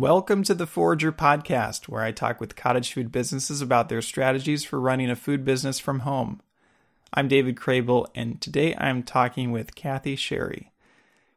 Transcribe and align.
Welcome 0.00 0.44
to 0.44 0.54
the 0.54 0.64
Forrager 0.64 1.10
Podcast, 1.10 1.88
where 1.88 2.02
I 2.02 2.12
talk 2.12 2.40
with 2.40 2.54
cottage 2.54 2.92
food 2.92 3.10
businesses 3.10 3.60
about 3.60 3.88
their 3.88 4.00
strategies 4.00 4.62
for 4.62 4.78
running 4.78 5.10
a 5.10 5.16
food 5.16 5.44
business 5.44 5.80
from 5.80 6.00
home. 6.00 6.40
I'm 7.12 7.26
David 7.26 7.56
Crabill, 7.56 8.06
and 8.14 8.40
today 8.40 8.76
I'm 8.76 9.02
talking 9.02 9.50
with 9.50 9.74
Kathy 9.74 10.14
Cherie. 10.14 10.70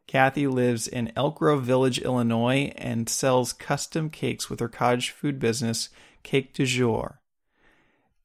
Kathy 0.06 0.46
lives 0.46 0.88
in 0.88 1.12
Elk 1.16 1.40
Grove 1.40 1.64
Village, 1.64 1.98
Illinois, 2.02 2.72
and 2.76 3.10
sells 3.10 3.52
custom 3.52 4.12
cakes 4.12 4.48
with 4.48 4.60
her 4.60 4.70
cottage 4.70 5.10
food 5.10 5.40
business, 5.40 5.90
Cake 6.22 6.54
du 6.54 6.68
Jour. 6.68 7.20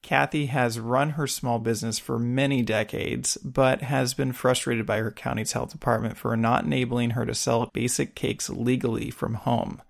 Kathy 0.02 0.46
has 0.46 0.78
run 0.78 1.12
her 1.12 1.26
small 1.26 1.58
business 1.58 1.98
for 1.98 2.18
many 2.18 2.60
decades, 2.60 3.38
but 3.38 3.80
has 3.80 4.12
been 4.12 4.32
frustrated 4.34 4.84
by 4.84 4.98
her 4.98 5.10
county's 5.10 5.52
health 5.52 5.72
department 5.72 6.18
for 6.18 6.36
not 6.36 6.66
enabling 6.66 7.12
her 7.12 7.24
to 7.24 7.34
sell 7.34 7.70
basic 7.72 8.14
cakes 8.14 8.50
legally 8.50 9.10
from 9.10 9.32
home. 9.32 9.80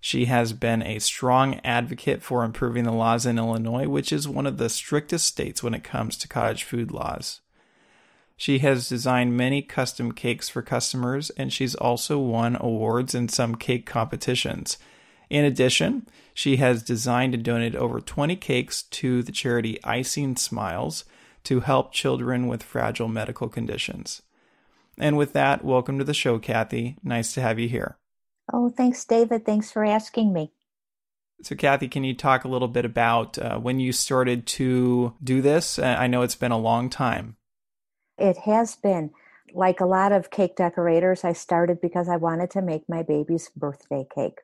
She 0.00 0.24
has 0.24 0.54
been 0.54 0.82
a 0.82 0.98
strong 0.98 1.60
advocate 1.62 2.22
for 2.22 2.42
improving 2.42 2.84
the 2.84 2.92
laws 2.92 3.26
in 3.26 3.38
Illinois, 3.38 3.86
which 3.86 4.12
is 4.12 4.26
one 4.26 4.46
of 4.46 4.56
the 4.56 4.70
strictest 4.70 5.26
states 5.26 5.62
when 5.62 5.74
it 5.74 5.84
comes 5.84 6.16
to 6.16 6.28
cottage 6.28 6.64
food 6.64 6.90
laws. 6.90 7.40
She 8.40 8.60
has 8.60 8.88
designed 8.88 9.36
many 9.36 9.60
custom 9.60 10.12
cakes 10.12 10.48
for 10.48 10.62
customers, 10.62 11.28
and 11.36 11.52
she's 11.52 11.74
also 11.74 12.18
won 12.18 12.56
awards 12.58 13.14
in 13.14 13.28
some 13.28 13.54
cake 13.54 13.84
competitions. 13.84 14.78
In 15.28 15.44
addition, 15.44 16.08
she 16.32 16.56
has 16.56 16.82
designed 16.82 17.34
and 17.34 17.44
donated 17.44 17.76
over 17.76 18.00
20 18.00 18.36
cakes 18.36 18.82
to 18.84 19.22
the 19.22 19.32
charity 19.32 19.78
Icing 19.84 20.36
Smiles 20.36 21.04
to 21.44 21.60
help 21.60 21.92
children 21.92 22.46
with 22.46 22.62
fragile 22.62 23.08
medical 23.08 23.50
conditions. 23.50 24.22
And 24.96 25.18
with 25.18 25.34
that, 25.34 25.62
welcome 25.62 25.98
to 25.98 26.04
the 26.04 26.14
show, 26.14 26.38
Kathy. 26.38 26.96
Nice 27.02 27.34
to 27.34 27.42
have 27.42 27.58
you 27.58 27.68
here. 27.68 27.98
Oh, 28.52 28.70
thanks, 28.70 29.04
David. 29.04 29.44
Thanks 29.44 29.70
for 29.70 29.84
asking 29.84 30.32
me. 30.32 30.52
So, 31.42 31.56
Kathy, 31.56 31.88
can 31.88 32.04
you 32.04 32.14
talk 32.14 32.44
a 32.44 32.48
little 32.48 32.68
bit 32.68 32.84
about 32.84 33.38
uh, 33.38 33.58
when 33.58 33.80
you 33.80 33.92
started 33.92 34.46
to 34.46 35.14
do 35.22 35.40
this? 35.40 35.78
Uh, 35.78 35.96
I 35.98 36.06
know 36.06 36.22
it's 36.22 36.34
been 36.34 36.52
a 36.52 36.58
long 36.58 36.90
time. 36.90 37.36
It 38.18 38.38
has 38.38 38.76
been. 38.76 39.10
Like 39.52 39.80
a 39.80 39.86
lot 39.86 40.12
of 40.12 40.30
cake 40.30 40.54
decorators, 40.54 41.24
I 41.24 41.32
started 41.32 41.80
because 41.80 42.08
I 42.08 42.16
wanted 42.16 42.50
to 42.52 42.62
make 42.62 42.82
my 42.88 43.02
baby's 43.02 43.50
birthday 43.56 44.06
cake. 44.14 44.38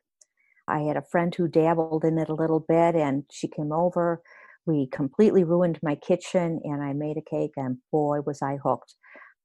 I 0.67 0.81
had 0.81 0.97
a 0.97 1.03
friend 1.03 1.33
who 1.35 1.47
dabbled 1.47 2.05
in 2.05 2.19
it 2.19 2.29
a 2.29 2.35
little 2.35 2.61
bit, 2.61 2.97
and 2.97 3.25
she 3.31 3.47
came 3.47 3.71
over. 3.73 4.23
We 4.65 4.89
completely 4.89 5.45
ruined 5.45 5.79
my 5.81 5.95
kitchen, 5.95 6.61
and 6.65 6.83
I 6.83 6.93
made 6.93 7.19
a 7.19 7.31
cake, 7.31 7.53
and 7.57 7.79
boy, 7.93 8.21
was 8.27 8.43
I 8.43 8.57
hooked. 8.57 8.95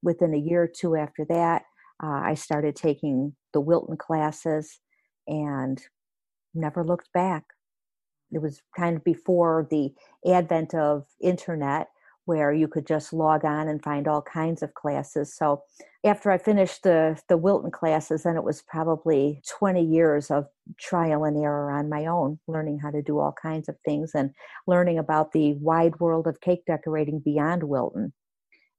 Within 0.01 0.33
a 0.33 0.37
year 0.37 0.63
or 0.63 0.71
two 0.73 0.95
after 0.95 1.25
that, 1.29 1.63
uh, 2.03 2.21
I 2.23 2.33
started 2.33 2.75
taking 2.75 3.35
the 3.53 3.61
Wilton 3.61 3.97
classes 3.97 4.79
and 5.27 5.81
never 6.53 6.83
looked 6.83 7.11
back. 7.13 7.43
It 8.31 8.41
was 8.41 8.61
kind 8.77 8.97
of 8.97 9.03
before 9.03 9.67
the 9.69 9.93
advent 10.25 10.73
of 10.73 11.05
internet 11.21 11.87
where 12.25 12.53
you 12.53 12.67
could 12.67 12.85
just 12.85 13.13
log 13.13 13.43
on 13.43 13.67
and 13.67 13.83
find 13.83 14.07
all 14.07 14.21
kinds 14.21 14.61
of 14.61 14.73
classes. 14.73 15.35
So 15.35 15.63
after 16.05 16.31
I 16.31 16.37
finished 16.37 16.83
the 16.83 17.19
the 17.27 17.37
Wilton 17.37 17.71
classes, 17.71 18.23
then 18.23 18.37
it 18.37 18.43
was 18.43 18.61
probably 18.61 19.41
20 19.59 19.83
years 19.83 20.29
of 20.29 20.45
trial 20.79 21.23
and 21.23 21.37
error 21.37 21.71
on 21.71 21.89
my 21.89 22.05
own, 22.05 22.39
learning 22.47 22.79
how 22.79 22.91
to 22.91 23.01
do 23.01 23.19
all 23.19 23.33
kinds 23.41 23.67
of 23.67 23.75
things 23.83 24.11
and 24.13 24.31
learning 24.67 24.99
about 24.99 25.31
the 25.31 25.55
wide 25.55 25.99
world 25.99 26.27
of 26.27 26.41
cake 26.41 26.63
decorating 26.65 27.19
beyond 27.19 27.63
Wilton. 27.63 28.13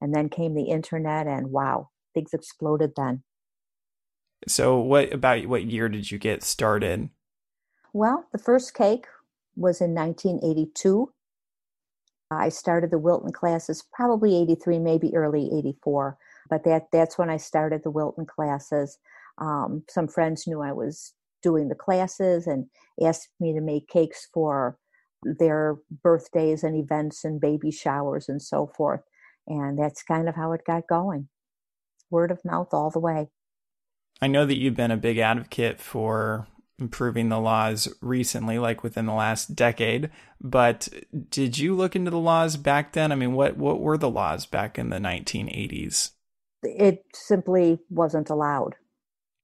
And 0.01 0.15
then 0.15 0.29
came 0.29 0.55
the 0.55 0.71
internet 0.71 1.27
and 1.27 1.49
wow, 1.49 1.91
things 2.15 2.33
exploded 2.33 2.93
then. 2.97 3.23
So, 4.49 4.79
what 4.81 5.13
about 5.13 5.47
what 5.47 5.65
year 5.65 5.89
did 5.89 6.11
you 6.11 6.19
get 6.19 6.43
started? 6.43 7.09
Well, 7.93 8.27
the 8.33 8.39
first 8.39 8.75
cake 8.75 9.07
was 9.57 9.81
in 9.81 9.95
1982. 9.95 11.13
I 12.31 12.49
started 12.49 12.91
the 12.91 12.99
Wilton 12.99 13.33
classes 13.33 13.85
probably 13.93 14.37
83, 14.37 14.79
maybe 14.79 15.15
early 15.15 15.51
84, 15.53 16.17
but 16.49 16.65
that 16.65 16.89
that's 16.91 17.19
when 17.19 17.31
I 17.31 17.37
started 17.37 17.83
the 17.83 17.91
Wilton 17.91 18.27
classes. 18.27 18.99
Um, 19.39 19.85
some 19.89 20.09
friends 20.09 20.47
knew 20.47 20.63
I 20.63 20.73
was 20.73 21.15
doing 21.43 21.69
the 21.69 21.75
classes 21.75 22.47
and 22.47 22.67
asked 23.05 23.29
me 23.41 23.53
to 23.53 23.61
make 23.61 23.89
cakes 23.89 24.29
for 24.33 24.79
their 25.23 25.77
birthdays 26.03 26.65
and 26.65 26.77
events 26.77 27.25
and 27.25 27.41
baby 27.41 27.71
showers 27.71 28.29
and 28.29 28.41
so 28.41 28.73
forth. 28.77 29.03
And 29.47 29.79
that's 29.79 30.03
kind 30.03 30.29
of 30.29 30.35
how 30.35 30.53
it 30.53 30.65
got 30.67 30.89
going. 30.89 31.29
Word 32.11 32.31
of 32.31 32.45
mouth 32.45 32.69
all 32.73 32.91
the 32.91 33.01
way. 33.01 33.29
I 34.23 34.29
know 34.29 34.47
that 34.47 34.57
you've 34.57 34.77
been 34.77 34.93
a 34.93 34.97
big 34.97 35.19
advocate 35.19 35.81
for 35.81 36.47
improving 36.79 37.29
the 37.29 37.41
laws 37.41 37.89
recently, 38.01 38.57
like 38.57 38.85
within 38.85 39.07
the 39.07 39.13
last 39.13 39.57
decade. 39.57 40.11
But 40.41 40.89
did 41.29 41.59
you 41.59 41.75
look 41.75 41.97
into 41.97 42.13
the 42.13 42.19
laws 42.19 42.57
back 42.57 42.93
then? 42.93 43.11
I 43.11 43.17
mean, 43.17 43.33
what 43.33 43.57
what 43.57 43.81
were 43.81 43.99
the 43.99 44.09
laws 44.09 44.47
back 44.47 44.79
in 44.79 44.91
the 44.91 44.99
1980s? 44.99 46.13
It 46.63 47.05
simply 47.13 47.81
wasn't 47.91 48.31
allowed, 48.31 48.77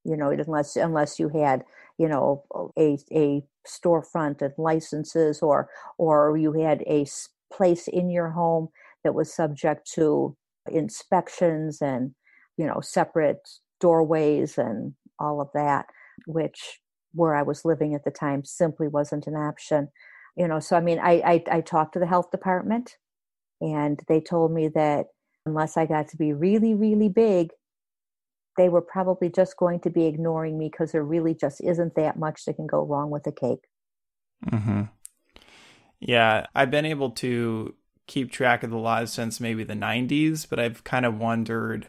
you 0.04 0.16
know, 0.16 0.30
unless 0.30 0.76
unless 0.76 1.18
you 1.18 1.28
had, 1.28 1.64
you 1.98 2.08
know, 2.08 2.44
a 2.78 2.98
a 3.10 3.42
storefront 3.66 4.42
and 4.42 4.54
licenses, 4.58 5.42
or 5.42 5.68
or 5.98 6.38
you 6.38 6.52
had 6.52 6.82
a 6.82 7.04
place 7.52 7.88
in 7.88 8.10
your 8.10 8.30
home 8.30 8.68
that 9.02 9.14
was 9.14 9.34
subject 9.34 9.90
to 9.94 10.36
inspections 10.70 11.82
and 11.82 12.14
you 12.56 12.66
know 12.66 12.80
separate 12.80 13.48
doorways 13.80 14.58
and 14.58 14.94
all 15.18 15.40
of 15.40 15.48
that, 15.54 15.86
which 16.26 16.80
where 17.12 17.34
I 17.34 17.42
was 17.42 17.64
living 17.64 17.94
at 17.94 18.04
the 18.04 18.10
time 18.10 18.44
simply 18.44 18.88
wasn't 18.88 19.26
an 19.26 19.34
option. 19.34 19.88
You 20.36 20.46
know, 20.46 20.60
so 20.60 20.76
I 20.76 20.80
mean, 20.80 20.98
I, 20.98 21.14
I, 21.24 21.44
I 21.50 21.60
talked 21.60 21.94
to 21.94 21.98
the 21.98 22.06
health 22.06 22.30
department 22.30 22.96
and 23.60 24.00
they 24.08 24.20
told 24.20 24.52
me 24.52 24.68
that 24.68 25.06
unless 25.46 25.76
I 25.76 25.86
got 25.86 26.08
to 26.08 26.16
be 26.16 26.32
really, 26.32 26.74
really 26.74 27.08
big, 27.08 27.50
they 28.56 28.68
were 28.68 28.82
probably 28.82 29.30
just 29.30 29.56
going 29.56 29.80
to 29.80 29.90
be 29.90 30.06
ignoring 30.06 30.58
me 30.58 30.68
because 30.70 30.92
there 30.92 31.04
really 31.04 31.34
just 31.34 31.60
isn't 31.62 31.94
that 31.96 32.18
much 32.18 32.44
that 32.44 32.54
can 32.54 32.66
go 32.66 32.84
wrong 32.84 33.10
with 33.10 33.26
a 33.26 33.32
cake. 33.32 33.64
Mm-hmm. 34.46 34.82
Yeah, 36.00 36.46
I've 36.54 36.70
been 36.70 36.84
able 36.84 37.10
to 37.10 37.74
keep 38.06 38.30
track 38.30 38.62
of 38.62 38.70
the 38.70 38.78
laws 38.78 39.12
since 39.12 39.40
maybe 39.40 39.64
the 39.64 39.74
90s, 39.74 40.46
but 40.48 40.58
I've 40.60 40.84
kind 40.84 41.04
of 41.04 41.18
wondered 41.18 41.88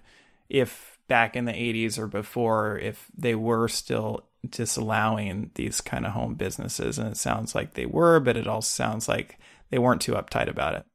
if 0.49 0.88
back 1.09 1.35
in 1.35 1.43
the 1.43 1.51
80s 1.51 1.97
or 1.97 2.07
before 2.07 2.79
if 2.79 3.07
they 3.17 3.35
were 3.35 3.67
still 3.67 4.25
disallowing 4.47 5.51
these 5.55 5.81
kind 5.81 6.05
of 6.05 6.13
home 6.13 6.35
businesses. 6.35 6.97
And 6.97 7.09
it 7.09 7.17
sounds 7.17 7.53
like 7.53 7.73
they 7.73 7.85
were 7.85 8.21
but 8.21 8.37
it 8.37 8.47
also 8.47 8.67
sounds 8.67 9.09
like 9.09 9.37
they 9.69 9.77
weren't 9.77 10.01
too 10.01 10.13
uptight 10.13 10.47
about 10.47 10.75
it. 10.75 10.85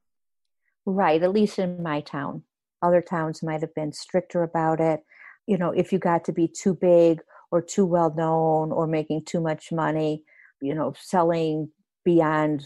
Right. 0.87 1.23
At 1.23 1.33
least 1.33 1.59
in 1.59 1.83
my 1.83 2.01
town. 2.01 2.45
Other 2.81 3.03
towns 3.03 3.43
might 3.43 3.61
have 3.61 3.75
been 3.75 3.93
stricter 3.93 4.43
about 4.43 4.81
it. 4.81 5.01
You 5.47 5.59
know 5.59 5.73
if 5.73 5.93
you 5.93 5.99
got 5.99 6.25
to 6.25 6.33
be 6.33 6.49
too 6.49 6.75
big 6.75 7.21
or 7.51 7.61
too 7.61 7.85
well 7.85 8.15
known 8.15 8.73
or 8.73 8.87
making 8.87 9.25
too 9.27 9.41
much 9.41 9.71
money 9.71 10.25
you 10.63 10.75
know 10.75 10.95
selling 10.99 11.69
beyond 12.05 12.65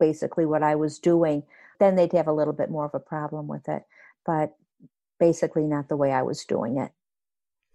basically 0.00 0.44
what 0.44 0.62
i 0.62 0.74
was 0.74 0.98
doing 0.98 1.44
then 1.82 1.96
they'd 1.96 2.12
have 2.12 2.28
a 2.28 2.32
little 2.32 2.52
bit 2.52 2.70
more 2.70 2.84
of 2.84 2.94
a 2.94 3.00
problem 3.00 3.48
with 3.48 3.68
it. 3.68 3.82
But 4.24 4.54
basically 5.22 5.62
not 5.62 5.88
the 5.88 5.96
way 5.96 6.10
I 6.10 6.22
was 6.22 6.44
doing 6.44 6.78
it. 6.78 6.90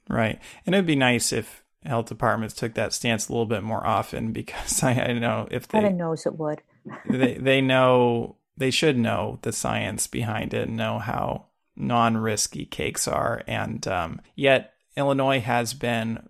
Right. 0.09 0.37
And 0.65 0.75
it'd 0.75 0.85
be 0.85 0.97
nice 0.97 1.31
if 1.31 1.63
health 1.85 2.07
departments 2.07 2.53
took 2.53 2.73
that 2.73 2.91
stance 2.91 3.29
a 3.29 3.31
little 3.31 3.45
bit 3.45 3.63
more 3.63 3.87
often 3.87 4.31
because 4.33 4.83
I, 4.83 4.91
I 4.91 5.13
know 5.13 5.47
if 5.49 5.65
they 5.69 5.79
Heaven 5.79 5.95
knows 5.95 6.25
it 6.25 6.37
would. 6.37 6.61
they 7.09 7.35
they 7.35 7.61
know 7.61 8.35
they 8.57 8.69
should 8.69 8.97
know 8.97 9.39
the 9.43 9.53
science 9.53 10.07
behind 10.07 10.53
it 10.53 10.67
and 10.67 10.75
know 10.75 10.99
how 10.99 11.45
non-risky 11.77 12.65
cakes 12.65 13.07
are 13.07 13.43
and 13.47 13.87
um, 13.87 14.19
yet 14.35 14.73
Illinois 14.95 15.39
has 15.39 15.73
been 15.73 16.27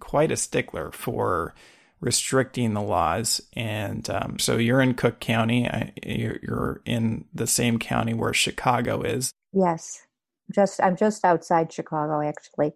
quite 0.00 0.32
a 0.32 0.36
stickler 0.36 0.90
for 0.90 1.54
restricting 2.00 2.74
the 2.74 2.82
laws 2.82 3.40
and 3.52 4.10
um, 4.10 4.38
so 4.38 4.56
you're 4.56 4.80
in 4.80 4.94
Cook 4.94 5.20
County 5.20 5.68
you're, 6.04 6.38
you're 6.42 6.80
in 6.84 7.26
the 7.32 7.46
same 7.46 7.78
county 7.78 8.12
where 8.12 8.32
Chicago 8.32 9.02
is 9.02 9.30
yes 9.52 10.07
just 10.54 10.80
I'm 10.82 10.96
just 10.96 11.24
outside 11.24 11.72
Chicago 11.72 12.20
actually. 12.20 12.72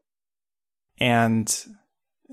And 0.98 1.64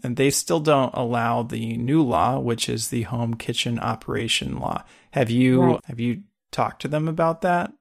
and 0.03 0.15
they 0.15 0.30
still 0.30 0.59
don't 0.59 0.94
allow 0.94 1.44
the 1.44 1.75
new 1.77 2.01
law, 2.01 2.39
which 2.39 2.69
is 2.69 2.89
the 2.89 3.03
home 3.03 3.36
kitchen 3.36 3.80
operation 3.80 4.59
law. 4.59 4.83
Have 5.12 5.30
you 5.30 5.62
right. 5.62 5.80
have 5.86 6.00
you 6.00 6.24
talked 6.51 6.81
to 6.83 6.88
them 6.88 7.07
about 7.07 7.41
that? 7.41 7.71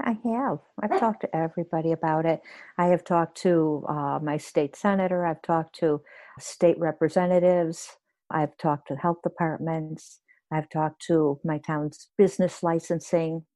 I 0.00 0.18
have. 0.24 0.58
I've 0.82 1.00
talked 1.00 1.22
to 1.22 1.36
everybody 1.36 1.92
about 1.92 2.26
it. 2.26 2.40
I 2.76 2.86
have 2.86 3.02
talked 3.02 3.38
to 3.38 3.84
uh, 3.88 4.18
my 4.22 4.36
state 4.36 4.76
senator. 4.76 5.24
I've 5.24 5.40
talked 5.40 5.78
to 5.80 6.02
state 6.38 6.78
representatives. 6.78 7.96
I've 8.30 8.56
talked 8.58 8.88
to 8.88 8.96
health 8.96 9.18
departments. 9.22 10.20
I've 10.52 10.68
talked 10.68 11.02
to 11.06 11.40
my 11.44 11.58
town's 11.58 12.08
business 12.18 12.62
licensing. 12.62 13.46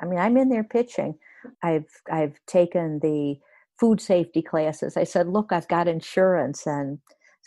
I 0.00 0.06
mean, 0.06 0.18
I'm 0.18 0.36
in 0.38 0.48
there 0.48 0.64
pitching. 0.64 1.18
I've 1.62 1.86
I've 2.10 2.38
taken 2.46 3.00
the 3.00 3.36
food 3.78 4.00
safety 4.00 4.42
classes. 4.42 4.96
I 4.96 5.04
said, 5.04 5.28
look, 5.28 5.52
I've 5.52 5.68
got 5.68 5.88
insurance, 5.88 6.66
and 6.66 6.98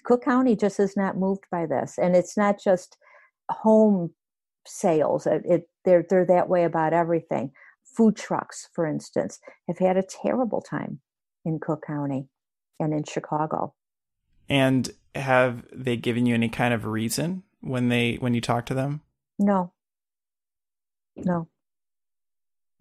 Cook 0.04 0.24
County 0.24 0.56
just 0.56 0.80
is 0.80 0.96
not 0.98 1.18
moved 1.18 1.46
by 1.52 1.66
this, 1.66 1.98
and 1.98 2.16
it's 2.16 2.38
not 2.38 2.60
just 2.64 2.98
home 3.50 4.14
sales. 4.66 5.26
It, 5.26 5.42
it 5.46 5.70
they're 5.86 6.06
they're 6.10 6.26
that 6.26 6.50
way 6.50 6.64
about 6.64 6.94
everything. 6.94 7.52
Food 7.96 8.16
trucks, 8.16 8.70
for 8.74 8.86
instance, 8.86 9.40
have 9.68 9.80
had 9.80 9.98
a 9.98 10.04
terrible 10.04 10.62
time 10.62 11.00
in 11.46 11.60
Cook 11.60 11.84
County 11.88 12.28
and 12.80 12.94
in 12.94 13.04
Chicago. 13.04 13.74
And 14.50 14.90
have 15.16 15.66
they 15.74 15.98
given 15.98 16.26
you 16.26 16.36
any 16.36 16.50
kind 16.50 16.74
of 16.74 16.86
reason 16.86 17.44
when 17.62 17.90
they 17.90 18.16
when 18.16 18.34
you 18.34 18.42
talk 18.42 18.66
to 18.68 18.74
them? 18.74 19.02
No. 19.40 19.74
No. 21.16 21.48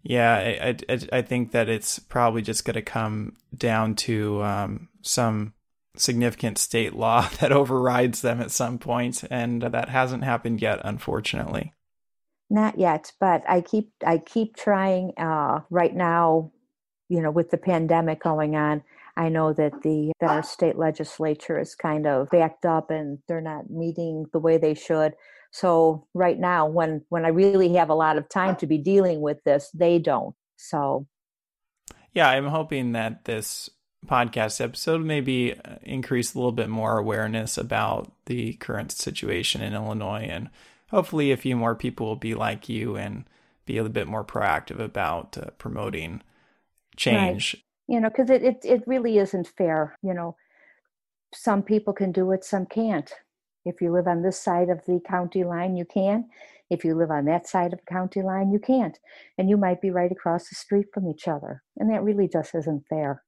Yeah, 0.07 0.35
I, 0.61 0.75
I, 0.87 0.99
I 1.11 1.21
think 1.21 1.51
that 1.51 1.67
it's 1.67 1.99
probably 1.99 2.41
just 2.41 2.63
going 2.63 2.75
to 2.75 2.81
come 2.81 3.35
down 3.53 3.95
to 3.95 4.41
um, 4.41 4.87
some 5.01 5.53
significant 5.97 6.57
state 6.57 6.93
law 6.95 7.27
that 7.41 7.51
overrides 7.51 8.21
them 8.21 8.39
at 8.39 8.51
some 8.51 8.79
point, 8.79 9.25
and 9.29 9.61
that 9.61 9.89
hasn't 9.89 10.23
happened 10.23 10.61
yet, 10.61 10.79
unfortunately. 10.85 11.73
Not 12.49 12.79
yet, 12.79 13.11
but 13.19 13.43
I 13.49 13.59
keep 13.59 13.91
I 14.05 14.19
keep 14.19 14.55
trying. 14.55 15.11
Uh, 15.17 15.59
right 15.69 15.93
now, 15.93 16.53
you 17.09 17.21
know, 17.21 17.29
with 17.31 17.51
the 17.51 17.57
pandemic 17.57 18.23
going 18.23 18.55
on, 18.55 18.83
I 19.17 19.27
know 19.27 19.51
that 19.51 19.81
the 19.81 20.13
that 20.21 20.29
our 20.29 20.43
state 20.43 20.77
legislature 20.77 21.59
is 21.59 21.75
kind 21.75 22.07
of 22.07 22.29
backed 22.29 22.65
up 22.65 22.91
and 22.91 23.19
they're 23.27 23.41
not 23.41 23.69
meeting 23.69 24.27
the 24.31 24.39
way 24.39 24.57
they 24.57 24.73
should. 24.73 25.15
So 25.57 26.05
right 26.13 26.37
now, 26.37 26.67
when 26.67 27.03
when 27.09 27.25
I 27.25 27.29
really 27.29 27.73
have 27.73 27.89
a 27.89 27.95
lot 27.95 28.19
of 28.19 28.29
time 28.29 28.57
to 28.57 28.67
be 28.67 28.77
dealing 28.77 29.21
with 29.21 29.43
this, 29.43 29.71
they 29.73 29.97
don't. 29.97 30.35
So 30.55 31.07
yeah, 32.13 32.29
I'm 32.29 32.45
hoping 32.45 32.91
that 32.91 33.25
this 33.25 33.67
podcast 34.05 34.61
episode 34.61 35.03
maybe 35.03 35.55
uh, 35.55 35.77
increase 35.81 36.35
a 36.35 36.37
little 36.37 36.51
bit 36.51 36.69
more 36.69 36.99
awareness 36.99 37.57
about 37.57 38.11
the 38.27 38.53
current 38.53 38.91
situation 38.91 39.63
in 39.63 39.73
Illinois 39.73 40.27
and 40.29 40.51
hopefully 40.91 41.31
a 41.31 41.37
few 41.37 41.55
more 41.55 41.73
people 41.73 42.05
will 42.05 42.15
be 42.15 42.35
like 42.35 42.69
you 42.69 42.95
and 42.95 43.25
be 43.65 43.77
a 43.77 43.81
little 43.81 43.91
bit 43.91 44.07
more 44.07 44.23
proactive 44.23 44.79
about 44.79 45.39
uh, 45.39 45.49
promoting 45.57 46.21
change. 46.95 47.55
Right. 47.55 47.95
You 47.95 48.01
know, 48.01 48.09
because 48.09 48.29
it, 48.29 48.43
it 48.43 48.57
it 48.63 48.83
really 48.85 49.17
isn't 49.17 49.47
fair. 49.57 49.97
You 50.03 50.13
know, 50.13 50.35
some 51.33 51.63
people 51.63 51.93
can 51.93 52.11
do 52.11 52.31
it, 52.31 52.43
some 52.43 52.67
can't. 52.67 53.11
If 53.65 53.81
you 53.81 53.91
live 53.91 54.07
on 54.07 54.21
this 54.21 54.39
side 54.39 54.69
of 54.69 54.85
the 54.85 55.01
county 55.07 55.43
line, 55.43 55.75
you 55.75 55.85
can. 55.85 56.25
If 56.69 56.83
you 56.83 56.95
live 56.95 57.11
on 57.11 57.25
that 57.25 57.47
side 57.47 57.73
of 57.73 57.79
the 57.79 57.85
county 57.85 58.21
line, 58.21 58.51
you 58.51 58.59
can't. 58.59 58.97
And 59.37 59.49
you 59.49 59.57
might 59.57 59.81
be 59.81 59.89
right 59.89 60.11
across 60.11 60.49
the 60.49 60.55
street 60.55 60.87
from 60.93 61.07
each 61.07 61.27
other. 61.27 61.63
And 61.77 61.89
that 61.91 62.03
really 62.03 62.27
just 62.27 62.55
isn't 62.55 62.85
fair. 62.89 63.23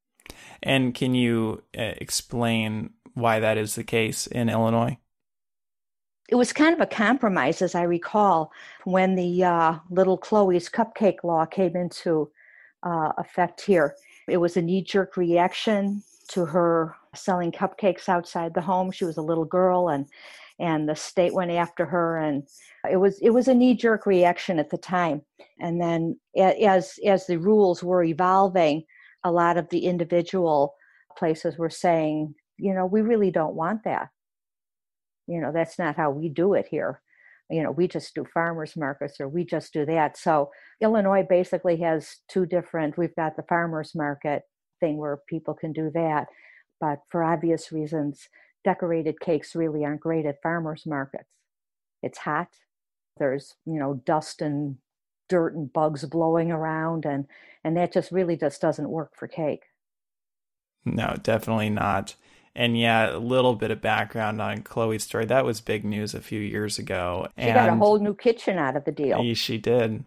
And 0.61 0.93
can 0.93 1.15
you 1.15 1.63
uh, 1.77 1.93
explain 1.97 2.91
why 3.13 3.39
that 3.39 3.57
is 3.57 3.75
the 3.75 3.83
case 3.83 4.27
in 4.27 4.49
Illinois? 4.49 4.97
It 6.29 6.35
was 6.35 6.53
kind 6.53 6.73
of 6.73 6.79
a 6.79 6.85
compromise, 6.85 7.61
as 7.61 7.73
I 7.73 7.83
recall, 7.83 8.51
when 8.83 9.15
the 9.15 9.43
uh, 9.43 9.79
little 9.89 10.17
Chloe's 10.17 10.69
cupcake 10.69 11.23
law 11.23 11.45
came 11.45 11.75
into 11.75 12.29
uh, 12.83 13.13
effect 13.17 13.61
here. 13.61 13.95
It 14.27 14.37
was 14.37 14.55
a 14.55 14.61
knee 14.61 14.83
jerk 14.83 15.17
reaction 15.17 16.03
to 16.29 16.45
her 16.45 16.95
selling 17.15 17.51
cupcakes 17.51 18.09
outside 18.09 18.53
the 18.53 18.61
home. 18.61 18.91
She 18.91 19.05
was 19.05 19.17
a 19.17 19.21
little 19.21 19.45
girl, 19.45 19.89
and 19.89 20.07
and 20.59 20.89
the 20.89 20.95
state 20.95 21.33
went 21.33 21.51
after 21.51 21.85
her, 21.85 22.17
and 22.17 22.43
it 22.89 22.97
was 22.97 23.19
it 23.21 23.31
was 23.31 23.47
a 23.47 23.53
knee 23.53 23.75
jerk 23.75 24.05
reaction 24.05 24.59
at 24.59 24.69
the 24.69 24.77
time. 24.77 25.21
And 25.59 25.81
then 25.81 26.19
as 26.37 26.99
as 27.05 27.27
the 27.27 27.37
rules 27.37 27.83
were 27.83 28.03
evolving, 28.03 28.83
a 29.23 29.31
lot 29.31 29.57
of 29.57 29.69
the 29.69 29.85
individual 29.85 30.75
places 31.17 31.57
were 31.57 31.69
saying, 31.69 32.33
you 32.57 32.73
know, 32.73 32.85
we 32.85 33.01
really 33.01 33.31
don't 33.31 33.55
want 33.55 33.83
that. 33.83 34.09
You 35.27 35.41
know, 35.41 35.51
that's 35.51 35.77
not 35.77 35.95
how 35.95 36.11
we 36.11 36.29
do 36.29 36.53
it 36.53 36.67
here. 36.69 37.01
You 37.49 37.63
know, 37.63 37.71
we 37.71 37.87
just 37.87 38.13
do 38.13 38.25
farmers 38.33 38.75
markets 38.77 39.19
or 39.19 39.27
we 39.27 39.43
just 39.43 39.73
do 39.73 39.85
that. 39.85 40.17
So 40.17 40.51
Illinois 40.81 41.25
basically 41.27 41.77
has 41.77 42.17
two 42.27 42.45
different, 42.45 42.97
we've 42.97 43.15
got 43.15 43.35
the 43.35 43.43
farmers 43.43 43.93
market 43.95 44.43
thing 44.79 44.97
where 44.97 45.19
people 45.27 45.53
can 45.53 45.73
do 45.73 45.89
that. 45.93 46.27
But 46.79 47.01
for 47.09 47.23
obvious 47.23 47.71
reasons, 47.71 48.29
decorated 48.63 49.19
cakes 49.19 49.55
really 49.55 49.83
aren't 49.83 50.01
great 50.01 50.25
at 50.25 50.41
farmers 50.41 50.85
markets. 50.85 51.29
It's 52.01 52.19
hot. 52.19 52.49
There's, 53.17 53.55
you 53.65 53.79
know, 53.79 54.01
dust 54.05 54.41
and 54.41 54.77
dirt 55.29 55.53
and 55.53 55.71
bugs 55.71 56.03
blowing 56.03 56.51
around 56.51 57.05
and 57.05 57.25
and 57.63 57.77
that 57.77 57.93
just 57.93 58.11
really 58.11 58.35
just 58.35 58.59
doesn't 58.59 58.89
work 58.89 59.15
for 59.15 59.27
cake 59.27 59.63
no 60.83 61.15
definitely 61.23 61.69
not 61.69 62.15
and 62.55 62.77
yeah 62.77 63.15
a 63.15 63.17
little 63.17 63.55
bit 63.55 63.71
of 63.71 63.79
background 63.79 64.41
on 64.41 64.61
chloe's 64.61 65.03
story 65.03 65.25
that 65.25 65.45
was 65.45 65.61
big 65.61 65.85
news 65.85 66.13
a 66.13 66.21
few 66.21 66.41
years 66.41 66.77
ago 66.79 67.27
she 67.37 67.45
and 67.45 67.53
got 67.53 67.69
a 67.69 67.75
whole 67.75 67.99
new 67.99 68.15
kitchen 68.15 68.57
out 68.57 68.75
of 68.75 68.83
the 68.83 68.91
deal 68.91 69.23
she 69.35 69.57
did 69.57 70.03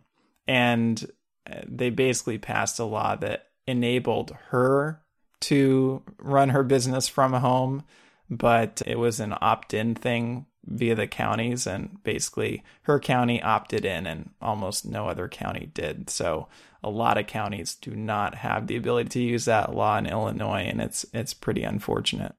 and 0.46 1.06
uh, 1.50 1.60
they 1.66 1.88
basically 1.88 2.38
passed 2.38 2.78
a 2.78 2.84
law 2.84 3.16
that 3.16 3.48
enabled 3.66 4.36
her 4.48 5.01
to 5.42 6.02
run 6.18 6.50
her 6.50 6.62
business 6.62 7.08
from 7.08 7.32
home 7.32 7.84
but 8.32 8.80
it 8.86 8.98
was 8.98 9.20
an 9.20 9.34
opt-in 9.42 9.94
thing 9.94 10.46
via 10.64 10.94
the 10.94 11.06
counties 11.06 11.66
and 11.66 12.02
basically 12.02 12.62
her 12.82 12.98
county 12.98 13.42
opted 13.42 13.84
in 13.84 14.06
and 14.06 14.30
almost 14.40 14.86
no 14.86 15.06
other 15.08 15.28
county 15.28 15.70
did. 15.74 16.08
So 16.08 16.48
a 16.82 16.88
lot 16.88 17.18
of 17.18 17.26
counties 17.26 17.74
do 17.74 17.94
not 17.94 18.36
have 18.36 18.66
the 18.66 18.76
ability 18.76 19.10
to 19.10 19.20
use 19.20 19.44
that 19.44 19.74
law 19.74 19.98
in 19.98 20.06
Illinois 20.06 20.62
and 20.62 20.80
it's 20.80 21.04
it's 21.12 21.34
pretty 21.34 21.62
unfortunate. 21.62 22.34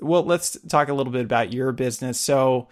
Well 0.00 0.22
let's 0.22 0.56
talk 0.68 0.88
a 0.88 0.94
little 0.94 1.12
bit 1.12 1.24
about 1.24 1.52
your 1.52 1.72
business. 1.72 2.18
So 2.18 2.68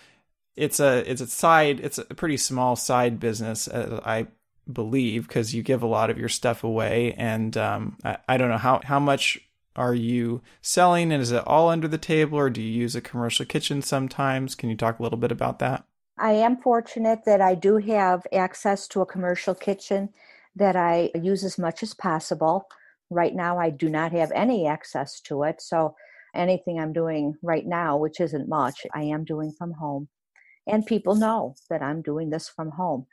it's 0.55 0.81
a 0.81 1.09
it's 1.11 1.21
a 1.21 1.27
side 1.27 1.81
it's 1.81 1.99
a 1.99 2.05
pretty 2.05 2.39
small 2.39 2.77
side 2.77 3.21
business 3.21 3.69
i 3.69 4.27
believe 4.73 5.29
because 5.29 5.55
you 5.55 5.63
give 5.63 5.83
a 5.83 5.87
lot 5.87 6.09
of 6.09 6.17
your 6.17 6.31
stuff 6.31 6.65
away 6.65 7.13
and 7.19 7.59
um, 7.59 7.99
I, 8.03 8.17
I 8.27 8.37
don't 8.39 8.49
know 8.49 8.57
how 8.57 8.81
how 8.83 8.99
much 8.99 9.46
are 9.77 9.95
you 9.95 10.43
selling 10.61 11.13
and 11.13 11.23
is 11.23 11.31
it 11.31 11.47
all 11.47 11.69
under 11.69 11.87
the 11.87 11.99
table 11.99 12.39
or 12.39 12.51
do 12.51 12.61
you 12.61 12.71
use 12.71 12.97
a 12.97 13.01
commercial 13.01 13.47
kitchen 13.47 13.83
sometimes? 13.83 14.55
Can 14.55 14.71
you 14.71 14.77
talk 14.77 14.99
a 14.99 15.03
little 15.03 15.19
bit 15.19 15.33
about 15.33 15.59
that? 15.61 15.85
I 16.19 16.33
am 16.33 16.57
fortunate 16.57 17.25
that 17.27 17.41
I 17.41 17.55
do 17.55 17.77
have 17.77 18.27
access 18.33 18.89
to 18.89 19.03
a 19.03 19.07
commercial 19.07 19.55
kitchen 19.55 20.09
that 20.57 20.75
I 20.75 21.11
use 21.15 21.45
as 21.45 21.59
much 21.59 21.83
as 21.83 21.93
possible. 21.93 22.69
Right 23.11 23.35
now, 23.35 23.59
I 23.59 23.71
do 23.71 23.89
not 23.91 24.13
have 24.13 24.33
any 24.35 24.67
access 24.67 25.21
to 25.23 25.43
it. 25.43 25.61
So, 25.61 25.95
anything 26.35 26.79
I'm 26.79 26.93
doing 26.93 27.35
right 27.43 27.67
now, 27.67 27.97
which 27.97 28.21
isn't 28.21 28.49
much, 28.49 28.87
I 28.95 29.03
am 29.03 29.25
doing 29.25 29.53
from 29.53 29.73
home. 29.73 30.09
And 30.67 30.85
people 30.85 31.15
know 31.15 31.55
that 31.71 31.83
I'm 31.83 32.03
doing 32.03 32.31
this 32.31 32.49
from 32.49 32.71
home. 32.71 33.07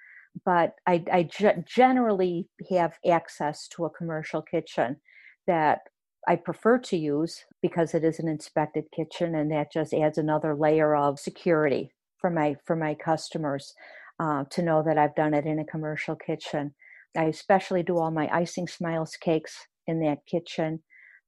But 0.46 0.76
I, 0.88 1.04
I 1.12 1.30
generally 1.66 2.50
have 2.70 2.98
access 3.08 3.68
to 3.70 3.86
a 3.86 3.90
commercial 3.90 4.42
kitchen 4.42 4.98
that 5.46 5.82
I 6.28 6.36
prefer 6.38 6.78
to 6.80 6.98
use 6.98 7.44
because 7.62 7.94
it 7.94 8.04
is 8.04 8.20
an 8.20 8.28
inspected 8.28 8.86
kitchen 8.96 9.36
and 9.36 9.52
that 9.52 9.72
just 9.72 9.94
adds 9.94 10.18
another 10.18 10.56
layer 10.56 10.96
of 10.96 11.20
security 11.20 11.92
for 12.18 12.30
my 12.30 12.56
for 12.66 12.76
my 12.76 12.96
customers 12.96 13.74
uh, 14.20 14.46
to 14.52 14.62
know 14.62 14.84
that 14.84 14.98
I've 14.98 15.16
done 15.16 15.34
it 15.34 15.46
in 15.46 15.60
a 15.60 15.66
commercial 15.66 16.16
kitchen. 16.16 16.74
I 17.18 17.26
especially 17.26 17.84
do 17.84 17.98
all 17.98 18.12
my 18.12 18.30
icing 18.34 18.68
smiles 18.68 19.16
cakes 19.18 19.68
in 19.88 20.00
that 20.02 20.26
kitchen 20.26 20.82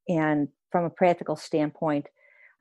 and 0.08 0.48
from 0.72 0.86
a 0.86 0.90
practical 0.90 1.36
standpoint 1.36 2.08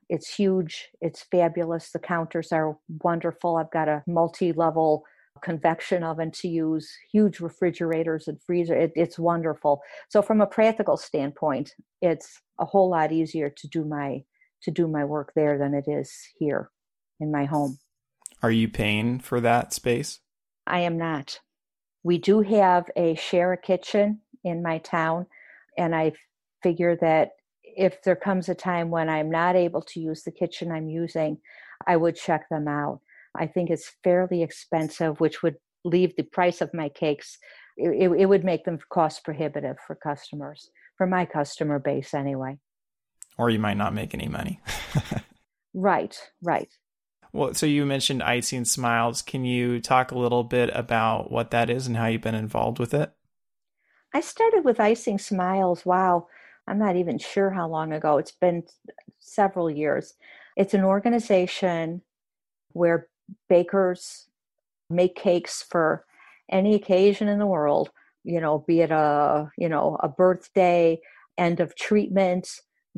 it's 0.09 0.33
huge 0.33 0.89
it's 1.01 1.25
fabulous 1.31 1.91
the 1.91 1.99
counters 1.99 2.51
are 2.51 2.77
wonderful 3.03 3.57
i've 3.57 3.71
got 3.71 3.87
a 3.87 4.03
multi-level 4.07 5.03
convection 5.41 6.03
oven 6.03 6.31
to 6.31 6.47
use, 6.47 6.91
huge 7.11 7.39
refrigerators 7.39 8.27
and 8.27 8.41
freezer. 8.41 8.75
It, 8.75 8.91
it's 8.95 9.19
wonderful. 9.19 9.81
So 10.09 10.21
from 10.21 10.41
a 10.41 10.47
practical 10.47 10.97
standpoint, 10.97 11.73
it's 12.01 12.41
a 12.59 12.65
whole 12.65 12.89
lot 12.89 13.11
easier 13.11 13.49
to 13.49 13.67
do 13.67 13.85
my 13.85 14.23
to 14.63 14.71
do 14.71 14.87
my 14.87 15.05
work 15.05 15.31
there 15.35 15.59
than 15.59 15.75
it 15.75 15.87
is 15.87 16.11
here 16.39 16.71
in 17.19 17.31
my 17.31 17.45
home. 17.45 17.77
Are 18.41 18.51
you 18.51 18.67
paying 18.67 19.19
for 19.19 19.39
that 19.41 19.73
space? 19.73 20.19
I 20.65 20.79
am 20.79 20.97
not. 20.97 21.39
We 22.03 22.17
do 22.17 22.41
have 22.41 22.89
a 22.95 23.15
share 23.15 23.53
a 23.53 23.57
kitchen 23.57 24.21
in 24.43 24.63
my 24.63 24.79
town, 24.79 25.27
and 25.77 25.95
I 25.95 26.13
figure 26.63 26.95
that 26.97 27.31
if 27.63 28.01
there 28.03 28.15
comes 28.15 28.49
a 28.49 28.55
time 28.55 28.89
when 28.89 29.09
I'm 29.09 29.29
not 29.29 29.55
able 29.55 29.81
to 29.81 29.99
use 29.99 30.23
the 30.23 30.31
kitchen 30.31 30.71
I'm 30.71 30.89
using, 30.89 31.37
I 31.85 31.97
would 31.97 32.15
check 32.15 32.47
them 32.49 32.67
out. 32.67 33.01
I 33.37 33.47
think 33.47 33.69
is 33.69 33.91
fairly 34.03 34.43
expensive, 34.43 35.19
which 35.19 35.43
would 35.43 35.55
leave 35.83 36.15
the 36.15 36.23
price 36.23 36.61
of 36.61 36.73
my 36.73 36.89
cakes. 36.89 37.37
It, 37.77 38.11
it, 38.11 38.25
would 38.25 38.43
make 38.43 38.65
them 38.65 38.79
cost 38.89 39.23
prohibitive 39.23 39.77
for 39.85 39.95
customers, 39.95 40.69
for 40.97 41.05
my 41.05 41.25
customer 41.25 41.77
base 41.79 42.13
anyway. 42.13 42.57
Or 43.37 43.49
you 43.49 43.59
might 43.59 43.77
not 43.77 43.93
make 43.93 44.13
any 44.13 44.27
money. 44.27 44.61
right, 45.73 46.17
right. 46.41 46.69
Well, 47.33 47.53
so 47.53 47.65
you 47.65 47.85
mentioned 47.85 48.23
Icing 48.23 48.63
Smiles. 48.63 49.21
Can 49.21 49.43
you 49.43 49.81
talk 49.81 50.11
a 50.11 50.17
little 50.17 50.45
bit 50.45 50.69
about 50.73 51.31
what 51.31 51.51
that 51.51 51.69
is 51.69 51.85
and 51.85 51.97
how 51.97 52.05
you've 52.05 52.21
been 52.21 52.33
involved 52.33 52.79
with 52.79 52.93
it? 52.93 53.11
I 54.13 54.21
started 54.21 54.63
with 54.63 54.79
Icing 54.79 55.17
Smiles. 55.17 55.85
Wow, 55.85 56.27
I'm 56.65 56.79
not 56.79 56.95
even 56.95 57.17
sure 57.17 57.49
how 57.49 57.67
long 57.67 57.91
ago. 57.91 58.17
It's 58.17 58.31
been 58.31 58.63
several 59.19 59.69
years. 59.69 60.13
It's 60.55 60.73
an 60.73 60.85
organization 60.85 62.01
where 62.71 63.09
bakers 63.49 64.27
make 64.89 65.15
cakes 65.15 65.63
for 65.69 66.05
any 66.51 66.75
occasion 66.75 67.27
in 67.27 67.39
the 67.39 67.47
world, 67.47 67.89
you 68.23 68.39
know, 68.39 68.63
be 68.67 68.81
it 68.81 68.91
a, 68.91 69.49
you 69.57 69.69
know, 69.69 69.97
a 70.01 70.07
birthday, 70.07 70.99
end 71.37 71.59
of 71.59 71.75
treatment, 71.75 72.47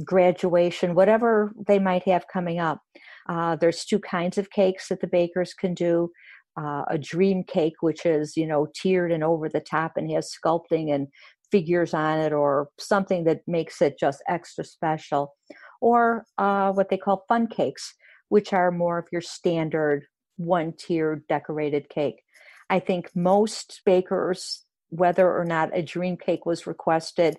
graduation, 0.03 0.95
whatever 0.95 1.53
they 1.67 1.79
might 1.79 2.03
have 2.03 2.27
coming 2.27 2.59
up. 2.59 2.81
Uh, 3.29 3.55
there's 3.55 3.85
two 3.85 3.99
kinds 3.99 4.37
of 4.37 4.49
cakes 4.51 4.89
that 4.89 5.01
the 5.01 5.07
bakers 5.07 5.53
can 5.53 5.73
do. 5.73 6.11
Uh, 6.59 6.83
a 6.89 6.97
dream 6.97 7.43
cake, 7.43 7.75
which 7.81 8.03
is, 8.03 8.35
you 8.35 8.47
know, 8.47 8.67
tiered 8.73 9.11
and 9.11 9.23
over 9.23 9.47
the 9.47 9.59
top 9.59 9.91
and 9.95 10.09
has 10.11 10.33
sculpting 10.33 10.91
and 10.93 11.07
figures 11.51 11.93
on 11.93 12.17
it 12.17 12.33
or 12.33 12.69
something 12.79 13.23
that 13.25 13.41
makes 13.47 13.79
it 13.79 13.99
just 13.99 14.23
extra 14.27 14.63
special. 14.63 15.35
Or 15.81 16.25
uh, 16.39 16.71
what 16.71 16.89
they 16.89 16.97
call 16.97 17.25
fun 17.27 17.45
cakes, 17.47 17.93
which 18.29 18.53
are 18.53 18.71
more 18.71 18.97
of 18.97 19.05
your 19.11 19.21
standard 19.21 20.07
one 20.37 20.73
tier 20.73 21.23
decorated 21.27 21.89
cake. 21.89 22.23
I 22.69 22.79
think 22.79 23.11
most 23.15 23.81
bakers, 23.85 24.63
whether 24.89 25.31
or 25.31 25.45
not 25.45 25.75
a 25.77 25.81
dream 25.81 26.17
cake 26.17 26.45
was 26.45 26.67
requested, 26.67 27.37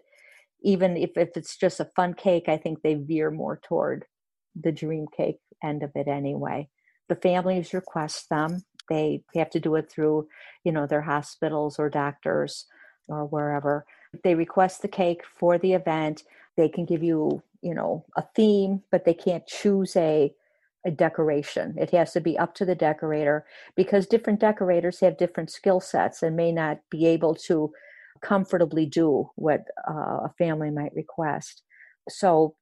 even 0.62 0.97
if, 0.97 1.11
if 1.17 1.37
it's 1.37 1.57
just 1.57 1.81
a 1.81 1.90
fun 1.97 2.14
cake, 2.14 2.49
I 2.49 2.57
think 2.57 2.83
they 2.83 2.95
veer 2.95 3.31
more 3.31 3.61
toward 3.62 4.05
the 4.61 4.73
dream 4.73 5.07
cake 5.17 5.38
end 5.62 5.83
of 5.83 5.90
it 5.95 6.09
anyway. 6.09 6.69
The 7.09 7.17
families 7.17 7.73
request 7.73 8.28
them. 8.28 8.64
They 8.88 9.23
have 9.35 9.50
to 9.50 9.61
do 9.61 9.76
it 9.76 9.90
through, 9.90 10.28
you 10.64 10.73
know, 10.73 10.87
their 10.87 11.02
hospitals 11.02 11.78
or 11.78 11.88
doctors 11.88 12.67
or 13.07 13.26
wherever. 13.26 13.87
They 14.25 14.35
request 14.35 14.83
the 14.83 14.88
cake 14.88 15.23
for 15.38 15.59
the 15.59 15.75
event. 15.75 16.25
They 16.57 16.69
can 16.69 16.85
give 16.87 17.02
you, 17.02 17.43
you 17.62 17.75
know, 17.75 18.05
a 18.17 18.25
theme, 18.35 18.83
but 18.90 19.05
they 19.05 19.14
can't 19.14 19.47
choose 19.47 19.95
a 19.97 20.33
a 20.87 20.90
decoration. 20.90 21.75
It 21.76 21.90
has 21.90 22.12
to 22.12 22.20
be 22.20 22.38
up 22.38 22.54
to 22.56 22.64
the 22.64 22.75
decorator 22.75 23.44
because 23.76 24.06
different 24.06 24.40
decorators 24.40 25.00
have 25.00 25.18
different 25.18 25.50
skill 25.50 25.80
sets 25.80 26.23
and 26.23 26.37
may 26.37 26.52
not 26.52 26.78
be 26.90 27.06
able 27.06 27.35
to 27.47 27.73
comfortably 28.23 28.87
do 28.87 29.30
what 29.37 29.62
uh, 29.88 30.26
a 30.26 30.32
family 30.38 30.70
might 30.70 30.94
request. 30.94 31.62
So, 32.08 32.54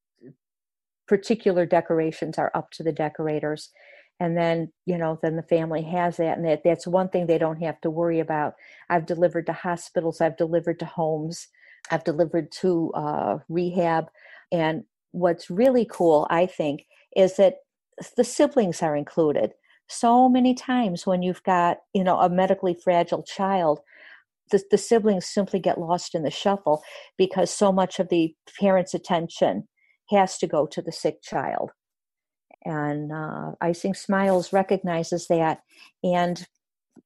particular 1.07 1.67
decorations 1.67 2.37
are 2.37 2.51
up 2.55 2.71
to 2.73 2.83
the 2.83 2.93
decorators. 2.93 3.71
And 4.19 4.37
then, 4.37 4.73
you 4.87 4.99
know, 4.99 5.19
then 5.23 5.37
the 5.37 5.43
family 5.43 5.83
has 5.83 6.17
that. 6.17 6.39
And 6.39 6.47
that, 6.47 6.63
that's 6.65 6.87
one 6.87 7.09
thing 7.11 7.27
they 7.27 7.39
don't 7.39 7.63
have 7.63 7.81
to 7.83 7.91
worry 7.91 8.19
about. 8.19 8.55
I've 8.89 9.07
delivered 9.07 9.47
to 9.47 9.53
hospitals, 9.53 10.21
I've 10.21 10.37
delivered 10.37 10.81
to 10.81 10.87
homes, 10.87 11.49
I've 11.91 12.03
delivered 12.03 12.51
to 12.63 12.93
uh, 12.95 13.39
rehab. 13.49 14.07
And 14.51 14.85
what's 15.13 15.51
really 15.51 15.87
cool, 15.91 16.27
I 16.31 16.47
think, 16.47 16.87
is 17.15 17.37
that 17.37 17.57
the 18.17 18.25
siblings 18.25 18.83
are 18.83 18.97
included. 18.97 19.53
So 19.89 20.29
many 20.29 20.55
times 20.55 21.07
when 21.07 21.23
you've 21.23 21.43
got, 21.43 21.79
you 21.95 22.03
know, 22.03 22.19
a 22.19 22.29
medically 22.29 22.75
fragile 22.75 23.23
child, 23.23 23.81
the, 24.51 24.63
the 24.71 24.79
siblings 24.79 25.27
simply 25.27 25.59
get 25.61 25.79
lost 25.79 26.15
in 26.15 26.23
the 26.23 26.31
shuffle 26.31 26.83
because 27.17 27.51
so 27.51 27.73
much 27.73 27.99
of 27.99 28.09
the 28.09 28.35
parent's 28.61 28.95
attention 28.95 29.69
has 30.11 30.39
to 30.39 30.47
go 30.47 30.67
to 30.67 30.83
the 30.83 30.93
sick 30.93 31.23
child. 31.23 31.71
And 32.65 33.13
uh, 33.13 33.53
Icing 33.61 33.95
Smiles 33.95 34.53
recognizes 34.53 35.29
that 35.29 35.61
and 36.03 36.47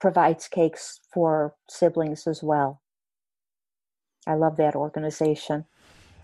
provides 0.00 0.48
cakes 0.48 1.00
for 1.12 1.54
siblings 1.68 2.26
as 2.26 2.42
well. 2.42 2.80
I 4.26 4.34
love 4.34 4.56
that 4.56 4.74
organization. 4.74 5.66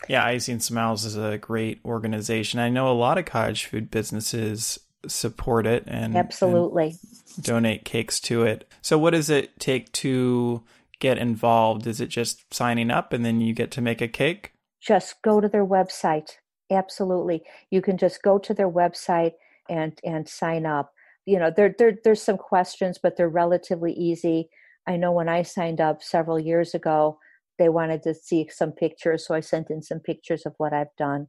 Yeah, 0.09 0.25
Icing 0.25 0.61
Smiles 0.61 1.05
is 1.05 1.17
a 1.17 1.39
great 1.39 1.81
organization. 1.85 2.61
I 2.61 2.69
know 2.69 2.91
a 2.91 2.95
lot 2.95 3.19
of 3.19 3.25
cottage 3.25 3.67
food 3.67 3.91
businesses 3.91 4.79
support 5.07 5.67
it 5.67 5.85
and 5.87 6.17
absolutely 6.17 6.97
and 7.37 7.45
donate 7.45 7.85
cakes 7.85 8.21
to 8.21 8.43
it. 8.43 8.69
So, 8.83 8.99
what 8.99 9.11
does 9.11 9.31
it 9.31 9.59
take 9.59 9.93
to 9.93 10.63
get 10.99 11.19
involved? 11.19 11.87
Is 11.87 12.01
it 12.01 12.09
just 12.09 12.53
signing 12.53 12.91
up 12.91 13.13
and 13.13 13.25
then 13.25 13.41
you 13.41 13.53
get 13.53 13.71
to 13.73 13.81
make 13.81 14.01
a 14.01 14.09
cake? 14.09 14.53
Just 14.81 15.23
go 15.23 15.41
to 15.41 15.49
their 15.49 15.67
website. 15.67 16.33
Absolutely, 16.71 17.43
you 17.71 17.83
can 17.83 17.97
just 17.97 18.23
go 18.23 18.39
to 18.39 18.55
their 18.55 18.71
website 18.71 19.33
and 19.69 19.99
and 20.05 20.29
sign 20.29 20.67
up. 20.67 20.93
You 21.25 21.39
know, 21.39 21.51
there, 21.55 21.75
there 21.77 21.99
there's 22.05 22.23
some 22.23 22.39
questions, 22.39 22.99
but 23.03 23.17
they're 23.17 23.29
relatively 23.29 23.93
easy. 23.93 24.49
I 24.87 24.97
know 24.97 25.13
when 25.13 25.29
I 25.29 25.43
signed 25.43 25.81
up 25.81 26.03
several 26.03 26.39
years 26.39 26.75
ago, 26.75 27.19
they 27.59 27.69
wanted 27.69 28.03
to 28.03 28.15
see 28.15 28.49
some 28.51 28.73
pictures, 28.73 29.27
so 29.27 29.35
I 29.35 29.41
sent 29.41 29.71
in 29.71 29.83
some 29.83 30.01
pictures 30.01 30.47
of 30.47 30.55
what 30.59 30.73
I've 30.73 30.95
done. 30.99 31.29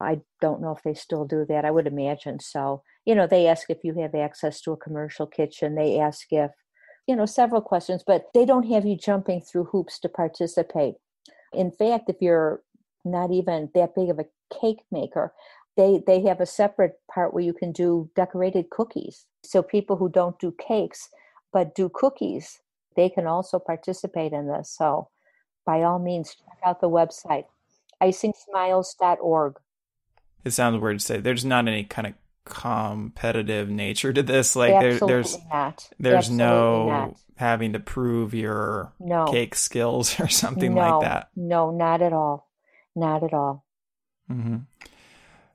I 0.00 0.20
don't 0.40 0.62
know 0.62 0.72
if 0.72 0.82
they 0.82 0.94
still 0.94 1.26
do 1.26 1.44
that. 1.48 1.64
I 1.64 1.70
would 1.70 1.86
imagine 1.86 2.40
so. 2.40 2.82
You 3.04 3.14
know, 3.14 3.26
they 3.26 3.46
ask 3.46 3.68
if 3.68 3.84
you 3.84 3.94
have 4.00 4.14
access 4.14 4.60
to 4.62 4.72
a 4.72 4.76
commercial 4.76 5.26
kitchen. 5.26 5.74
They 5.74 5.98
ask 5.98 6.26
if, 6.30 6.50
you 7.06 7.14
know, 7.14 7.26
several 7.26 7.60
questions, 7.60 8.02
but 8.06 8.26
they 8.32 8.46
don't 8.46 8.70
have 8.70 8.86
you 8.86 8.96
jumping 8.96 9.42
through 9.42 9.64
hoops 9.64 9.98
to 10.00 10.08
participate. 10.08 10.94
In 11.52 11.70
fact, 11.70 12.08
if 12.08 12.16
you're 12.20 12.62
not 13.04 13.30
even 13.30 13.70
that 13.74 13.94
big 13.94 14.08
of 14.08 14.18
a 14.18 14.26
cake 14.60 14.82
maker, 14.90 15.34
they 15.76 16.02
they 16.06 16.22
have 16.22 16.40
a 16.40 16.46
separate 16.46 16.98
part 17.12 17.32
where 17.32 17.44
you 17.44 17.52
can 17.52 17.72
do 17.72 18.10
decorated 18.16 18.70
cookies. 18.70 19.26
So 19.44 19.62
people 19.62 19.96
who 19.96 20.08
don't 20.08 20.38
do 20.38 20.54
cakes 20.66 21.08
but 21.52 21.74
do 21.74 21.90
cookies, 21.92 22.60
they 22.96 23.08
can 23.08 23.26
also 23.26 23.58
participate 23.58 24.32
in 24.32 24.48
this. 24.48 24.74
So 24.76 25.08
by 25.64 25.82
all 25.82 25.98
means, 25.98 26.34
check 26.34 26.58
out 26.64 26.80
the 26.80 26.88
website, 26.88 27.44
icingsmiles.org. 28.02 29.56
It 30.44 30.50
sounds 30.52 30.80
weird 30.80 30.98
to 31.00 31.04
say. 31.04 31.20
There's 31.20 31.44
not 31.44 31.68
any 31.68 31.84
kind 31.84 32.06
of 32.08 32.14
competitive 32.44 33.68
nature 33.68 34.12
to 34.12 34.22
this. 34.22 34.56
Like 34.56 34.80
there, 34.80 34.98
there's 34.98 35.38
not. 35.50 35.88
there's 35.98 36.16
Absolutely 36.30 36.44
no 36.44 36.86
not. 36.88 37.16
having 37.36 37.72
to 37.74 37.80
prove 37.80 38.34
your 38.34 38.92
No. 38.98 39.26
cake 39.26 39.54
skills 39.54 40.18
or 40.20 40.28
something 40.28 40.74
no, 40.74 40.80
like 40.80 41.00
that. 41.02 41.28
No, 41.36 41.70
not 41.70 42.02
at 42.02 42.12
all. 42.12 42.50
Not 42.96 43.22
at 43.22 43.32
all. 43.34 43.64
hmm 44.28 44.56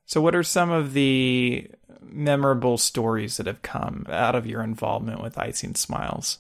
So, 0.06 0.22
what 0.22 0.36
are 0.36 0.44
some 0.44 0.70
of 0.72 0.94
the 0.94 1.70
memorable 2.02 2.78
stories 2.78 3.38
that 3.38 3.48
have 3.48 3.62
come 3.64 4.06
out 4.10 4.36
of 4.36 4.46
your 4.46 4.62
involvement 4.62 5.22
with 5.22 5.38
Icing 5.38 5.76
Smiles? 5.76 6.40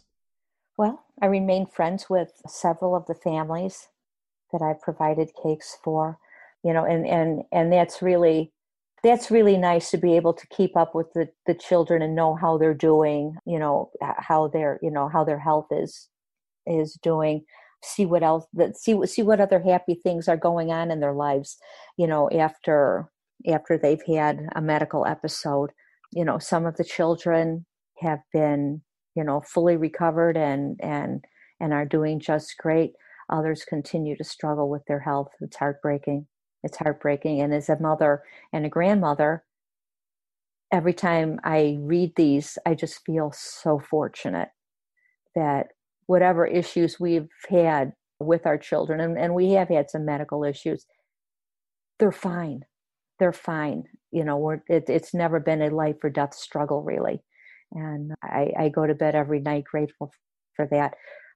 Well, 0.77 1.05
I 1.21 1.27
remain 1.27 1.67
friends 1.67 2.09
with 2.09 2.41
several 2.47 2.95
of 2.95 3.05
the 3.07 3.15
families 3.15 3.87
that 4.51 4.61
I've 4.61 4.81
provided 4.81 5.31
cakes 5.41 5.77
for, 5.83 6.17
you 6.63 6.73
know, 6.73 6.85
and 6.85 7.07
and 7.07 7.43
and 7.51 7.71
that's 7.71 8.01
really 8.01 8.51
that's 9.03 9.31
really 9.31 9.57
nice 9.57 9.91
to 9.91 9.97
be 9.97 10.15
able 10.15 10.33
to 10.33 10.47
keep 10.47 10.75
up 10.75 10.93
with 10.95 11.13
the 11.13 11.29
the 11.47 11.53
children 11.53 12.01
and 12.01 12.15
know 12.15 12.35
how 12.35 12.57
they're 12.57 12.73
doing, 12.73 13.37
you 13.45 13.59
know, 13.59 13.91
how 14.01 14.47
their 14.49 14.79
you 14.81 14.91
know 14.91 15.07
how 15.07 15.23
their 15.23 15.39
health 15.39 15.67
is 15.71 16.09
is 16.67 16.95
doing. 17.01 17.45
See 17.83 18.05
what 18.05 18.23
else 18.23 18.45
that 18.53 18.77
see 18.77 18.93
what 18.93 19.09
see 19.09 19.23
what 19.23 19.39
other 19.39 19.61
happy 19.61 19.95
things 19.95 20.27
are 20.27 20.37
going 20.37 20.71
on 20.71 20.91
in 20.91 20.99
their 20.99 21.13
lives, 21.13 21.57
you 21.97 22.07
know, 22.07 22.29
after 22.31 23.09
after 23.47 23.77
they've 23.77 24.03
had 24.07 24.49
a 24.55 24.61
medical 24.61 25.05
episode. 25.05 25.71
You 26.11 26.25
know, 26.25 26.39
some 26.39 26.65
of 26.65 26.77
the 26.77 26.83
children 26.83 27.65
have 27.99 28.19
been 28.33 28.81
you 29.15 29.23
know 29.23 29.41
fully 29.41 29.77
recovered 29.77 30.37
and 30.37 30.79
and 30.81 31.25
and 31.59 31.73
are 31.73 31.85
doing 31.85 32.19
just 32.19 32.57
great 32.57 32.93
others 33.29 33.65
continue 33.65 34.15
to 34.15 34.23
struggle 34.23 34.69
with 34.69 34.83
their 34.87 34.99
health. 34.99 35.29
It's 35.41 35.57
heartbreaking. 35.57 36.27
It's 36.63 36.77
heartbreaking. 36.77 37.41
And 37.41 37.53
as 37.53 37.69
a 37.69 37.79
mother 37.79 38.21
and 38.53 38.65
a 38.65 38.69
grandmother 38.69 39.43
every 40.71 40.93
time 40.93 41.39
i 41.43 41.77
read 41.79 42.11
these 42.15 42.57
i 42.65 42.73
just 42.73 43.05
feel 43.05 43.31
so 43.35 43.79
fortunate 43.79 44.49
that 45.35 45.67
whatever 46.07 46.45
issues 46.45 46.99
we've 46.99 47.29
had 47.49 47.93
with 48.19 48.45
our 48.45 48.57
children 48.57 48.99
and, 48.99 49.17
and 49.17 49.33
we 49.35 49.51
have 49.51 49.69
had 49.69 49.89
some 49.89 50.05
medical 50.05 50.43
issues 50.43 50.85
they're 51.99 52.11
fine. 52.11 52.65
They're 53.19 53.33
fine. 53.33 53.85
You 54.11 54.23
know 54.25 54.49
it, 54.67 54.85
it's 54.89 55.13
never 55.13 55.39
been 55.39 55.61
a 55.61 55.69
life 55.69 55.97
or 56.03 56.09
death 56.09 56.33
struggle 56.33 56.83
really 56.83 57.21
and 57.71 58.13
I, 58.23 58.51
I 58.57 58.69
go 58.69 58.85
to 58.87 58.93
bed 58.93 59.15
every 59.15 59.39
night 59.39 59.65
grateful 59.65 60.11
for 60.55 60.67
that 60.71 60.95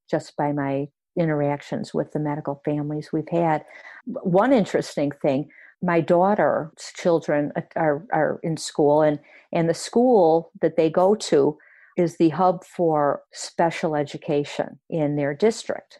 just 0.09 0.36
by 0.38 0.51
my 0.51 0.88
interactions 1.17 1.93
with 1.93 2.12
the 2.12 2.19
medical 2.19 2.62
families 2.63 3.09
we've 3.12 3.29
had. 3.29 3.65
One 4.05 4.53
interesting 4.53 5.12
thing 5.21 5.50
my 5.81 6.01
daughter's 6.01 6.91
children 6.95 7.51
uh, 7.55 7.62
are, 7.75 8.05
are 8.12 8.39
in 8.43 8.57
school, 8.57 9.01
and, 9.01 9.19
and 9.53 9.69
the 9.69 9.74
school 9.74 10.51
that 10.62 10.75
they 10.75 10.89
go 10.89 11.15
to 11.15 11.57
is 11.98 12.17
the 12.17 12.29
hub 12.29 12.63
for 12.65 13.21
special 13.33 13.95
education 13.95 14.79
in 14.89 15.15
their 15.15 15.33
district. 15.33 16.00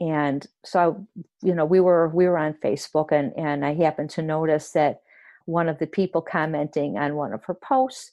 And 0.00 0.46
so, 0.64 1.06
you 1.42 1.54
know, 1.54 1.64
we 1.64 1.80
were 1.80 2.08
we 2.08 2.26
were 2.26 2.38
on 2.38 2.54
Facebook, 2.54 3.10
and 3.10 3.32
and 3.36 3.64
I 3.64 3.74
happened 3.74 4.10
to 4.10 4.22
notice 4.22 4.70
that 4.70 5.00
one 5.46 5.68
of 5.68 5.78
the 5.78 5.86
people 5.86 6.20
commenting 6.20 6.98
on 6.98 7.16
one 7.16 7.32
of 7.32 7.44
her 7.44 7.54
posts 7.54 8.12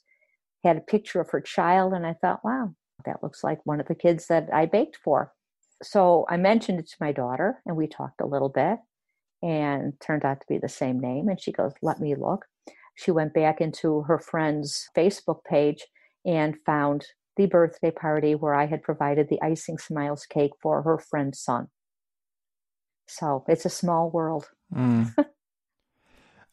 had 0.66 0.76
a 0.76 0.80
picture 0.80 1.20
of 1.20 1.30
her 1.30 1.40
child, 1.40 1.92
and 1.92 2.06
I 2.06 2.14
thought, 2.14 2.44
wow, 2.44 2.74
that 3.04 3.22
looks 3.22 3.42
like 3.42 3.64
one 3.64 3.80
of 3.80 3.88
the 3.88 3.94
kids 3.94 4.26
that 4.28 4.48
I 4.52 4.66
baked 4.66 4.98
for. 5.02 5.32
So 5.82 6.26
I 6.28 6.36
mentioned 6.36 6.80
it 6.80 6.88
to 6.88 6.96
my 7.00 7.12
daughter, 7.12 7.62
and 7.66 7.76
we 7.76 7.86
talked 7.86 8.20
a 8.20 8.26
little 8.26 8.48
bit, 8.48 8.78
and 9.42 9.94
turned 10.00 10.24
out 10.24 10.40
to 10.40 10.46
be 10.48 10.58
the 10.58 10.68
same 10.68 11.00
name. 11.00 11.28
And 11.28 11.40
she 11.40 11.52
goes, 11.52 11.72
"Let 11.82 12.00
me 12.00 12.14
look." 12.14 12.46
she 12.96 13.10
went 13.10 13.34
back 13.34 13.60
into 13.60 14.02
her 14.02 14.18
friend's 14.18 14.88
Facebook 14.96 15.44
page 15.44 15.86
and 16.24 16.56
found 16.64 17.04
the 17.36 17.46
birthday 17.46 17.90
party 17.90 18.34
where 18.34 18.54
I 18.54 18.66
had 18.66 18.82
provided 18.82 19.28
the 19.28 19.40
icing 19.42 19.78
smiles 19.78 20.26
cake 20.26 20.52
for 20.60 20.82
her 20.82 20.98
friend's 20.98 21.38
son. 21.38 21.68
So 23.06 23.44
it's 23.46 23.66
a 23.66 23.70
small 23.70 24.10
world. 24.10 24.48
Mm. 24.74 25.14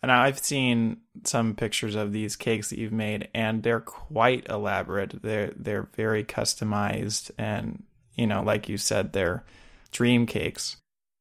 and 0.04 0.12
I've 0.12 0.38
seen 0.38 0.98
some 1.24 1.56
pictures 1.56 1.96
of 1.96 2.12
these 2.12 2.36
cakes 2.36 2.70
that 2.70 2.78
you've 2.78 2.92
made, 2.92 3.30
and 3.34 3.64
they're 3.64 3.80
quite 3.80 4.46
elaborate. 4.50 5.24
They're 5.24 5.54
they're 5.56 5.88
very 5.96 6.26
customized, 6.26 7.32
and 7.38 7.84
you 8.16 8.28
know, 8.28 8.44
like 8.44 8.68
you 8.68 8.78
said, 8.78 9.14
they're 9.14 9.46
dream 9.92 10.26
cakes. 10.26 10.76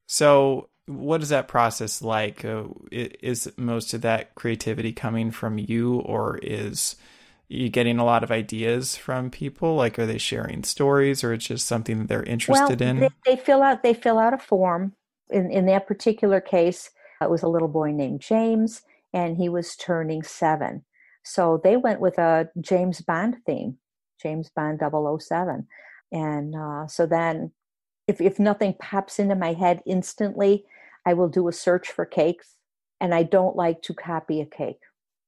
So, 0.09 0.69
what 0.87 1.23
is 1.23 1.29
that 1.29 1.47
process 1.47 2.03
like? 2.03 2.45
Uh, 2.45 2.65
is 2.91 3.53
most 3.57 3.95
of 3.95 4.01
that 4.01 4.35
creativity 4.35 4.93
coming 4.93 5.31
from 5.31 5.59
you, 5.59 6.01
or 6.01 6.39
is 6.39 6.97
you 7.47 7.69
getting 7.69 8.01
a 8.01 8.05
lot 8.05 8.25
of 8.25 8.33
ideas 8.33 8.97
from 8.97 9.31
people? 9.31 9.77
Like, 9.77 9.97
are 9.97 10.07
they 10.07 10.19
sharing 10.19 10.65
stories, 10.65 11.23
or 11.23 11.33
it's 11.33 11.47
just 11.47 11.69
something 11.69 12.01
that 12.01 12.09
they're 12.09 12.25
interested 12.25 12.81
well, 12.81 12.89
in? 12.89 12.99
They, 12.99 13.11
they 13.27 13.37
fill 13.37 13.63
out 13.63 13.85
they 13.85 13.95
fill 13.95 14.19
out 14.19 14.35
a 14.35 14.39
form. 14.39 14.95
In 15.31 15.53
in 15.53 15.67
that 15.67 15.87
particular 15.87 16.41
case, 16.41 16.91
it 17.23 17.31
was 17.31 17.43
a 17.43 17.49
little 17.49 17.69
boy 17.69 17.93
named 17.93 18.21
James, 18.21 18.83
and 19.13 19.37
he 19.37 19.49
was 19.49 19.77
turning 19.77 20.23
seven. 20.23 20.85
So 21.25 21.61
they 21.63 21.77
went 21.77 22.01
with 22.01 22.19
a 22.19 22.49
James 22.61 23.01
Bond 23.01 23.37
theme, 23.47 23.79
James 24.21 24.51
Bond 24.55 24.81
007. 24.81 25.67
And 26.11 26.55
uh, 26.55 26.87
so 26.87 27.07
then, 27.07 27.53
if 28.09 28.21
if 28.21 28.39
nothing 28.39 28.75
pops 28.75 29.19
into 29.19 29.35
my 29.35 29.53
head 29.53 29.83
instantly, 29.87 30.65
I 31.07 31.15
will 31.15 31.29
do 31.29 31.49
a 31.49 31.53
search 31.53 31.91
for 31.91 32.05
cakes. 32.05 32.57
And 33.01 33.15
I 33.15 33.23
don't 33.23 33.57
like 33.57 33.83
to 33.83 33.95
copy 33.95 34.41
a 34.41 34.47
cake. 34.47 34.81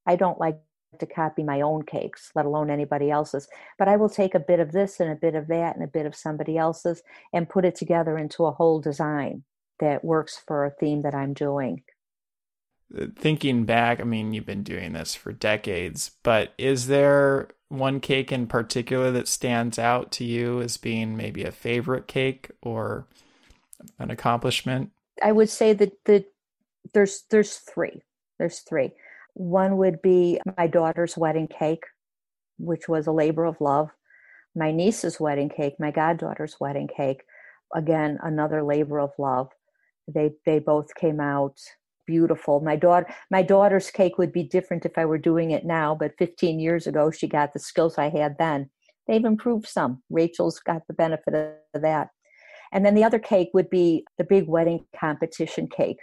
I 0.06 0.16
don't 0.16 0.38
like 0.38 0.58
to 1.00 1.06
copy 1.06 1.42
my 1.42 1.60
own 1.60 1.82
cakes, 1.84 2.30
let 2.34 2.46
alone 2.46 2.70
anybody 2.70 3.10
else's. 3.10 3.48
But 3.78 3.88
I 3.88 3.96
will 3.96 4.08
take 4.08 4.34
a 4.34 4.40
bit 4.40 4.60
of 4.60 4.72
this 4.72 5.00
and 5.00 5.10
a 5.10 5.16
bit 5.16 5.34
of 5.34 5.48
that 5.48 5.74
and 5.74 5.82
a 5.84 5.88
bit 5.88 6.06
of 6.06 6.14
somebody 6.14 6.56
else's 6.56 7.02
and 7.32 7.48
put 7.48 7.64
it 7.64 7.74
together 7.74 8.16
into 8.16 8.44
a 8.44 8.52
whole 8.52 8.80
design 8.80 9.42
that 9.80 10.04
works 10.04 10.40
for 10.46 10.64
a 10.64 10.70
theme 10.70 11.02
that 11.02 11.14
I'm 11.14 11.34
doing. 11.34 11.82
Uh, 12.96 13.06
thinking 13.16 13.64
back, 13.64 14.00
I 14.00 14.04
mean, 14.04 14.32
you've 14.32 14.46
been 14.46 14.62
doing 14.62 14.92
this 14.92 15.14
for 15.14 15.32
decades, 15.32 16.12
but 16.22 16.52
is 16.58 16.86
there 16.86 17.48
one 17.68 18.00
cake 18.00 18.30
in 18.30 18.46
particular 18.46 19.10
that 19.10 19.28
stands 19.28 19.78
out 19.78 20.12
to 20.12 20.24
you 20.24 20.60
as 20.60 20.76
being 20.76 21.16
maybe 21.16 21.44
a 21.44 21.52
favorite 21.52 22.06
cake 22.06 22.50
or 22.62 23.06
an 23.98 24.10
accomplishment? 24.10 24.90
I 25.22 25.32
would 25.32 25.50
say 25.50 25.72
that 25.72 26.04
the 26.04 26.24
there's 26.92 27.24
there's 27.30 27.56
three. 27.56 28.02
There's 28.38 28.60
three. 28.60 28.92
One 29.34 29.76
would 29.78 30.02
be 30.02 30.40
my 30.56 30.66
daughter's 30.66 31.16
wedding 31.16 31.48
cake, 31.48 31.84
which 32.58 32.88
was 32.88 33.06
a 33.06 33.12
labor 33.12 33.44
of 33.44 33.60
love. 33.60 33.90
My 34.54 34.70
niece's 34.70 35.18
wedding 35.18 35.48
cake, 35.48 35.74
my 35.80 35.90
goddaughter's 35.90 36.56
wedding 36.60 36.88
cake, 36.88 37.22
again 37.74 38.18
another 38.22 38.62
labor 38.62 39.00
of 39.00 39.10
love. 39.18 39.48
They 40.06 40.32
they 40.44 40.58
both 40.58 40.94
came 40.94 41.20
out 41.20 41.58
beautiful. 42.06 42.60
My 42.60 42.76
daughter 42.76 43.08
my 43.30 43.42
daughter's 43.42 43.90
cake 43.90 44.18
would 44.18 44.32
be 44.32 44.42
different 44.42 44.84
if 44.84 44.98
I 44.98 45.04
were 45.04 45.18
doing 45.18 45.50
it 45.50 45.64
now, 45.64 45.94
but 45.94 46.18
15 46.18 46.60
years 46.60 46.86
ago 46.86 47.10
she 47.10 47.26
got 47.26 47.52
the 47.52 47.58
skills 47.58 47.98
I 47.98 48.10
had 48.10 48.36
then. 48.38 48.70
They've 49.06 49.24
improved 49.24 49.66
some. 49.66 50.02
Rachel's 50.10 50.58
got 50.58 50.86
the 50.86 50.94
benefit 50.94 51.34
of 51.74 51.82
that. 51.82 52.08
And 52.72 52.84
then 52.84 52.94
the 52.94 53.04
other 53.04 53.18
cake 53.18 53.50
would 53.54 53.70
be 53.70 54.04
the 54.18 54.24
big 54.24 54.48
wedding 54.48 54.84
competition 54.98 55.68
cake 55.68 56.00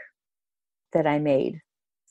that 0.93 1.08
I 1.08 1.20
made 1.20 1.60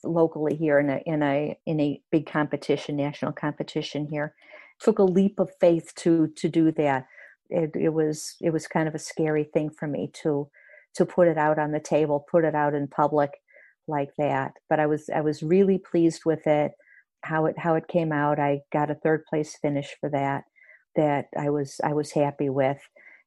locally 0.03 0.55
here 0.55 0.79
in 0.79 0.89
a 0.89 1.01
in 1.05 1.23
a 1.23 1.57
in 1.65 1.79
a 1.79 2.01
big 2.11 2.25
competition, 2.25 2.95
national 2.95 3.33
competition 3.33 4.07
here. 4.07 4.35
Took 4.79 4.99
a 4.99 5.03
leap 5.03 5.39
of 5.39 5.51
faith 5.59 5.93
to 5.97 6.27
to 6.37 6.49
do 6.49 6.71
that. 6.73 7.07
It, 7.49 7.71
it 7.75 7.89
was 7.89 8.35
it 8.41 8.51
was 8.51 8.67
kind 8.67 8.87
of 8.87 8.95
a 8.95 8.99
scary 8.99 9.43
thing 9.43 9.69
for 9.69 9.87
me 9.87 10.11
to 10.23 10.49
to 10.95 11.05
put 11.05 11.27
it 11.27 11.37
out 11.37 11.59
on 11.59 11.71
the 11.71 11.79
table, 11.79 12.25
put 12.29 12.45
it 12.45 12.55
out 12.55 12.73
in 12.73 12.87
public 12.87 13.31
like 13.87 14.09
that. 14.17 14.53
But 14.69 14.79
I 14.79 14.87
was 14.87 15.09
I 15.13 15.21
was 15.21 15.43
really 15.43 15.77
pleased 15.77 16.23
with 16.25 16.45
it, 16.47 16.73
how 17.23 17.45
it 17.45 17.57
how 17.57 17.75
it 17.75 17.87
came 17.87 18.11
out. 18.11 18.39
I 18.39 18.61
got 18.71 18.91
a 18.91 18.95
third 18.95 19.25
place 19.25 19.57
finish 19.61 19.95
for 19.99 20.09
that 20.09 20.43
that 20.95 21.27
I 21.37 21.49
was 21.49 21.79
I 21.83 21.93
was 21.93 22.11
happy 22.11 22.49
with 22.49 22.79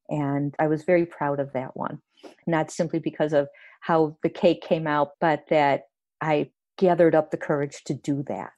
and 0.08 0.54
I 0.58 0.66
was 0.66 0.84
very 0.84 1.06
proud 1.06 1.40
of 1.40 1.52
that 1.54 1.76
one. 1.76 2.00
Not 2.46 2.70
simply 2.70 2.98
because 2.98 3.32
of 3.32 3.48
how 3.80 4.16
the 4.22 4.28
cake 4.28 4.62
came 4.62 4.86
out, 4.86 5.10
but 5.20 5.44
that 5.50 5.82
I 6.20 6.50
gathered 6.78 7.14
up 7.14 7.30
the 7.30 7.36
courage 7.36 7.82
to 7.86 7.94
do 7.94 8.24
that. 8.28 8.50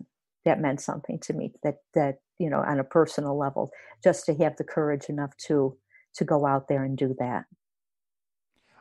That 0.44 0.60
meant 0.60 0.80
something 0.80 1.18
to 1.20 1.32
me. 1.32 1.52
That 1.62 1.76
that 1.94 2.16
you 2.38 2.50
know, 2.50 2.60
on 2.60 2.78
a 2.78 2.84
personal 2.84 3.38
level, 3.38 3.70
just 4.04 4.26
to 4.26 4.34
have 4.34 4.56
the 4.56 4.64
courage 4.64 5.06
enough 5.08 5.36
to 5.48 5.76
to 6.14 6.24
go 6.24 6.46
out 6.46 6.68
there 6.68 6.84
and 6.84 6.96
do 6.96 7.14
that. 7.18 7.44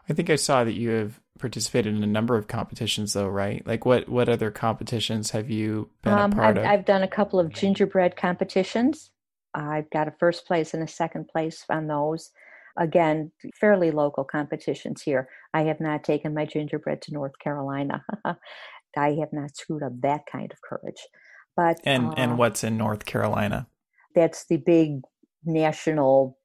I 0.10 0.14
think 0.14 0.30
I 0.30 0.36
saw 0.36 0.64
that 0.64 0.74
you 0.74 0.90
have 0.92 1.20
participated 1.40 1.96
in 1.96 2.04
a 2.04 2.08
number 2.08 2.38
of 2.38 2.48
competitions, 2.48 3.14
though, 3.14 3.28
right? 3.28 3.66
Like, 3.66 3.86
what 3.86 4.08
what 4.08 4.30
other 4.30 4.52
competitions 4.52 5.32
have 5.32 5.50
you 5.50 5.90
been 6.02 6.14
um, 6.14 6.32
a 6.32 6.36
part 6.36 6.58
I've, 6.58 6.64
of? 6.64 6.70
I've 6.70 6.86
done 6.86 7.04
a 7.04 7.08
couple 7.08 7.40
of 7.40 7.52
gingerbread 7.52 8.16
competitions. 8.16 9.12
I've 9.54 9.90
got 9.90 10.08
a 10.08 10.14
first 10.20 10.46
place 10.46 10.74
and 10.74 10.84
a 10.84 10.88
second 10.88 11.28
place 11.28 11.66
on 11.70 11.88
those. 11.88 12.32
Again, 12.78 13.32
fairly 13.60 13.90
local 13.92 14.26
competitions 14.26 15.02
here. 15.02 15.30
I 15.54 15.64
have 15.64 15.80
not 15.80 16.04
taken 16.04 16.34
my 16.34 16.46
gingerbread 16.46 17.02
to 17.04 17.14
North 17.14 17.40
Carolina. 17.40 18.04
I 18.98 19.12
have 19.20 19.32
not 19.32 19.56
screwed 19.56 19.84
up 19.84 19.94
that 20.02 20.26
kind 20.30 20.52
of 20.52 20.62
courage. 20.62 21.02
But 21.56 21.80
and 21.84 22.08
uh, 22.08 22.14
and 22.18 22.38
what's 22.38 22.64
in 22.64 22.78
North 22.78 23.06
Carolina? 23.06 23.68
That's 24.14 24.46
the 24.46 24.58
big 24.58 25.02
national 25.46 26.38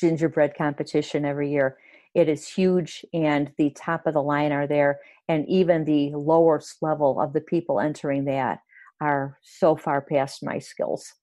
gingerbread 0.00 0.54
competition 0.56 1.24
every 1.24 1.50
year. 1.50 1.78
It 2.18 2.28
is 2.28 2.48
huge, 2.48 3.04
and 3.14 3.52
the 3.58 3.70
top 3.70 4.04
of 4.04 4.14
the 4.14 4.22
line 4.22 4.50
are 4.50 4.66
there, 4.66 4.98
and 5.28 5.48
even 5.48 5.84
the 5.84 6.10
lowest 6.16 6.82
level 6.82 7.20
of 7.20 7.32
the 7.32 7.40
people 7.40 7.78
entering 7.78 8.24
that 8.24 8.58
are 9.00 9.38
so 9.40 9.76
far 9.76 10.00
past 10.00 10.42
my 10.42 10.58
skills. 10.58 11.14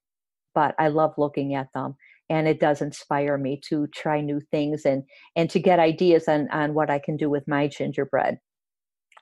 But 0.54 0.74
I 0.80 0.88
love 0.88 1.14
looking 1.18 1.54
at 1.54 1.68
them, 1.74 1.98
and 2.30 2.48
it 2.48 2.62
does 2.62 2.82
inspire 2.82 3.38
me 3.38 3.60
to 3.68 3.88
try 3.88 4.22
new 4.22 4.40
things 4.52 4.86
and 4.86 5.04
and 5.36 5.50
to 5.50 5.60
get 5.60 5.80
ideas 5.80 6.30
on 6.30 6.48
on 6.50 6.74
what 6.74 6.90
I 6.90 7.00
can 7.00 7.18
do 7.18 7.30
with 7.30 7.46
my 7.46 7.68
gingerbread. 7.68 8.40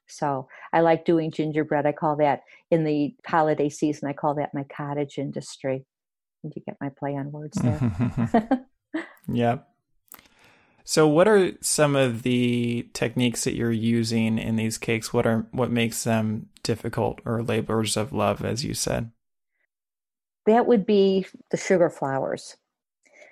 So 0.07 0.47
I 0.73 0.81
like 0.81 1.05
doing 1.05 1.31
gingerbread. 1.31 1.87
I 1.87 1.91
call 1.91 2.17
that 2.17 2.41
in 2.69 2.83
the 2.83 3.15
holiday 3.25 3.69
season. 3.69 4.07
I 4.07 4.13
call 4.13 4.35
that 4.35 4.53
my 4.53 4.65
cottage 4.65 5.17
industry. 5.17 5.87
And 6.43 6.53
you 6.55 6.61
get 6.67 6.77
my 6.79 6.91
play 6.99 7.15
on 7.15 7.31
words 7.31 7.57
there. 7.59 8.67
yep. 9.27 9.72
So, 10.85 11.07
what 11.07 11.27
are 11.27 11.51
some 11.61 11.95
of 11.95 12.23
the 12.23 12.89
techniques 12.93 13.45
that 13.45 13.55
you're 13.55 13.71
using 13.71 14.37
in 14.37 14.57
these 14.57 14.77
cakes? 14.77 15.13
What 15.13 15.25
are 15.25 15.47
what 15.51 15.71
makes 15.71 16.03
them 16.03 16.49
difficult 16.61 17.19
or 17.25 17.41
labors 17.41 17.95
of 17.95 18.11
love, 18.11 18.43
as 18.43 18.65
you 18.65 18.73
said? 18.73 19.11
That 20.45 20.65
would 20.65 20.85
be 20.85 21.25
the 21.51 21.57
sugar 21.57 21.89
flowers. 21.89 22.57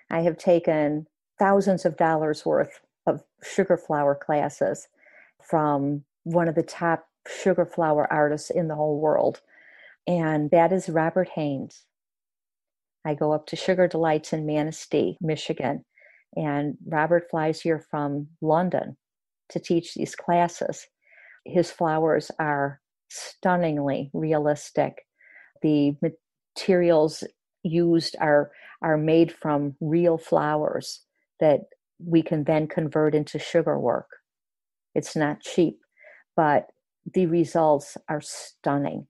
I 0.10 0.22
have 0.22 0.38
taken 0.38 1.08
thousands 1.40 1.84
of 1.86 1.98
dollars 1.98 2.46
worth 2.46 2.80
of 3.06 3.24
sugar 3.44 3.78
flower 3.78 4.16
classes 4.16 4.88
from 5.44 6.04
one 6.24 6.48
of 6.48 6.56
the 6.56 6.64
top 6.64 7.08
sugar 7.28 7.66
flower 7.66 8.12
artists 8.12 8.50
in 8.50 8.70
the 8.70 8.76
whole 8.76 9.00
world, 9.00 9.42
and 10.08 10.52
that 10.52 10.72
is 10.72 10.88
Robert 10.88 11.30
Haynes. 11.30 11.84
I 13.04 13.16
go 13.16 13.34
up 13.34 13.48
to 13.48 13.56
Sugar 13.56 13.88
Delights 13.88 14.32
in 14.32 14.46
Manistee, 14.46 15.18
Michigan, 15.20 15.84
and 16.36 16.78
Robert 16.88 17.28
flies 17.30 17.62
here 17.62 17.86
from 17.90 18.28
London 18.42 18.98
to 19.50 19.60
teach 19.60 19.94
these 19.94 20.16
classes. 20.16 20.88
His 21.46 21.72
flowers 21.72 22.32
are 22.40 22.80
stunningly 23.10 24.10
realistic. 24.14 25.06
The 25.62 25.96
materials 26.02 27.24
used 27.64 28.16
are 28.20 28.52
are 28.82 28.98
made 28.98 29.32
from 29.32 29.76
real 29.80 30.18
flowers 30.18 31.02
that 31.40 31.62
we 32.04 32.24
can 32.24 32.44
then 32.46 32.68
convert 32.68 33.14
into 33.14 33.38
sugar 33.38 33.80
work. 33.80 34.08
It's 34.96 35.16
not 35.16 35.42
cheap, 35.42 35.80
but 36.36 36.68
the 37.14 37.28
results 37.28 37.98
are 38.10 38.22
stunning. 38.22 39.08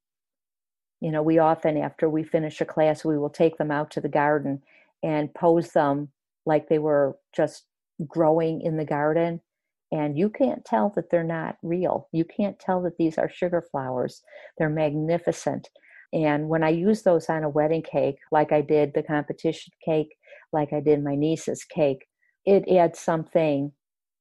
You 0.99 1.11
know, 1.11 1.23
we 1.23 1.39
often, 1.39 1.77
after 1.77 2.09
we 2.09 2.23
finish 2.23 2.61
a 2.61 2.65
class, 2.65 3.03
we 3.03 3.17
will 3.17 3.29
take 3.29 3.57
them 3.57 3.71
out 3.71 3.91
to 3.91 4.01
the 4.01 4.09
garden 4.09 4.61
and 5.01 5.33
pose 5.33 5.71
them 5.71 6.09
like 6.45 6.69
they 6.69 6.79
were 6.79 7.17
just 7.35 7.65
growing 8.07 8.61
in 8.61 8.77
the 8.77 8.85
garden. 8.85 9.41
And 9.91 10.17
you 10.17 10.29
can't 10.29 10.63
tell 10.63 10.91
that 10.95 11.09
they're 11.09 11.23
not 11.23 11.57
real. 11.61 12.07
You 12.11 12.23
can't 12.23 12.57
tell 12.59 12.81
that 12.83 12.97
these 12.97 13.17
are 13.17 13.29
sugar 13.29 13.61
flowers. 13.71 14.21
They're 14.57 14.69
magnificent. 14.69 15.69
And 16.13 16.49
when 16.49 16.63
I 16.63 16.69
use 16.69 17.03
those 17.03 17.29
on 17.29 17.43
a 17.43 17.49
wedding 17.49 17.83
cake, 17.83 18.17
like 18.31 18.51
I 18.51 18.61
did 18.61 18.93
the 18.93 19.03
competition 19.03 19.73
cake, 19.83 20.15
like 20.53 20.73
I 20.73 20.79
did 20.79 21.03
my 21.03 21.15
niece's 21.15 21.63
cake, 21.63 22.05
it 22.45 22.67
adds 22.69 22.99
something 22.99 23.71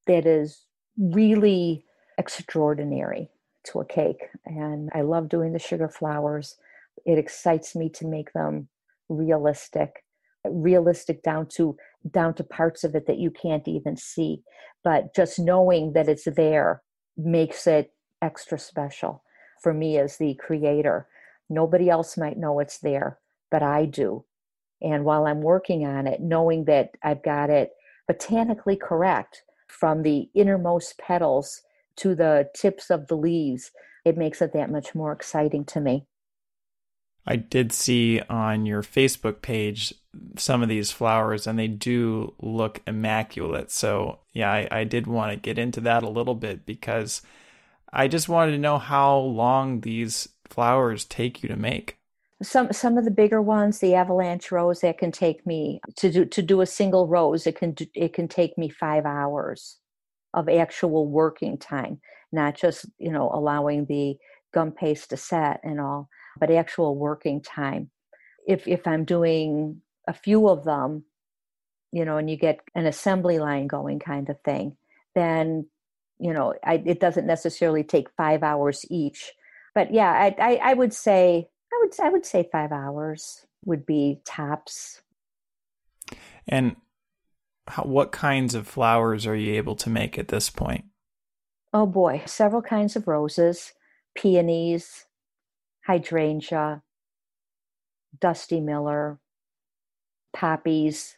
that 0.07 0.27
is 0.27 0.65
really 0.99 1.85
extraordinary 2.19 3.29
to 3.65 3.81
a 3.81 3.85
cake. 3.85 4.23
And 4.47 4.91
I 4.95 5.03
love 5.03 5.29
doing 5.29 5.53
the 5.53 5.59
sugar 5.59 5.89
flowers. 5.89 6.57
It 7.07 7.19
excites 7.19 7.75
me 7.75 7.89
to 7.91 8.07
make 8.07 8.33
them 8.33 8.69
realistic, 9.09 10.05
realistic 10.45 11.23
down 11.23 11.47
to 11.55 11.77
down 12.09 12.35
to 12.35 12.45
parts 12.45 12.85
of 12.85 12.95
it 12.95 13.07
that 13.07 13.19
you 13.19 13.31
can't 13.31 13.67
even 13.69 13.97
see. 13.97 14.43
But 14.83 15.15
just 15.15 15.39
knowing 15.39 15.93
that 15.93 16.09
it's 16.09 16.25
there 16.25 16.83
makes 17.17 17.67
it 17.67 17.93
extra 18.23 18.59
special 18.59 19.23
for 19.63 19.75
me 19.75 19.99
as 19.99 20.17
the 20.17 20.35
creator. 20.35 21.07
Nobody 21.49 21.91
else 21.91 22.17
might 22.17 22.39
know 22.39 22.61
it's 22.61 22.79
there, 22.79 23.19
but 23.51 23.63
I 23.63 23.85
do. 23.85 24.25
And 24.83 25.05
while 25.05 25.27
I'm 25.27 25.43
working 25.43 25.85
on 25.85 26.07
it, 26.07 26.21
knowing 26.21 26.65
that 26.65 26.93
I've 27.03 27.23
got 27.23 27.51
it 27.51 27.73
botanically 28.07 28.77
correct 28.77 29.43
from 29.69 30.03
the 30.03 30.29
innermost 30.35 30.99
petals 30.99 31.63
to 31.97 32.15
the 32.15 32.49
tips 32.55 32.91
of 32.91 33.07
the 33.09 33.17
leaves, 33.17 33.73
it 34.05 34.17
makes 34.17 34.41
it 34.41 34.53
that 34.55 34.71
much 34.71 34.95
more 34.95 35.13
exciting 35.13 35.65
to 35.67 35.81
me. 35.81 36.07
I 37.27 37.37
did 37.37 37.73
see 37.73 38.21
on 38.29 38.67
your 38.67 38.83
Facebook 38.83 39.43
page 39.43 39.95
some 40.37 40.63
of 40.63 40.69
these 40.69 40.91
flowers 40.91 41.47
and 41.47 41.59
they 41.59 41.69
do 41.69 42.35
look 42.41 42.81
immaculate. 42.87 43.71
So, 43.71 44.19
yeah, 44.33 44.51
I, 44.51 44.69
I 44.71 44.85
did 44.85 45.07
want 45.07 45.33
to 45.33 45.37
get 45.37 45.59
into 45.59 45.81
that 45.83 46.03
a 46.03 46.09
little 46.09 46.35
bit 46.35 46.67
because 46.67 47.23
I 47.93 48.09
just 48.09 48.29
wanted 48.29 48.53
to 48.53 48.59
know 48.59 48.79
how 48.79 49.19
long 49.19 49.81
these 49.81 50.29
flowers 50.49 51.05
take 51.05 51.43
you 51.43 51.49
to 51.49 51.57
make. 51.57 51.97
Some 52.43 52.73
some 52.73 52.97
of 52.97 53.05
the 53.05 53.11
bigger 53.11 53.43
ones, 53.43 53.81
the 53.81 53.95
avalanche 53.95 54.51
rose, 54.51 54.81
that 54.81 54.97
can 54.97 55.13
take 55.13 55.47
me 55.47 55.79
to 55.97 56.11
do 56.11 56.25
to 56.25 56.41
do 56.41 56.63
a 56.63 56.67
single 56.67 57.07
rose. 57.07 57.47
It 57.47 57.57
can 57.57 57.77
it 57.95 58.15
can 58.15 58.29
take 58.29 58.57
me 58.57 58.71
five 58.71 59.05
hours 59.05 59.77
of 60.33 60.49
actual 60.49 61.07
working 61.07 61.59
time, 61.59 62.01
not 62.33 62.55
just 62.57 62.87
you 62.99 63.13
know 63.13 63.31
allowing 63.31 63.85
the 63.85 64.17
gum 64.55 64.73
paste 64.73 65.11
to 65.11 65.19
set 65.19 65.61
and 65.63 65.81
all 65.81 66.09
but 66.41 66.51
actual 66.51 66.97
working 66.97 67.41
time. 67.41 67.91
If 68.49 68.67
if 68.67 68.87
I'm 68.87 69.05
doing 69.05 69.83
a 70.09 70.13
few 70.13 70.49
of 70.49 70.65
them, 70.65 71.05
you 71.93 72.05
know, 72.05 72.17
and 72.17 72.29
you 72.29 72.37
get 72.37 72.61
an 72.75 72.87
assembly 72.87 73.39
line 73.39 73.67
going 73.67 74.01
kind 74.01 74.29
of 74.31 74.41
thing, 74.41 74.77
then 75.15 75.67
you 76.19 76.33
know, 76.35 76.55
I, 76.65 76.83
it 76.85 77.01
doesn't 77.01 77.27
necessarily 77.27 77.83
take 77.83 78.11
five 78.17 78.43
hours 78.43 78.85
each. 78.91 79.33
But 79.75 79.93
yeah, 79.93 80.11
I, 80.11 80.35
I, 80.39 80.61
I 80.71 80.75
would 80.75 80.93
say 80.93 81.49
I 81.73 81.79
would 81.81 82.01
I 82.01 82.09
would 82.09 82.27
say 82.27 82.49
five 82.51 82.73
hours 82.73 83.47
would 83.65 83.87
be 83.87 84.21
tops. 84.25 85.03
And 86.49 86.77
how, 87.69 87.85
what 87.85 88.11
kinds 88.11 88.55
of 88.55 88.67
flowers 88.67 89.27
are 89.27 89.37
you 89.37 89.55
able 89.55 89.77
to 89.77 89.91
make 89.91 90.19
at 90.19 90.29
this 90.29 90.51
point? 90.51 90.85
Oh 91.73 91.87
boy, 91.87 92.23
several 92.27 92.63
kinds 92.63 92.97
of 92.97 93.07
roses, 93.07 93.73
peonies, 94.15 95.07
hydrangea, 95.91 96.83
dusty 98.21 98.61
miller, 98.61 99.19
poppies. 100.33 101.17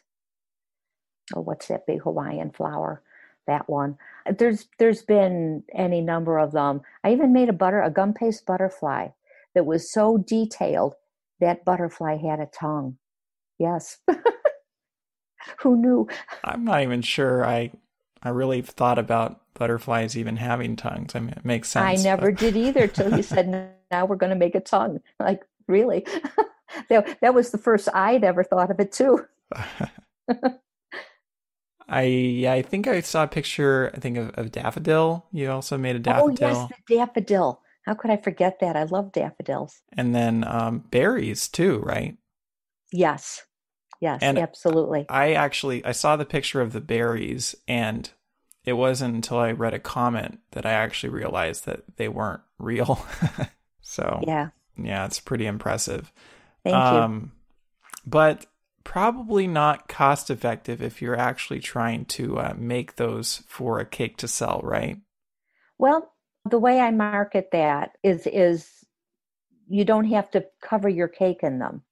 Oh, 1.35 1.41
what's 1.41 1.67
that 1.67 1.85
big 1.85 2.01
Hawaiian 2.01 2.49
flower? 2.49 3.03
That 3.45 3.69
one. 3.69 3.97
There's 4.25 4.67
there's 4.79 5.03
been 5.03 5.63
any 5.75 6.01
number 6.01 6.39
of 6.39 6.53
them. 6.53 6.81
I 7.03 7.11
even 7.11 7.33
made 7.33 7.49
a 7.49 7.53
butter 7.53 7.81
a 7.83 7.91
gum 7.91 8.13
paste 8.13 8.47
butterfly 8.47 9.09
that 9.53 9.67
was 9.67 9.91
so 9.91 10.17
detailed 10.17 10.95
that 11.39 11.65
butterfly 11.65 12.17
had 12.17 12.39
a 12.39 12.47
tongue. 12.47 12.97
Yes. 13.59 13.99
Who 15.59 15.75
knew? 15.75 16.07
I'm 16.43 16.63
not 16.63 16.81
even 16.81 17.03
sure 17.03 17.45
I 17.45 17.71
I 18.23 18.29
really 18.29 18.63
thought 18.63 18.97
about 18.97 19.41
butterflies 19.53 20.17
even 20.17 20.37
having 20.37 20.77
tongues. 20.77 21.13
I 21.13 21.19
mean, 21.19 21.29
it 21.31 21.45
makes 21.45 21.69
sense. 21.69 21.99
I 21.99 22.03
never 22.03 22.31
but... 22.31 22.39
did 22.39 22.55
either 22.55 22.87
till 22.87 23.15
you 23.15 23.21
said 23.21 23.47
now 23.93 24.05
we're 24.05 24.15
going 24.15 24.31
to 24.31 24.35
make 24.35 24.55
a 24.55 24.59
tongue. 24.59 24.99
Like, 25.19 25.43
really? 25.67 26.05
that, 26.89 27.19
that 27.21 27.33
was 27.33 27.51
the 27.51 27.57
first 27.57 27.87
I'd 27.93 28.23
ever 28.23 28.43
thought 28.43 28.71
of 28.71 28.79
it 28.79 28.91
too. 28.91 29.25
I 31.87 32.03
yeah, 32.03 32.53
I 32.53 32.61
think 32.61 32.87
I 32.87 33.01
saw 33.01 33.23
a 33.23 33.27
picture. 33.27 33.91
I 33.93 33.99
think 33.99 34.17
of, 34.17 34.29
of 34.31 34.51
daffodil. 34.51 35.27
You 35.31 35.51
also 35.51 35.77
made 35.77 35.95
a 35.95 35.99
daffodil. 35.99 36.47
Oh 36.47 36.47
yes, 36.47 36.71
the 36.87 36.95
daffodil. 36.95 37.61
How 37.85 37.93
could 37.93 38.09
I 38.09 38.17
forget 38.17 38.59
that? 38.61 38.75
I 38.75 38.83
love 38.83 39.11
daffodils. 39.11 39.81
And 39.95 40.15
then 40.15 40.45
um, 40.47 40.85
berries 40.89 41.49
too, 41.49 41.79
right? 41.79 42.17
Yes, 42.91 43.41
yes, 43.99 44.19
and 44.23 44.39
absolutely. 44.39 45.05
I 45.09 45.33
actually 45.33 45.83
I 45.85 45.91
saw 45.91 46.15
the 46.15 46.25
picture 46.25 46.61
of 46.61 46.73
the 46.73 46.81
berries, 46.81 47.53
and 47.67 48.09
it 48.65 48.73
wasn't 48.73 49.15
until 49.15 49.37
I 49.37 49.51
read 49.51 49.73
a 49.73 49.79
comment 49.79 50.39
that 50.51 50.65
I 50.65 50.71
actually 50.71 51.09
realized 51.09 51.65
that 51.65 51.97
they 51.97 52.07
weren't 52.07 52.41
real. 52.57 53.05
so 53.93 54.21
yeah, 54.25 54.49
yeah, 54.75 55.05
it's 55.05 55.19
pretty 55.19 55.45
impressive. 55.45 56.11
Thank 56.63 56.75
um, 56.75 57.13
you. 57.13 57.91
But 58.07 58.47
probably 58.83 59.45
not 59.45 59.87
cost 59.87 60.31
effective 60.31 60.81
if 60.81 61.01
you're 61.01 61.17
actually 61.17 61.59
trying 61.59 62.05
to 62.05 62.39
uh, 62.39 62.53
make 62.57 62.95
those 62.95 63.43
for 63.47 63.79
a 63.79 63.85
cake 63.85 64.17
to 64.17 64.27
sell, 64.27 64.61
right? 64.63 64.97
Well, 65.77 66.11
the 66.49 66.57
way 66.57 66.79
I 66.79 66.89
market 66.89 67.49
that 67.51 67.91
is 68.01 68.25
is 68.25 68.83
you 69.69 69.85
don't 69.85 70.05
have 70.05 70.31
to 70.31 70.45
cover 70.61 70.89
your 70.89 71.07
cake 71.07 71.43
in 71.43 71.59
them, 71.59 71.83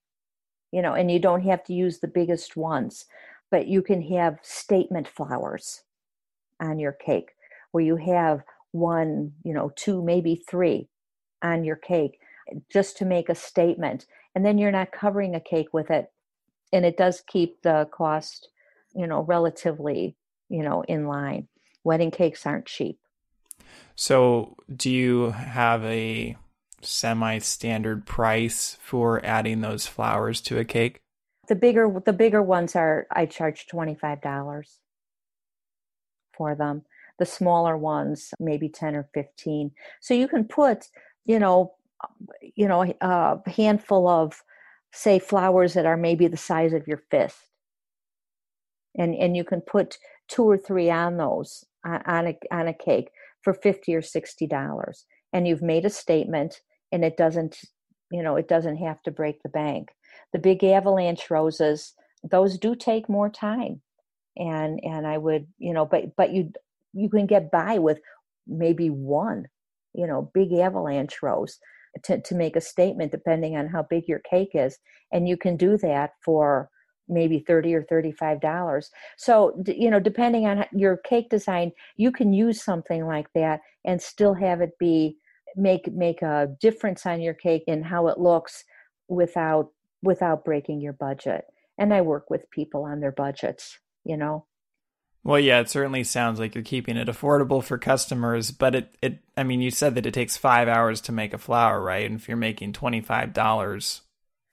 you 0.71 0.81
know, 0.81 0.93
and 0.93 1.11
you 1.11 1.19
don't 1.19 1.43
have 1.43 1.63
to 1.65 1.73
use 1.73 1.99
the 1.99 2.07
biggest 2.07 2.57
ones, 2.57 3.05
but 3.51 3.67
you 3.67 3.83
can 3.83 4.01
have 4.01 4.39
statement 4.41 5.07
flowers 5.07 5.83
on 6.59 6.79
your 6.79 6.93
cake 6.93 7.29
where 7.71 7.83
you 7.83 7.95
have 7.95 8.41
one, 8.71 9.33
you 9.43 9.53
know, 9.53 9.71
two, 9.75 10.01
maybe 10.01 10.43
three 10.49 10.89
on 11.41 11.63
your 11.63 11.75
cake 11.75 12.19
just 12.71 12.97
to 12.97 13.05
make 13.05 13.29
a 13.29 13.35
statement. 13.35 14.05
And 14.35 14.45
then 14.45 14.57
you're 14.57 14.71
not 14.71 14.91
covering 14.91 15.35
a 15.35 15.39
cake 15.39 15.73
with 15.73 15.89
it. 15.89 16.11
And 16.73 16.85
it 16.85 16.97
does 16.97 17.21
keep 17.27 17.61
the 17.61 17.87
cost, 17.91 18.49
you 18.95 19.07
know, 19.07 19.21
relatively, 19.21 20.15
you 20.49 20.63
know, 20.63 20.83
in 20.83 21.07
line. 21.07 21.47
Wedding 21.83 22.11
cakes 22.11 22.45
aren't 22.45 22.65
cheap. 22.65 22.99
So, 23.95 24.55
do 24.73 24.89
you 24.89 25.31
have 25.31 25.83
a 25.83 26.35
semi 26.81 27.39
standard 27.39 28.05
price 28.05 28.77
for 28.81 29.23
adding 29.25 29.61
those 29.61 29.85
flowers 29.87 30.41
to 30.41 30.59
a 30.59 30.65
cake? 30.65 31.01
The 31.47 31.55
bigger 31.55 32.01
the 32.05 32.13
bigger 32.13 32.41
ones 32.41 32.75
are 32.75 33.07
I 33.11 33.25
charge 33.25 33.67
$25 33.67 34.77
for 36.35 36.55
them. 36.55 36.83
The 37.19 37.25
smaller 37.25 37.77
ones, 37.77 38.33
maybe 38.39 38.69
10 38.69 38.95
or 38.95 39.09
15. 39.13 39.71
So 39.99 40.13
you 40.13 40.27
can 40.27 40.45
put, 40.45 40.87
you 41.25 41.39
know, 41.39 41.73
you 42.55 42.67
know, 42.67 42.93
a 43.01 43.49
handful 43.49 44.07
of, 44.07 44.41
say, 44.91 45.19
flowers 45.19 45.73
that 45.73 45.85
are 45.85 45.97
maybe 45.97 46.27
the 46.27 46.37
size 46.37 46.73
of 46.73 46.87
your 46.87 47.01
fist. 47.11 47.37
And, 48.97 49.15
and 49.15 49.37
you 49.37 49.43
can 49.43 49.61
put 49.61 49.97
two 50.27 50.43
or 50.43 50.57
three 50.57 50.89
on 50.89 51.17
those 51.17 51.63
on 51.85 52.27
a, 52.27 52.37
on 52.51 52.67
a 52.67 52.73
cake 52.73 53.11
for 53.41 53.53
50 53.53 53.95
or 53.95 54.01
60 54.01 54.47
dollars. 54.47 55.05
And 55.33 55.47
you've 55.47 55.61
made 55.61 55.85
a 55.85 55.89
statement 55.89 56.61
and 56.91 57.03
it 57.03 57.17
doesn't 57.17 57.59
you 58.11 58.21
know 58.21 58.35
it 58.35 58.47
doesn't 58.47 58.77
have 58.77 59.01
to 59.03 59.11
break 59.11 59.41
the 59.43 59.49
bank. 59.49 59.89
The 60.33 60.39
big 60.39 60.63
avalanche 60.63 61.29
roses 61.29 61.93
those 62.29 62.57
do 62.57 62.75
take 62.75 63.09
more 63.09 63.29
time. 63.29 63.81
And 64.37 64.79
and 64.83 65.05
i 65.05 65.17
would 65.17 65.47
you 65.57 65.73
know 65.73 65.85
but 65.85 66.15
but 66.15 66.31
you 66.31 66.51
you 66.93 67.09
can 67.09 67.25
get 67.25 67.51
by 67.51 67.79
with 67.79 67.99
maybe 68.47 68.89
one 68.89 69.47
you 69.93 70.07
know 70.07 70.31
big 70.33 70.53
avalanche 70.53 71.21
rose 71.21 71.59
to, 72.03 72.21
to 72.21 72.35
make 72.35 72.55
a 72.55 72.61
statement 72.61 73.11
depending 73.11 73.55
on 73.55 73.67
how 73.67 73.83
big 73.89 74.07
your 74.07 74.19
cake 74.19 74.51
is 74.53 74.77
and 75.11 75.27
you 75.27 75.37
can 75.37 75.57
do 75.57 75.77
that 75.77 76.11
for 76.23 76.69
maybe 77.09 77.43
30 77.45 77.75
or 77.75 77.83
35 77.83 78.39
dollars. 78.39 78.89
So 79.17 79.61
you 79.67 79.89
know 79.89 79.99
depending 79.99 80.45
on 80.47 80.65
your 80.71 80.97
cake 80.97 81.29
design 81.29 81.71
you 81.97 82.11
can 82.11 82.33
use 82.33 82.63
something 82.63 83.05
like 83.05 83.27
that 83.35 83.61
and 83.85 84.01
still 84.01 84.33
have 84.35 84.61
it 84.61 84.77
be 84.79 85.17
make 85.55 85.91
make 85.91 86.21
a 86.21 86.49
difference 86.61 87.05
on 87.05 87.21
your 87.21 87.33
cake 87.33 87.63
and 87.67 87.85
how 87.85 88.07
it 88.07 88.19
looks 88.19 88.63
without 89.09 89.69
without 90.01 90.45
breaking 90.45 90.81
your 90.81 90.93
budget. 90.93 91.45
And 91.77 91.93
i 91.93 92.01
work 92.01 92.29
with 92.29 92.49
people 92.51 92.83
on 92.83 92.99
their 92.99 93.11
budgets 93.11 93.77
you 94.03 94.17
know 94.17 94.45
well 95.23 95.39
yeah 95.39 95.59
it 95.59 95.69
certainly 95.69 96.03
sounds 96.03 96.39
like 96.39 96.55
you're 96.55 96.63
keeping 96.63 96.97
it 96.97 97.07
affordable 97.07 97.63
for 97.63 97.77
customers 97.77 98.51
but 98.51 98.75
it 98.75 98.95
it 99.01 99.19
i 99.37 99.43
mean 99.43 99.61
you 99.61 99.71
said 99.71 99.95
that 99.95 100.05
it 100.05 100.13
takes 100.13 100.37
five 100.37 100.67
hours 100.67 101.01
to 101.01 101.11
make 101.11 101.33
a 101.33 101.37
flower 101.37 101.81
right? 101.81 102.05
And 102.05 102.19
if 102.19 102.27
you're 102.27 102.37
making 102.37 102.73
$25 102.73 104.01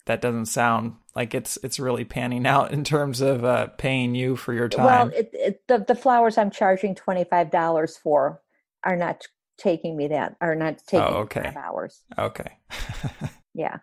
that 0.07 0.23
doesn't 0.23 0.47
sound 0.47 0.95
like 1.15 1.35
it's 1.35 1.59
it's 1.63 1.79
really 1.79 2.05
panning 2.05 2.47
out 2.47 2.73
in 2.73 2.83
terms 2.83 3.21
of 3.21 3.45
uh, 3.45 3.67
paying 3.67 4.15
you 4.15 4.37
for 4.37 4.55
your 4.55 4.69
time. 4.69 4.85
well 4.85 5.09
it, 5.09 5.31
it, 5.33 5.63
the, 5.69 5.85
the 5.87 5.95
flowers 5.95 6.39
i'm 6.39 6.51
charging 6.51 6.95
$25 6.95 7.99
for 7.99 8.41
are 8.85 8.97
not 8.97 9.27
taking 9.59 9.97
me 9.97 10.09
that 10.09 10.37
are 10.41 10.55
not 10.55 10.79
taking 10.87 11.01
oh, 11.01 11.23
okay. 11.23 11.43
five 11.43 11.57
hours. 11.57 12.03
Okay. 12.19 12.59
Yeah. 13.59 13.79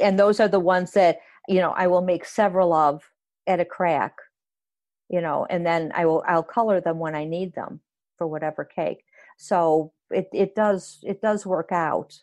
And 0.00 0.18
those 0.18 0.40
are 0.40 0.48
the 0.48 0.58
ones 0.58 0.92
that 0.92 1.18
you 1.46 1.60
know 1.60 1.70
i 1.72 1.86
will 1.86 2.00
make 2.00 2.24
several 2.24 2.72
of 2.72 3.02
at 3.46 3.60
a 3.60 3.64
crack 3.64 4.14
you 5.10 5.20
know, 5.20 5.46
and 5.50 5.66
then 5.66 5.92
I 5.94 6.06
will 6.06 6.24
I'll 6.26 6.42
color 6.42 6.80
them 6.80 6.98
when 6.98 7.14
I 7.14 7.24
need 7.24 7.54
them 7.54 7.80
for 8.16 8.26
whatever 8.26 8.64
cake. 8.64 9.04
So 9.36 9.92
it 10.10 10.28
it 10.32 10.54
does 10.54 11.00
it 11.02 11.20
does 11.20 11.44
work 11.44 11.72
out. 11.72 12.14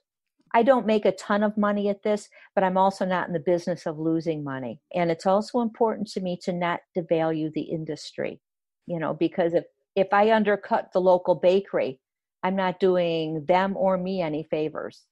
I 0.53 0.63
don't 0.63 0.87
make 0.87 1.05
a 1.05 1.11
ton 1.11 1.43
of 1.43 1.57
money 1.57 1.89
at 1.89 2.03
this, 2.03 2.29
but 2.55 2.63
I'm 2.63 2.77
also 2.77 3.05
not 3.05 3.27
in 3.27 3.33
the 3.33 3.39
business 3.39 3.85
of 3.85 3.99
losing 3.99 4.43
money. 4.43 4.79
And 4.95 5.11
it's 5.11 5.25
also 5.25 5.59
important 5.59 6.07
to 6.11 6.21
me 6.21 6.39
to 6.43 6.53
not 6.53 6.79
devalue 6.97 7.51
the 7.51 7.63
industry, 7.63 8.39
you 8.85 8.97
know, 8.97 9.13
because 9.13 9.53
if, 9.53 9.65
if 9.95 10.07
I 10.13 10.31
undercut 10.31 10.93
the 10.93 11.01
local 11.01 11.35
bakery, 11.35 11.99
I'm 12.43 12.55
not 12.55 12.79
doing 12.79 13.45
them 13.45 13.75
or 13.75 13.97
me 13.97 14.21
any 14.21 14.43
favors. 14.49 15.03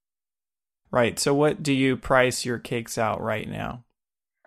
Right. 0.89 1.19
So, 1.19 1.33
what 1.33 1.61
do 1.61 1.73
you 1.73 1.97
price 1.97 2.45
your 2.45 2.59
cakes 2.59 2.97
out 2.97 3.21
right 3.21 3.49
now? 3.49 3.83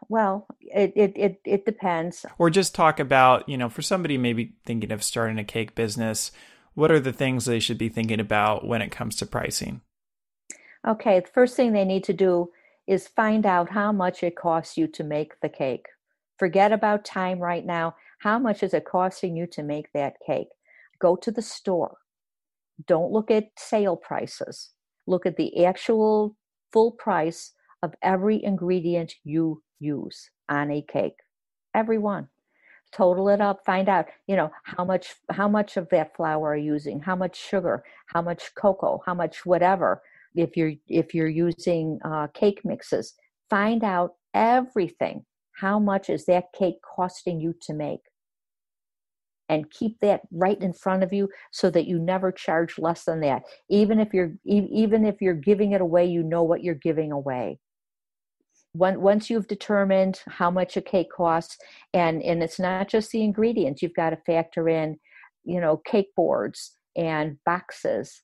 Well, 0.08 0.46
it, 0.74 0.92
it, 0.96 1.12
it, 1.16 1.40
it 1.44 1.64
depends. 1.64 2.24
Or 2.38 2.50
just 2.50 2.74
talk 2.74 3.00
about, 3.00 3.48
you 3.48 3.56
know, 3.56 3.68
for 3.68 3.82
somebody 3.82 4.18
maybe 4.18 4.54
thinking 4.64 4.92
of 4.92 5.02
starting 5.02 5.38
a 5.38 5.44
cake 5.44 5.74
business, 5.74 6.30
what 6.74 6.90
are 6.90 7.00
the 7.00 7.12
things 7.12 7.44
they 7.44 7.60
should 7.60 7.78
be 7.78 7.88
thinking 7.88 8.20
about 8.20 8.66
when 8.66 8.82
it 8.82 8.92
comes 8.92 9.16
to 9.16 9.26
pricing? 9.26 9.80
Okay, 10.86 11.20
the 11.20 11.28
first 11.28 11.56
thing 11.56 11.72
they 11.72 11.84
need 11.84 12.04
to 12.04 12.12
do 12.12 12.50
is 12.86 13.08
find 13.08 13.44
out 13.44 13.70
how 13.70 13.92
much 13.92 14.22
it 14.22 14.36
costs 14.36 14.76
you 14.76 14.86
to 14.86 15.04
make 15.04 15.40
the 15.40 15.48
cake. 15.48 15.86
Forget 16.38 16.72
about 16.72 17.04
time 17.04 17.40
right 17.40 17.66
now. 17.66 17.96
How 18.20 18.38
much 18.38 18.62
is 18.62 18.72
it 18.74 18.84
costing 18.84 19.36
you 19.36 19.46
to 19.48 19.62
make 19.62 19.92
that 19.92 20.14
cake? 20.24 20.48
Go 21.00 21.16
to 21.16 21.30
the 21.30 21.42
store. 21.42 21.98
Don't 22.86 23.12
look 23.12 23.30
at 23.30 23.48
sale 23.56 23.96
prices. 23.96 24.70
Look 25.06 25.26
at 25.26 25.36
the 25.36 25.64
actual 25.64 26.36
full 26.72 26.92
price 26.92 27.52
of 27.82 27.94
every 28.02 28.42
ingredient 28.42 29.14
you 29.24 29.62
use 29.80 30.30
on 30.48 30.70
a 30.70 30.82
cake. 30.82 31.16
Everyone. 31.74 32.28
Total 32.90 33.28
it 33.28 33.40
up, 33.42 33.60
find 33.66 33.86
out, 33.88 34.06
you 34.26 34.34
know, 34.34 34.50
how 34.62 34.82
much 34.82 35.14
how 35.30 35.46
much 35.46 35.76
of 35.76 35.88
that 35.90 36.16
flour 36.16 36.48
are 36.48 36.56
you 36.56 36.72
using, 36.72 37.00
how 37.00 37.14
much 37.14 37.36
sugar, 37.36 37.84
how 38.06 38.22
much 38.22 38.54
cocoa, 38.54 39.02
how 39.04 39.12
much 39.12 39.44
whatever. 39.44 40.02
If 40.34 40.56
you're 40.56 40.72
if 40.86 41.14
you're 41.14 41.28
using 41.28 41.98
uh, 42.02 42.28
cake 42.28 42.62
mixes, 42.64 43.14
find 43.50 43.84
out 43.84 44.14
everything. 44.32 45.26
How 45.52 45.78
much 45.78 46.08
is 46.08 46.24
that 46.26 46.52
cake 46.58 46.78
costing 46.96 47.40
you 47.40 47.54
to 47.62 47.74
make? 47.74 48.00
and 49.48 49.70
keep 49.70 49.98
that 50.00 50.22
right 50.30 50.60
in 50.60 50.72
front 50.72 51.02
of 51.02 51.12
you 51.12 51.28
so 51.50 51.70
that 51.70 51.86
you 51.86 51.98
never 51.98 52.30
charge 52.30 52.78
less 52.78 53.04
than 53.04 53.20
that 53.20 53.42
even 53.68 53.98
if 53.98 54.12
you're 54.12 54.32
even 54.44 55.04
if 55.04 55.16
you're 55.20 55.34
giving 55.34 55.72
it 55.72 55.80
away 55.80 56.04
you 56.04 56.22
know 56.22 56.42
what 56.42 56.62
you're 56.62 56.74
giving 56.74 57.12
away 57.12 57.58
once 58.74 59.30
you've 59.30 59.48
determined 59.48 60.20
how 60.26 60.50
much 60.50 60.76
a 60.76 60.82
cake 60.82 61.10
costs 61.10 61.56
and 61.94 62.22
and 62.22 62.42
it's 62.42 62.58
not 62.58 62.88
just 62.88 63.10
the 63.10 63.22
ingredients 63.22 63.82
you've 63.82 63.94
got 63.94 64.10
to 64.10 64.16
factor 64.26 64.68
in 64.68 64.98
you 65.44 65.60
know 65.60 65.78
cake 65.78 66.14
boards 66.14 66.76
and 66.96 67.38
boxes 67.44 68.22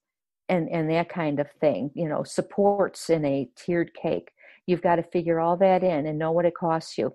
and 0.49 0.69
and 0.69 0.91
that 0.91 1.09
kind 1.09 1.41
of 1.41 1.51
thing 1.61 1.91
you 1.95 2.09
know 2.09 2.23
supports 2.23 3.11
in 3.11 3.25
a 3.25 3.49
tiered 3.57 3.93
cake. 3.95 4.31
You've 4.67 4.83
got 4.83 4.97
to 4.97 5.03
figure 5.03 5.41
all 5.41 5.57
that 5.59 5.83
in 5.83 6.07
and 6.07 6.19
know 6.19 6.33
what 6.33 6.47
it 6.47 6.55
costs 6.59 6.97
you. 6.97 7.15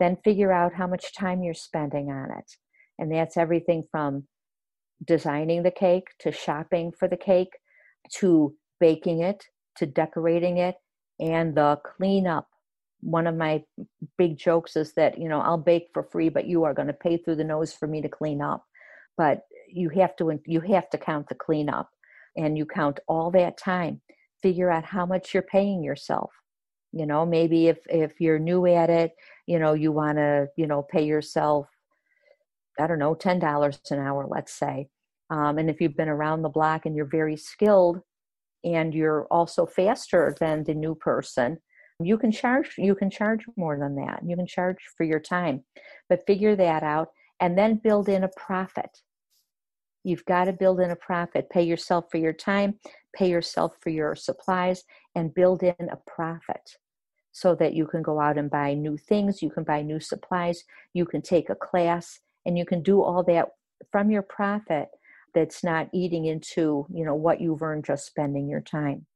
Then 0.00 0.16
figure 0.24 0.52
out 0.52 0.74
how 0.74 0.88
much 0.88 1.14
time 1.14 1.44
you're 1.44 1.54
spending 1.54 2.10
on 2.10 2.30
it. 2.36 2.56
And 2.98 3.12
that's 3.12 3.36
everything 3.36 3.84
from 3.92 4.24
designing 5.04 5.62
the 5.62 5.70
cake 5.70 6.08
to 6.18 6.32
shopping 6.32 6.90
for 6.98 7.06
the 7.06 7.16
cake 7.16 7.52
to 8.14 8.54
baking 8.80 9.20
it 9.20 9.44
to 9.76 9.86
decorating 9.86 10.58
it 10.58 10.74
and 11.20 11.54
the 11.54 11.78
cleanup. 11.84 12.48
One 13.00 13.26
of 13.26 13.36
my 13.36 13.62
big 14.16 14.38
jokes 14.38 14.76
is 14.76 14.92
that, 14.94 15.18
you 15.18 15.28
know, 15.28 15.40
I'll 15.40 15.58
bake 15.58 15.88
for 15.92 16.02
free, 16.02 16.28
but 16.28 16.46
you 16.46 16.64
are 16.64 16.74
going 16.74 16.88
to 16.88 16.94
pay 16.94 17.16
through 17.16 17.36
the 17.36 17.44
nose 17.44 17.72
for 17.72 17.86
me 17.86 18.02
to 18.02 18.08
clean 18.08 18.40
up. 18.42 18.64
But 19.16 19.42
you 19.68 19.88
have 19.90 20.16
to 20.16 20.38
you 20.46 20.60
have 20.60 20.88
to 20.90 20.98
count 20.98 21.28
the 21.28 21.34
cleanup 21.34 21.90
and 22.36 22.56
you 22.56 22.66
count 22.66 23.00
all 23.08 23.30
that 23.32 23.58
time. 23.58 24.00
Figure 24.42 24.70
out 24.70 24.84
how 24.84 25.04
much 25.06 25.34
you're 25.34 25.42
paying 25.42 25.82
yourself. 25.82 26.30
You 26.92 27.06
know, 27.06 27.26
maybe 27.26 27.68
if 27.68 27.78
if 27.88 28.20
you're 28.20 28.38
new 28.38 28.66
at 28.66 28.90
it, 28.90 29.12
you 29.46 29.58
know, 29.58 29.74
you 29.74 29.92
want 29.92 30.18
to, 30.18 30.48
you 30.56 30.66
know, 30.66 30.82
pay 30.82 31.04
yourself 31.04 31.68
I 32.78 32.86
don't 32.86 32.98
know, 32.98 33.14
$10 33.14 33.90
an 33.90 33.98
hour, 33.98 34.26
let's 34.28 34.52
say. 34.52 34.88
Um, 35.30 35.58
and 35.58 35.68
if 35.68 35.80
you've 35.80 35.96
been 35.96 36.08
around 36.08 36.42
the 36.42 36.48
block 36.48 36.86
and 36.86 36.94
you're 36.96 37.04
very 37.04 37.36
skilled 37.36 38.00
and 38.64 38.94
you're 38.94 39.26
also 39.30 39.66
faster 39.66 40.34
than 40.40 40.64
the 40.64 40.74
new 40.74 40.94
person, 40.94 41.58
you 42.00 42.16
can 42.16 42.30
charge 42.30 42.74
you 42.78 42.94
can 42.94 43.10
charge 43.10 43.44
more 43.56 43.78
than 43.78 43.96
that. 43.96 44.20
You 44.24 44.36
can 44.36 44.46
charge 44.46 44.78
for 44.96 45.04
your 45.04 45.20
time. 45.20 45.64
But 46.08 46.26
figure 46.26 46.56
that 46.56 46.82
out 46.82 47.08
and 47.40 47.56
then 47.56 47.80
build 47.82 48.08
in 48.08 48.24
a 48.24 48.30
profit. 48.36 49.02
You've 50.04 50.24
got 50.24 50.44
to 50.44 50.52
build 50.52 50.80
in 50.80 50.90
a 50.90 50.96
profit. 50.96 51.50
Pay 51.50 51.64
yourself 51.64 52.06
for 52.10 52.18
your 52.18 52.32
time, 52.32 52.78
pay 53.14 53.28
yourself 53.28 53.74
for 53.80 53.90
your 53.90 54.14
supplies, 54.14 54.84
and 55.14 55.34
build 55.34 55.62
in 55.62 55.74
a 55.80 55.98
profit 56.06 56.76
so 57.32 57.54
that 57.56 57.74
you 57.74 57.86
can 57.86 58.02
go 58.02 58.20
out 58.20 58.38
and 58.38 58.50
buy 58.50 58.74
new 58.74 58.96
things, 58.96 59.42
you 59.42 59.50
can 59.50 59.62
buy 59.62 59.82
new 59.82 60.00
supplies, 60.00 60.64
you 60.94 61.04
can 61.04 61.22
take 61.22 61.50
a 61.50 61.54
class, 61.54 62.20
and 62.46 62.56
you 62.56 62.64
can 62.64 62.82
do 62.82 63.02
all 63.02 63.22
that 63.22 63.48
from 63.92 64.10
your 64.10 64.22
profit 64.22 64.88
that's 65.34 65.62
not 65.62 65.88
eating 65.92 66.24
into 66.24 66.86
you 66.92 67.04
know 67.04 67.14
what 67.14 67.40
you've 67.40 67.62
earned 67.62 67.84
just 67.84 68.06
spending 68.06 68.48
your 68.48 68.60
time 68.60 69.06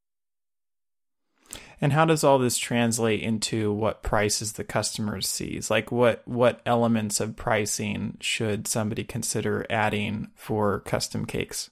and 1.81 1.93
how 1.93 2.05
does 2.05 2.25
all 2.25 2.39
this 2.39 2.59
translate 2.59 3.21
into 3.21 3.73
what 3.73 4.03
prices 4.03 4.53
the 4.53 4.65
customer 4.65 5.21
sees? 5.21 5.71
Like 5.71 5.91
what 5.91 6.23
what 6.27 6.61
elements 6.67 7.21
of 7.21 7.37
pricing 7.37 8.17
should 8.21 8.69
somebody 8.69 9.05
consider 9.05 9.67
adding 9.69 10.29
for 10.35 10.81
custom 10.81 11.25
cakes? 11.27 11.71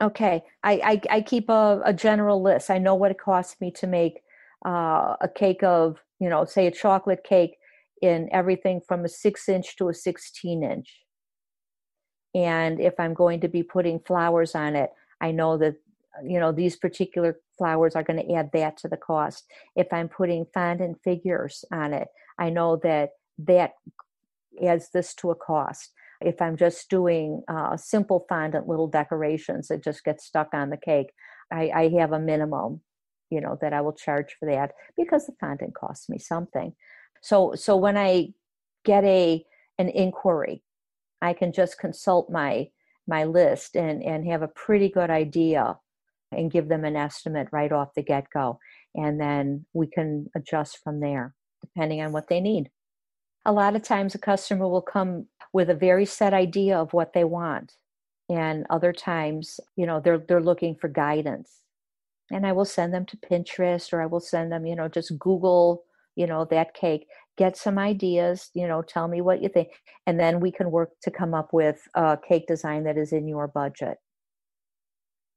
Okay. 0.00 0.42
I 0.62 1.00
i, 1.10 1.16
I 1.16 1.20
keep 1.20 1.48
a, 1.48 1.80
a, 1.84 1.92
general 1.92 2.40
list. 2.40 2.70
I 2.70 2.78
know 2.78 2.94
what 2.94 3.10
it 3.10 3.18
costs 3.18 3.60
me 3.60 3.70
to 3.72 3.86
make 3.86 4.20
uh, 4.64 5.16
a 5.20 5.28
cake 5.34 5.62
of 5.62 5.98
you 6.20 6.28
know 6.28 6.44
say 6.44 6.66
a 6.66 6.70
chocolate 6.70 7.24
cake 7.24 7.58
in 8.02 8.28
everything 8.32 8.80
from 8.86 9.04
a 9.04 9.08
six 9.08 9.48
inch 9.48 9.76
to 9.76 9.88
a 9.88 9.94
16 9.94 10.62
inch. 10.62 11.00
And 12.34 12.80
if 12.80 12.94
I'm 12.98 13.14
going 13.14 13.40
to 13.40 13.48
be 13.48 13.62
putting 13.62 14.00
flowers 14.00 14.54
on 14.54 14.76
it, 14.76 14.90
I 15.20 15.30
know 15.30 15.56
that, 15.58 15.76
you 16.24 16.38
know, 16.38 16.52
these 16.52 16.76
particular 16.76 17.38
flowers 17.58 17.94
are 17.94 18.02
going 18.02 18.24
to 18.24 18.34
add 18.34 18.50
that 18.52 18.76
to 18.78 18.88
the 18.88 18.96
cost. 18.96 19.44
If 19.76 19.92
I'm 19.92 20.08
putting 20.08 20.46
fondant 20.54 20.98
figures 21.02 21.64
on 21.72 21.92
it, 21.92 22.08
I 22.38 22.50
know 22.50 22.76
that 22.82 23.10
that 23.38 23.72
adds 24.64 24.90
this 24.92 25.14
to 25.16 25.30
a 25.30 25.34
cost. 25.34 25.92
If 26.20 26.40
I'm 26.42 26.56
just 26.56 26.88
doing 26.90 27.42
uh, 27.48 27.76
simple 27.76 28.26
fondant 28.28 28.66
little 28.66 28.88
decorations 28.88 29.68
that 29.68 29.84
just 29.84 30.04
get 30.04 30.20
stuck 30.20 30.48
on 30.52 30.70
the 30.70 30.76
cake, 30.76 31.12
I, 31.52 31.70
I 31.74 31.88
have 32.00 32.12
a 32.12 32.18
minimum, 32.18 32.80
you 33.30 33.40
know, 33.40 33.56
that 33.60 33.72
I 33.72 33.80
will 33.80 33.92
charge 33.92 34.36
for 34.38 34.46
that 34.46 34.72
because 34.96 35.26
the 35.26 35.34
fondant 35.40 35.74
costs 35.74 36.08
me 36.08 36.18
something. 36.18 36.72
So 37.22 37.54
so 37.54 37.76
when 37.76 37.96
I 37.96 38.28
get 38.84 39.04
a 39.04 39.44
an 39.78 39.88
inquiry, 39.88 40.62
I 41.22 41.32
can 41.32 41.52
just 41.52 41.78
consult 41.78 42.30
my 42.30 42.68
my 43.06 43.24
list 43.24 43.76
and 43.76 44.02
and 44.02 44.26
have 44.26 44.42
a 44.42 44.48
pretty 44.48 44.88
good 44.88 45.10
idea 45.10 45.76
and 46.32 46.50
give 46.50 46.68
them 46.68 46.84
an 46.84 46.96
estimate 46.96 47.48
right 47.52 47.72
off 47.72 47.94
the 47.94 48.02
get 48.02 48.26
go 48.32 48.58
and 48.94 49.20
then 49.20 49.64
we 49.72 49.86
can 49.86 50.26
adjust 50.34 50.78
from 50.82 51.00
there 51.00 51.34
depending 51.60 52.00
on 52.00 52.12
what 52.12 52.28
they 52.28 52.40
need. 52.40 52.70
A 53.44 53.52
lot 53.52 53.76
of 53.76 53.82
times 53.82 54.14
a 54.14 54.18
customer 54.18 54.68
will 54.68 54.82
come 54.82 55.26
with 55.52 55.70
a 55.70 55.74
very 55.74 56.04
set 56.04 56.34
idea 56.34 56.78
of 56.78 56.92
what 56.92 57.12
they 57.12 57.24
want. 57.24 57.72
And 58.28 58.66
other 58.68 58.92
times, 58.92 59.58
you 59.76 59.86
know, 59.86 60.00
they're 60.00 60.18
they're 60.18 60.42
looking 60.42 60.74
for 60.74 60.88
guidance. 60.88 61.62
And 62.30 62.46
I 62.46 62.52
will 62.52 62.66
send 62.66 62.92
them 62.92 63.06
to 63.06 63.16
Pinterest 63.16 63.92
or 63.92 64.02
I 64.02 64.06
will 64.06 64.20
send 64.20 64.52
them, 64.52 64.66
you 64.66 64.76
know, 64.76 64.88
just 64.88 65.18
Google 65.18 65.84
you 66.16 66.26
know 66.26 66.44
that 66.46 66.74
cake. 66.74 67.06
Get 67.36 67.56
some 67.56 67.78
ideas 67.78 68.50
you 68.54 68.66
know 68.66 68.82
tell 68.82 69.08
me 69.08 69.20
what 69.20 69.42
you 69.42 69.48
think. 69.48 69.68
And 70.06 70.18
then 70.18 70.40
we 70.40 70.50
can 70.52 70.70
work 70.70 70.90
to 71.02 71.10
come 71.10 71.32
up 71.34 71.52
with 71.52 71.80
a 71.94 72.18
cake 72.28 72.46
design 72.48 72.84
that 72.84 72.98
is 72.98 73.12
in 73.12 73.28
your 73.28 73.48
budget. 73.48 73.98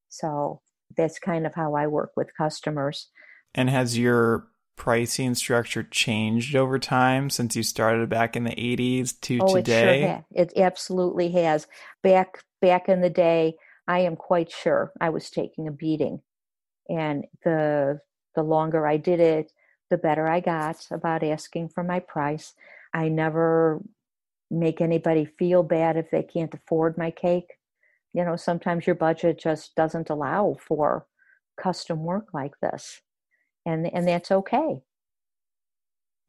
So 0.09 0.61
that's 0.97 1.19
kind 1.19 1.45
of 1.45 1.53
how 1.55 1.75
i 1.75 1.87
work 1.87 2.11
with 2.15 2.35
customers 2.35 3.09
and 3.53 3.69
has 3.69 3.97
your 3.97 4.47
pricing 4.77 5.35
structure 5.35 5.83
changed 5.83 6.55
over 6.55 6.79
time 6.79 7.29
since 7.29 7.55
you 7.55 7.61
started 7.61 8.09
back 8.09 8.35
in 8.35 8.43
the 8.43 8.51
80s 8.51 9.19
to 9.21 9.39
oh, 9.41 9.55
today 9.55 10.01
it, 10.01 10.05
sure 10.07 10.25
it 10.33 10.53
absolutely 10.57 11.31
has 11.31 11.67
back 12.01 12.43
back 12.61 12.89
in 12.89 13.01
the 13.01 13.09
day 13.09 13.53
i 13.87 13.99
am 13.99 14.15
quite 14.15 14.51
sure 14.51 14.91
i 14.99 15.09
was 15.09 15.29
taking 15.29 15.67
a 15.67 15.71
beating 15.71 16.21
and 16.89 17.25
the 17.43 17.99
the 18.35 18.43
longer 18.43 18.87
i 18.87 18.97
did 18.97 19.19
it 19.19 19.51
the 19.91 19.97
better 19.97 20.27
I 20.27 20.39
got 20.39 20.87
about 20.89 21.21
asking 21.21 21.69
for 21.69 21.83
my 21.83 21.99
price. 21.99 22.55
I 22.91 23.09
never 23.09 23.83
make 24.49 24.81
anybody 24.81 25.25
feel 25.37 25.61
bad 25.61 25.97
if 25.97 26.09
they 26.09 26.23
can't 26.23 26.53
afford 26.53 26.97
my 26.97 27.11
cake. 27.11 27.51
You 28.13 28.25
know, 28.25 28.35
sometimes 28.35 28.85
your 28.85 28.95
budget 28.95 29.39
just 29.39 29.75
doesn't 29.75 30.09
allow 30.09 30.57
for 30.67 31.05
custom 31.59 32.03
work 32.03 32.33
like 32.33 32.53
this. 32.61 33.01
And 33.65 33.91
and 33.93 34.07
that's 34.07 34.31
okay. 34.31 34.81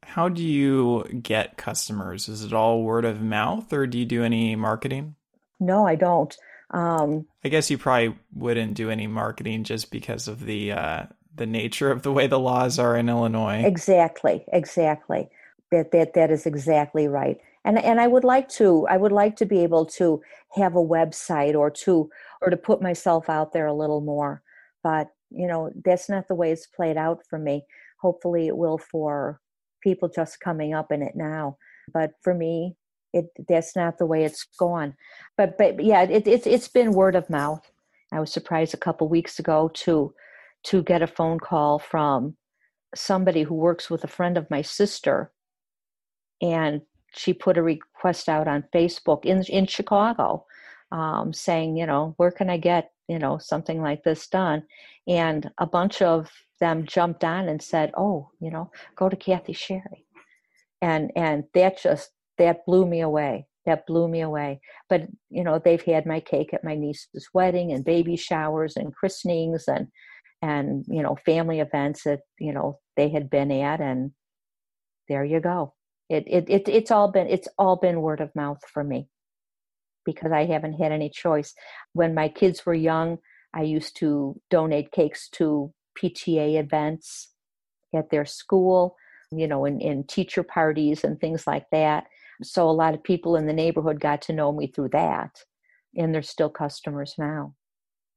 How 0.03 0.29
do 0.29 0.43
you 0.43 1.05
get 1.21 1.57
customers? 1.57 2.27
Is 2.27 2.43
it 2.43 2.53
all 2.53 2.83
word 2.83 3.05
of 3.05 3.21
mouth 3.21 3.71
or 3.71 3.87
do 3.87 3.97
you 3.97 4.05
do 4.05 4.23
any 4.23 4.55
marketing? 4.55 5.15
No, 5.59 5.87
I 5.87 5.95
don't. 5.95 6.35
Um, 6.71 7.25
I 7.43 7.49
guess 7.49 7.69
you 7.69 7.77
probably 7.77 8.17
wouldn't 8.33 8.73
do 8.73 8.89
any 8.89 9.07
marketing 9.07 9.63
just 9.63 9.91
because 9.91 10.27
of 10.27 10.45
the 10.45 10.73
uh, 10.73 11.03
the 11.35 11.45
nature 11.45 11.91
of 11.91 12.01
the 12.01 12.11
way 12.11 12.27
the 12.27 12.39
laws 12.39 12.79
are 12.79 12.95
in 12.95 13.09
Illinois. 13.09 13.63
Exactly, 13.63 14.43
exactly. 14.51 15.29
That 15.71 15.91
that 15.91 16.13
that 16.15 16.31
is 16.31 16.45
exactly 16.45 17.07
right. 17.07 17.39
And 17.65 17.79
and 17.79 17.99
I 17.99 18.07
would 18.07 18.23
like 18.23 18.49
to 18.49 18.85
I 18.89 18.97
would 18.97 19.11
like 19.11 19.35
to 19.37 19.45
be 19.45 19.59
able 19.59 19.85
to 19.97 20.21
have 20.55 20.75
a 20.75 20.83
website 20.83 21.55
or 21.55 21.69
to 21.71 22.09
or 22.41 22.49
to 22.49 22.57
put 22.57 22.81
myself 22.81 23.29
out 23.29 23.53
there 23.53 23.67
a 23.67 23.73
little 23.73 24.01
more. 24.01 24.41
But 24.83 25.07
you 25.31 25.47
know 25.47 25.71
that's 25.85 26.09
not 26.09 26.27
the 26.27 26.35
way 26.35 26.51
it's 26.51 26.67
played 26.67 26.97
out 26.97 27.21
for 27.29 27.39
me. 27.39 27.65
Hopefully, 28.01 28.47
it 28.47 28.57
will 28.57 28.77
for 28.77 29.39
people 29.81 30.09
just 30.09 30.39
coming 30.39 30.73
up 30.73 30.91
in 30.91 31.01
it 31.01 31.15
now. 31.15 31.57
But 31.93 32.11
for 32.21 32.33
me, 32.33 32.75
it 33.13 33.27
that's 33.47 33.75
not 33.75 33.97
the 33.97 34.05
way 34.05 34.23
it's 34.25 34.45
gone. 34.59 34.95
But 35.37 35.57
but 35.57 35.83
yeah, 35.83 36.03
it, 36.03 36.27
it's 36.27 36.47
it's 36.47 36.67
been 36.67 36.91
word 36.91 37.15
of 37.15 37.29
mouth. 37.29 37.69
I 38.11 38.19
was 38.19 38.31
surprised 38.31 38.73
a 38.73 38.77
couple 38.77 39.07
weeks 39.07 39.39
ago 39.39 39.71
to 39.75 40.13
to 40.65 40.83
get 40.83 41.01
a 41.01 41.07
phone 41.07 41.39
call 41.39 41.79
from 41.79 42.35
somebody 42.95 43.43
who 43.43 43.55
works 43.55 43.89
with 43.89 44.03
a 44.03 44.07
friend 44.07 44.37
of 44.37 44.49
my 44.49 44.61
sister, 44.61 45.31
and 46.41 46.81
she 47.15 47.33
put 47.33 47.57
a 47.57 47.63
request 47.63 48.29
out 48.29 48.47
on 48.47 48.65
Facebook 48.73 49.25
in 49.25 49.43
in 49.43 49.65
Chicago, 49.67 50.45
um, 50.91 51.33
saying, 51.33 51.77
you 51.77 51.85
know, 51.85 52.13
where 52.17 52.31
can 52.31 52.49
I 52.49 52.57
get 52.57 52.91
you 53.07 53.19
know 53.19 53.37
something 53.37 53.81
like 53.81 54.03
this 54.03 54.27
done? 54.27 54.63
And 55.07 55.51
a 55.57 55.65
bunch 55.65 56.01
of 56.01 56.31
them 56.59 56.85
jumped 56.85 57.23
on 57.23 57.49
and 57.49 57.61
said, 57.61 57.91
oh, 57.97 58.29
you 58.39 58.51
know, 58.51 58.71
go 58.95 59.09
to 59.09 59.15
Kathy 59.15 59.53
Cherie, 59.53 60.05
and 60.81 61.11
and 61.15 61.43
that 61.53 61.81
just 61.81 62.11
that 62.37 62.65
blew 62.65 62.85
me 62.85 63.01
away 63.01 63.47
that 63.65 63.87
blew 63.87 64.07
me 64.07 64.21
away. 64.21 64.59
But 64.89 65.03
you 65.29 65.43
know 65.43 65.59
they've 65.59 65.81
had 65.81 66.05
my 66.05 66.19
cake 66.19 66.53
at 66.53 66.63
my 66.63 66.75
niece's 66.75 67.29
wedding 67.33 67.71
and 67.71 67.85
baby 67.85 68.15
showers 68.15 68.75
and 68.75 68.93
christenings 68.93 69.65
and 69.67 69.87
and 70.41 70.85
you 70.87 71.01
know 71.01 71.15
family 71.25 71.59
events 71.59 72.03
that 72.03 72.19
you 72.39 72.53
know 72.53 72.79
they 72.97 73.09
had 73.09 73.29
been 73.29 73.51
at 73.51 73.79
and 73.81 74.11
there 75.07 75.23
you 75.23 75.39
go 75.39 75.73
it, 76.09 76.23
it, 76.27 76.49
it 76.49 76.67
it's 76.67 76.91
all 76.91 77.11
been 77.11 77.27
it's 77.27 77.47
all 77.57 77.75
been 77.75 78.01
word 78.01 78.21
of 78.21 78.35
mouth 78.35 78.59
for 78.71 78.83
me 78.83 79.07
because 80.05 80.31
i 80.31 80.45
haven't 80.45 80.73
had 80.73 80.91
any 80.91 81.09
choice. 81.09 81.53
When 81.93 82.13
my 82.13 82.27
kids 82.29 82.65
were 82.65 82.73
young 82.73 83.19
i 83.53 83.61
used 83.61 83.95
to 83.97 84.39
donate 84.49 84.91
cakes 84.91 85.29
to 85.29 85.73
pta 85.97 86.59
events 86.59 87.29
at 87.95 88.09
their 88.09 88.25
school 88.25 88.95
you 89.31 89.47
know 89.47 89.65
in, 89.65 89.79
in 89.79 90.03
teacher 90.03 90.43
parties 90.43 91.03
and 91.03 91.19
things 91.19 91.47
like 91.47 91.65
that. 91.71 92.05
So 92.41 92.69
a 92.69 92.71
lot 92.71 92.93
of 92.93 93.03
people 93.03 93.35
in 93.35 93.45
the 93.45 93.53
neighborhood 93.53 93.99
got 93.99 94.23
to 94.23 94.33
know 94.33 94.51
me 94.51 94.67
through 94.67 94.89
that 94.89 95.39
and 95.95 96.13
they're 96.13 96.21
still 96.21 96.49
customers 96.49 97.15
now. 97.17 97.55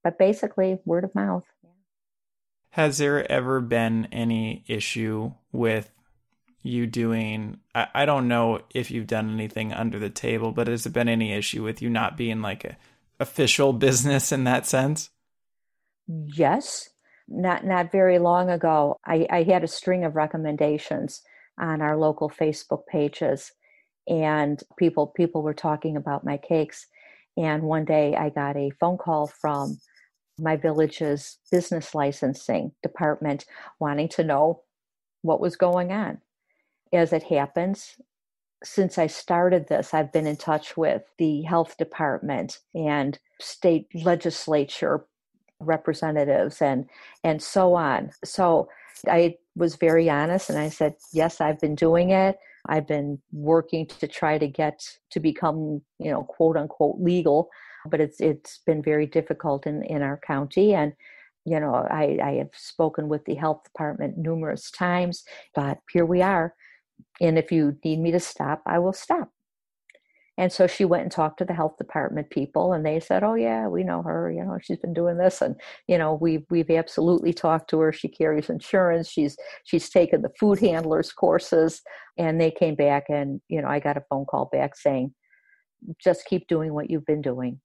But 0.02 0.18
basically 0.18 0.78
word 0.84 1.04
of 1.04 1.14
mouth. 1.14 1.44
Has 2.70 2.98
there 2.98 3.30
ever 3.30 3.60
been 3.60 4.06
any 4.12 4.64
issue 4.66 5.32
with 5.52 5.90
you 6.66 6.86
doing 6.86 7.58
I, 7.74 7.88
I 7.94 8.04
don't 8.06 8.28
know 8.28 8.60
if 8.74 8.90
you've 8.90 9.06
done 9.06 9.30
anything 9.30 9.72
under 9.72 9.98
the 9.98 10.10
table 10.10 10.52
but 10.52 10.68
has 10.68 10.84
there 10.84 10.92
been 10.92 11.08
any 11.08 11.32
issue 11.32 11.62
with 11.62 11.80
you 11.80 11.88
not 11.88 12.16
being 12.16 12.42
like 12.42 12.64
a 12.64 12.76
official 13.18 13.72
business 13.72 14.32
in 14.32 14.44
that 14.44 14.66
sense? 14.66 15.10
Yes. 16.06 16.90
Not 17.28 17.64
not 17.64 17.90
very 17.90 18.18
long 18.18 18.50
ago 18.50 18.98
i 19.04 19.26
i 19.30 19.42
had 19.42 19.64
a 19.64 19.68
string 19.68 20.04
of 20.04 20.14
recommendations 20.14 21.22
on 21.58 21.80
our 21.80 21.96
local 21.96 22.28
facebook 22.28 22.86
pages 22.86 23.52
and 24.06 24.62
people 24.76 25.08
people 25.08 25.42
were 25.42 25.54
talking 25.54 25.96
about 25.96 26.24
my 26.24 26.36
cakes. 26.36 26.86
And 27.36 27.62
one 27.62 27.84
day 27.84 28.14
i 28.14 28.28
got 28.30 28.56
a 28.56 28.70
phone 28.78 28.98
call 28.98 29.26
from 29.26 29.78
my 30.38 30.56
village's 30.56 31.38
business 31.50 31.94
licensing 31.94 32.72
department 32.82 33.46
wanting 33.80 34.08
to 34.10 34.22
know 34.22 34.62
what 35.22 35.40
was 35.40 35.56
going 35.56 35.92
on 35.92 36.20
as 36.96 37.12
it 37.12 37.22
happens 37.24 37.96
since 38.64 38.98
i 38.98 39.06
started 39.06 39.68
this 39.68 39.92
i've 39.92 40.12
been 40.12 40.26
in 40.26 40.36
touch 40.36 40.76
with 40.76 41.02
the 41.18 41.42
health 41.42 41.76
department 41.76 42.60
and 42.74 43.18
state 43.40 43.86
legislature 43.94 45.04
representatives 45.60 46.60
and 46.60 46.86
and 47.24 47.42
so 47.42 47.74
on. 47.74 48.10
So 48.24 48.68
i 49.08 49.36
was 49.54 49.76
very 49.76 50.08
honest 50.08 50.50
and 50.50 50.58
i 50.58 50.68
said 50.68 50.94
yes 51.12 51.40
i've 51.40 51.60
been 51.60 51.74
doing 51.74 52.10
it. 52.10 52.38
I've 52.68 52.86
been 52.86 53.20
working 53.32 53.86
to 53.86 54.08
try 54.08 54.38
to 54.38 54.48
get 54.48 54.82
to 55.10 55.20
become, 55.20 55.82
you 56.00 56.10
know, 56.10 56.24
quote 56.24 56.56
unquote 56.56 56.96
legal, 57.00 57.48
but 57.88 58.00
it's 58.00 58.20
it's 58.20 58.58
been 58.66 58.82
very 58.82 59.06
difficult 59.06 59.66
in 59.66 59.82
in 59.84 60.02
our 60.02 60.18
county. 60.26 60.74
And 60.74 60.92
you 61.44 61.60
know 61.60 61.74
I, 61.74 62.18
I 62.22 62.32
have 62.38 62.50
spoken 62.54 63.08
with 63.08 63.24
the 63.24 63.36
health 63.36 63.62
department 63.62 64.18
numerous 64.18 64.68
times 64.68 65.22
but 65.54 65.78
here 65.92 66.04
we 66.04 66.20
are 66.20 66.54
and 67.20 67.38
if 67.38 67.50
you 67.50 67.76
need 67.84 67.98
me 67.98 68.10
to 68.10 68.20
stop 68.20 68.62
i 68.66 68.78
will 68.78 68.92
stop 68.92 69.30
and 70.38 70.52
so 70.52 70.66
she 70.66 70.84
went 70.84 71.02
and 71.02 71.10
talked 71.10 71.38
to 71.38 71.46
the 71.46 71.54
health 71.54 71.78
department 71.78 72.28
people 72.28 72.74
and 72.74 72.84
they 72.84 73.00
said, 73.00 73.24
Oh 73.24 73.34
yeah, 73.34 73.68
we 73.68 73.82
know 73.82 74.02
her, 74.02 74.30
you 74.30 74.44
know, 74.44 74.58
she's 74.60 74.78
been 74.78 74.92
doing 74.92 75.16
this 75.16 75.40
and 75.40 75.56
you 75.88 75.96
know, 75.96 76.14
we've 76.14 76.44
we've 76.50 76.70
absolutely 76.70 77.32
talked 77.32 77.70
to 77.70 77.80
her. 77.80 77.92
She 77.92 78.08
carries 78.08 78.50
insurance, 78.50 79.08
she's 79.08 79.36
she's 79.64 79.88
taken 79.88 80.20
the 80.20 80.32
food 80.38 80.60
handlers 80.60 81.10
courses. 81.12 81.80
And 82.18 82.40
they 82.40 82.50
came 82.50 82.74
back 82.74 83.04
and, 83.08 83.40
you 83.48 83.62
know, 83.62 83.68
I 83.68 83.80
got 83.80 83.96
a 83.96 84.04
phone 84.10 84.26
call 84.26 84.50
back 84.52 84.76
saying, 84.76 85.14
just 86.02 86.26
keep 86.26 86.48
doing 86.48 86.74
what 86.74 86.90
you've 86.90 87.06
been 87.06 87.22
doing. 87.22 87.60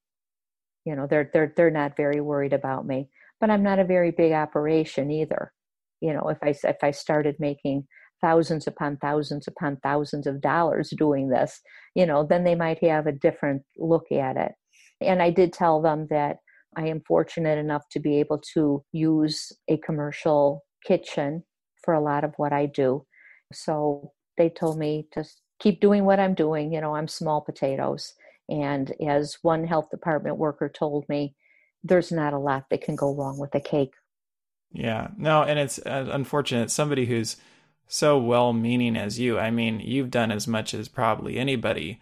You 0.85 0.95
know, 0.95 1.07
they're 1.07 1.29
they're 1.33 1.53
they're 1.55 1.71
not 1.71 1.97
very 1.97 2.21
worried 2.21 2.53
about 2.53 2.87
me. 2.87 3.09
But 3.41 3.49
I'm 3.49 3.63
not 3.63 3.79
a 3.79 3.85
very 3.85 4.11
big 4.11 4.31
operation 4.31 5.11
either. 5.11 5.51
You 5.99 6.13
know, 6.13 6.29
if 6.29 6.37
I 6.41 6.55
if 6.67 6.77
I 6.83 6.91
started 6.91 7.35
making 7.39 7.85
thousands 8.21 8.67
upon 8.67 8.97
thousands 8.97 9.47
upon 9.47 9.77
thousands 9.77 10.27
of 10.27 10.41
dollars 10.41 10.93
doing 10.97 11.29
this, 11.29 11.59
you 11.95 12.05
know, 12.05 12.25
then 12.25 12.43
they 12.43 12.55
might 12.55 12.83
have 12.83 13.07
a 13.07 13.11
different 13.11 13.63
look 13.77 14.11
at 14.11 14.37
it. 14.37 14.53
And 15.01 15.21
I 15.21 15.31
did 15.31 15.53
tell 15.53 15.81
them 15.81 16.07
that 16.09 16.37
I 16.77 16.87
am 16.87 17.01
fortunate 17.07 17.57
enough 17.57 17.83
to 17.91 17.99
be 17.99 18.19
able 18.19 18.39
to 18.53 18.83
use 18.91 19.51
a 19.67 19.77
commercial 19.77 20.63
kitchen 20.85 21.43
for 21.83 21.93
a 21.93 22.01
lot 22.01 22.23
of 22.23 22.33
what 22.37 22.53
I 22.53 22.67
do. 22.67 23.05
So 23.51 24.13
they 24.37 24.49
told 24.49 24.77
me 24.77 25.07
to 25.13 25.25
keep 25.59 25.81
doing 25.81 26.05
what 26.05 26.19
I'm 26.19 26.33
doing. 26.33 26.71
You 26.73 26.81
know, 26.81 26.95
I'm 26.95 27.07
small 27.07 27.41
potatoes. 27.41 28.13
And 28.49 28.93
as 29.05 29.37
one 29.41 29.65
health 29.65 29.89
department 29.89 30.37
worker 30.37 30.69
told 30.69 31.05
me, 31.09 31.35
there's 31.83 32.11
not 32.11 32.33
a 32.33 32.39
lot 32.39 32.65
that 32.69 32.81
can 32.81 32.95
go 32.95 33.13
wrong 33.13 33.39
with 33.39 33.53
a 33.55 33.59
cake. 33.59 33.93
Yeah, 34.71 35.09
no, 35.17 35.43
and 35.43 35.59
it's 35.59 35.79
uh, 35.79 36.07
unfortunate. 36.11 36.71
Somebody 36.71 37.05
who's 37.05 37.37
so 37.91 38.17
well 38.17 38.53
meaning 38.53 38.95
as 38.95 39.19
you. 39.19 39.37
I 39.37 39.51
mean, 39.51 39.81
you've 39.81 40.09
done 40.09 40.31
as 40.31 40.47
much 40.47 40.73
as 40.73 40.87
probably 40.87 41.37
anybody 41.37 41.99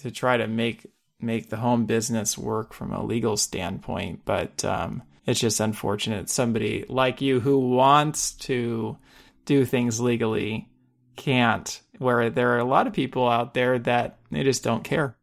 to 0.00 0.10
try 0.10 0.36
to 0.36 0.46
make 0.46 0.86
make 1.20 1.50
the 1.50 1.56
home 1.56 1.84
business 1.84 2.38
work 2.38 2.72
from 2.72 2.92
a 2.92 3.02
legal 3.02 3.36
standpoint, 3.36 4.20
but 4.24 4.64
um, 4.64 5.02
it's 5.26 5.40
just 5.40 5.60
unfortunate 5.60 6.30
somebody 6.30 6.84
like 6.88 7.20
you 7.20 7.40
who 7.40 7.58
wants 7.58 8.32
to 8.32 8.96
do 9.44 9.64
things 9.64 10.00
legally 10.00 10.68
can't. 11.16 11.80
Where 11.98 12.30
there 12.30 12.50
are 12.52 12.58
a 12.58 12.64
lot 12.64 12.86
of 12.86 12.92
people 12.92 13.28
out 13.28 13.54
there 13.54 13.78
that 13.80 14.18
they 14.30 14.44
just 14.44 14.64
don't 14.64 14.82
care. 14.82 15.16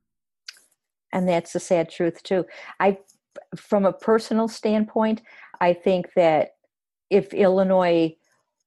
And 1.12 1.28
that's 1.28 1.54
the 1.54 1.60
sad 1.60 1.90
truth 1.90 2.24
too. 2.24 2.46
I, 2.80 2.98
from 3.56 3.86
a 3.86 3.94
personal 3.94 4.48
standpoint, 4.48 5.22
I 5.60 5.74
think 5.74 6.08
that 6.16 6.56
if 7.10 7.34
Illinois 7.34 8.16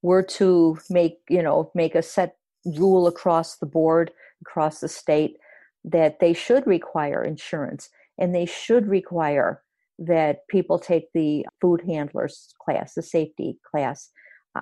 were 0.02 0.22
to 0.22 0.78
make 0.90 1.18
you 1.28 1.42
know 1.42 1.70
make 1.74 1.94
a 1.94 2.02
set 2.02 2.36
rule 2.64 3.06
across 3.06 3.56
the 3.56 3.66
board 3.66 4.10
across 4.40 4.80
the 4.80 4.88
state 4.88 5.36
that 5.84 6.20
they 6.20 6.32
should 6.32 6.66
require 6.66 7.24
insurance 7.24 7.90
and 8.18 8.34
they 8.34 8.46
should 8.46 8.86
require 8.86 9.62
that 9.98 10.46
people 10.48 10.78
take 10.78 11.12
the 11.12 11.44
food 11.60 11.82
handlers 11.86 12.54
class 12.64 12.94
the 12.94 13.02
safety 13.02 13.58
class. 13.68 14.10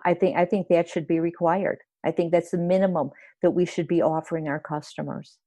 I 0.04 0.14
think 0.14 0.36
i 0.36 0.44
think 0.44 0.68
that 0.68 0.88
should 0.88 1.06
be 1.06 1.18
required. 1.18 1.78
I 2.04 2.12
think 2.12 2.32
that's 2.32 2.52
the 2.52 2.58
minimum 2.58 3.10
that 3.42 3.50
we 3.50 3.66
should 3.66 3.88
be 3.88 4.02
offering 4.02 4.48
our 4.48 4.60
customers. 4.60 5.38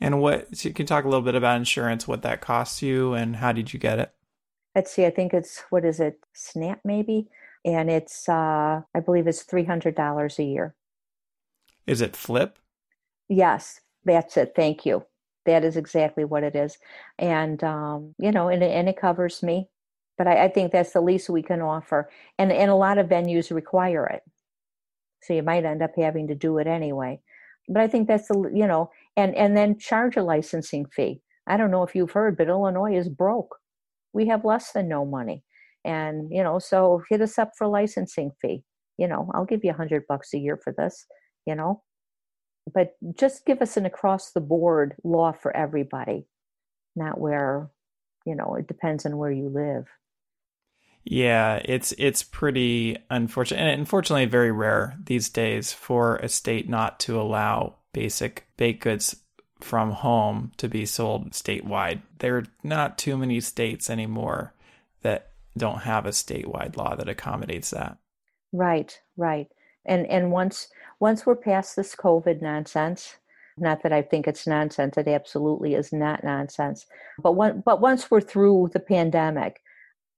And 0.00 0.20
what 0.20 0.56
so 0.56 0.68
you 0.68 0.74
can 0.74 0.86
talk 0.86 1.04
a 1.04 1.08
little 1.08 1.22
bit 1.22 1.34
about 1.34 1.56
insurance 1.56 2.06
what 2.06 2.22
that 2.22 2.40
costs 2.40 2.82
you 2.82 3.14
and 3.14 3.36
how 3.36 3.52
did 3.52 3.72
you 3.72 3.80
get 3.80 3.98
it? 3.98 4.12
Let's 4.74 4.92
see 4.92 5.06
i 5.06 5.10
think 5.10 5.34
it's 5.34 5.64
what 5.70 5.84
is 5.84 5.98
it? 6.00 6.20
Snap 6.34 6.80
maybe 6.84 7.28
and 7.64 7.90
it's 7.90 8.28
uh, 8.28 8.82
I 8.94 9.00
believe 9.04 9.26
it's 9.26 9.42
three 9.42 9.64
hundred 9.64 9.94
dollars 9.94 10.38
a 10.38 10.44
year. 10.44 10.74
Is 11.86 12.00
it 12.00 12.16
flip? 12.16 12.58
Yes, 13.28 13.80
that's 14.04 14.36
it. 14.36 14.52
Thank 14.54 14.86
you. 14.86 15.04
That 15.46 15.64
is 15.64 15.76
exactly 15.76 16.24
what 16.24 16.42
it 16.44 16.54
is, 16.54 16.76
and 17.18 17.62
um, 17.64 18.14
you 18.18 18.32
know, 18.32 18.48
and, 18.48 18.62
and 18.62 18.88
it 18.88 19.00
covers 19.00 19.42
me. 19.42 19.68
But 20.18 20.26
I, 20.26 20.44
I 20.44 20.48
think 20.48 20.72
that's 20.72 20.92
the 20.92 21.00
least 21.00 21.30
we 21.30 21.42
can 21.42 21.62
offer, 21.62 22.10
and 22.38 22.52
and 22.52 22.70
a 22.70 22.74
lot 22.74 22.98
of 22.98 23.08
venues 23.08 23.54
require 23.54 24.06
it, 24.06 24.22
so 25.22 25.32
you 25.32 25.42
might 25.42 25.64
end 25.64 25.82
up 25.82 25.92
having 25.96 26.28
to 26.28 26.34
do 26.34 26.58
it 26.58 26.66
anyway. 26.66 27.20
But 27.68 27.82
I 27.82 27.88
think 27.88 28.08
that's 28.08 28.28
the 28.28 28.50
you 28.52 28.66
know, 28.66 28.90
and 29.16 29.34
and 29.34 29.56
then 29.56 29.78
charge 29.78 30.16
a 30.16 30.22
licensing 30.22 30.86
fee. 30.86 31.22
I 31.46 31.56
don't 31.56 31.70
know 31.70 31.82
if 31.82 31.94
you've 31.94 32.10
heard, 32.10 32.36
but 32.36 32.48
Illinois 32.48 32.96
is 32.96 33.08
broke. 33.08 33.56
We 34.12 34.26
have 34.28 34.44
less 34.44 34.72
than 34.72 34.88
no 34.88 35.06
money. 35.06 35.44
And, 35.84 36.28
you 36.30 36.42
know, 36.42 36.58
so 36.58 37.02
hit 37.08 37.20
us 37.20 37.38
up 37.38 37.52
for 37.56 37.66
licensing 37.66 38.32
fee. 38.40 38.62
You 38.96 39.08
know, 39.08 39.30
I'll 39.32 39.44
give 39.44 39.64
you 39.64 39.70
a 39.70 39.74
hundred 39.74 40.06
bucks 40.08 40.34
a 40.34 40.38
year 40.38 40.56
for 40.56 40.72
this, 40.72 41.06
you 41.46 41.54
know. 41.54 41.82
But 42.72 42.96
just 43.18 43.46
give 43.46 43.62
us 43.62 43.76
an 43.76 43.86
across 43.86 44.32
the 44.32 44.40
board 44.40 44.94
law 45.04 45.32
for 45.32 45.56
everybody, 45.56 46.26
not 46.94 47.18
where, 47.18 47.70
you 48.26 48.34
know, 48.34 48.56
it 48.56 48.66
depends 48.66 49.06
on 49.06 49.16
where 49.16 49.30
you 49.30 49.48
live. 49.48 49.86
Yeah, 51.04 51.62
it's 51.64 51.92
it's 51.96 52.22
pretty 52.22 52.98
unfortunate 53.08 53.60
and 53.60 53.80
unfortunately 53.80 54.26
very 54.26 54.52
rare 54.52 54.94
these 55.02 55.30
days 55.30 55.72
for 55.72 56.16
a 56.16 56.28
state 56.28 56.68
not 56.68 57.00
to 57.00 57.18
allow 57.18 57.76
basic 57.94 58.46
baked 58.58 58.82
goods 58.82 59.16
from 59.60 59.92
home 59.92 60.52
to 60.58 60.68
be 60.68 60.84
sold 60.84 61.30
statewide. 61.30 62.02
There 62.18 62.36
are 62.36 62.44
not 62.62 62.98
too 62.98 63.16
many 63.16 63.40
states 63.40 63.88
anymore 63.88 64.52
that 65.02 65.27
don't 65.58 65.82
have 65.82 66.06
a 66.06 66.10
statewide 66.10 66.76
law 66.76 66.94
that 66.96 67.08
accommodates 67.08 67.70
that. 67.70 67.98
Right, 68.52 68.98
right. 69.16 69.48
And 69.84 70.06
and 70.06 70.30
once 70.30 70.68
once 71.00 71.24
we're 71.24 71.36
past 71.36 71.76
this 71.76 71.94
COVID 71.94 72.42
nonsense, 72.42 73.16
not 73.56 73.82
that 73.82 73.92
I 73.92 74.02
think 74.02 74.26
it's 74.26 74.46
nonsense, 74.46 74.96
it 74.96 75.08
absolutely 75.08 75.74
is 75.74 75.92
not 75.92 76.24
nonsense. 76.24 76.86
But 77.22 77.32
one, 77.32 77.62
but 77.64 77.80
once 77.80 78.10
we're 78.10 78.20
through 78.20 78.70
the 78.72 78.80
pandemic, 78.80 79.60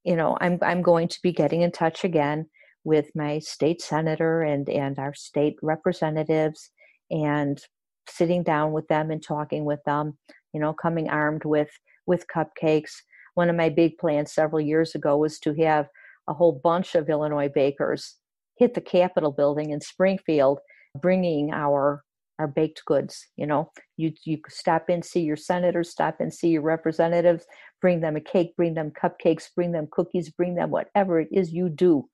you 0.04 0.16
know, 0.16 0.36
I'm 0.40 0.58
I'm 0.62 0.82
going 0.82 1.08
to 1.08 1.22
be 1.22 1.32
getting 1.32 1.62
in 1.62 1.72
touch 1.72 2.04
again 2.04 2.46
with 2.84 3.10
my 3.14 3.38
state 3.38 3.82
senator 3.82 4.42
and 4.42 4.68
and 4.68 4.98
our 4.98 5.14
state 5.14 5.56
representatives 5.62 6.70
and 7.10 7.60
sitting 8.08 8.42
down 8.42 8.72
with 8.72 8.88
them 8.88 9.10
and 9.10 9.22
talking 9.22 9.64
with 9.64 9.82
them, 9.84 10.18
you 10.52 10.60
know, 10.60 10.72
coming 10.72 11.08
armed 11.08 11.44
with 11.44 11.70
with 12.06 12.26
cupcakes. 12.34 13.02
One 13.34 13.48
of 13.48 13.56
my 13.56 13.68
big 13.68 13.98
plans 13.98 14.32
several 14.32 14.60
years 14.60 14.94
ago 14.94 15.16
was 15.16 15.38
to 15.40 15.54
have 15.62 15.88
a 16.28 16.34
whole 16.34 16.60
bunch 16.62 16.94
of 16.94 17.08
Illinois 17.08 17.48
bakers 17.48 18.16
hit 18.56 18.74
the 18.74 18.80
Capitol 18.80 19.32
building 19.32 19.70
in 19.70 19.80
Springfield 19.80 20.60
bringing 21.00 21.52
our 21.52 22.02
our 22.38 22.48
baked 22.48 22.82
goods 22.86 23.26
you 23.36 23.46
know? 23.46 23.70
You 23.96 24.12
you 24.24 24.38
stop 24.48 24.88
in 24.88 25.02
see 25.02 25.20
your 25.20 25.36
senators 25.36 25.90
stop 25.90 26.16
and 26.20 26.32
see 26.32 26.48
your 26.48 26.62
representatives 26.62 27.44
bring 27.80 28.00
them 28.00 28.16
a 28.16 28.20
cake 28.20 28.56
bring 28.56 28.74
them 28.74 28.90
cupcakes 28.90 29.48
bring 29.54 29.72
them 29.72 29.88
cookies 29.90 30.30
bring 30.30 30.54
them 30.54 30.70
whatever 30.70 31.20
it 31.20 31.28
is 31.30 31.52
you 31.52 31.68
do 31.68 32.08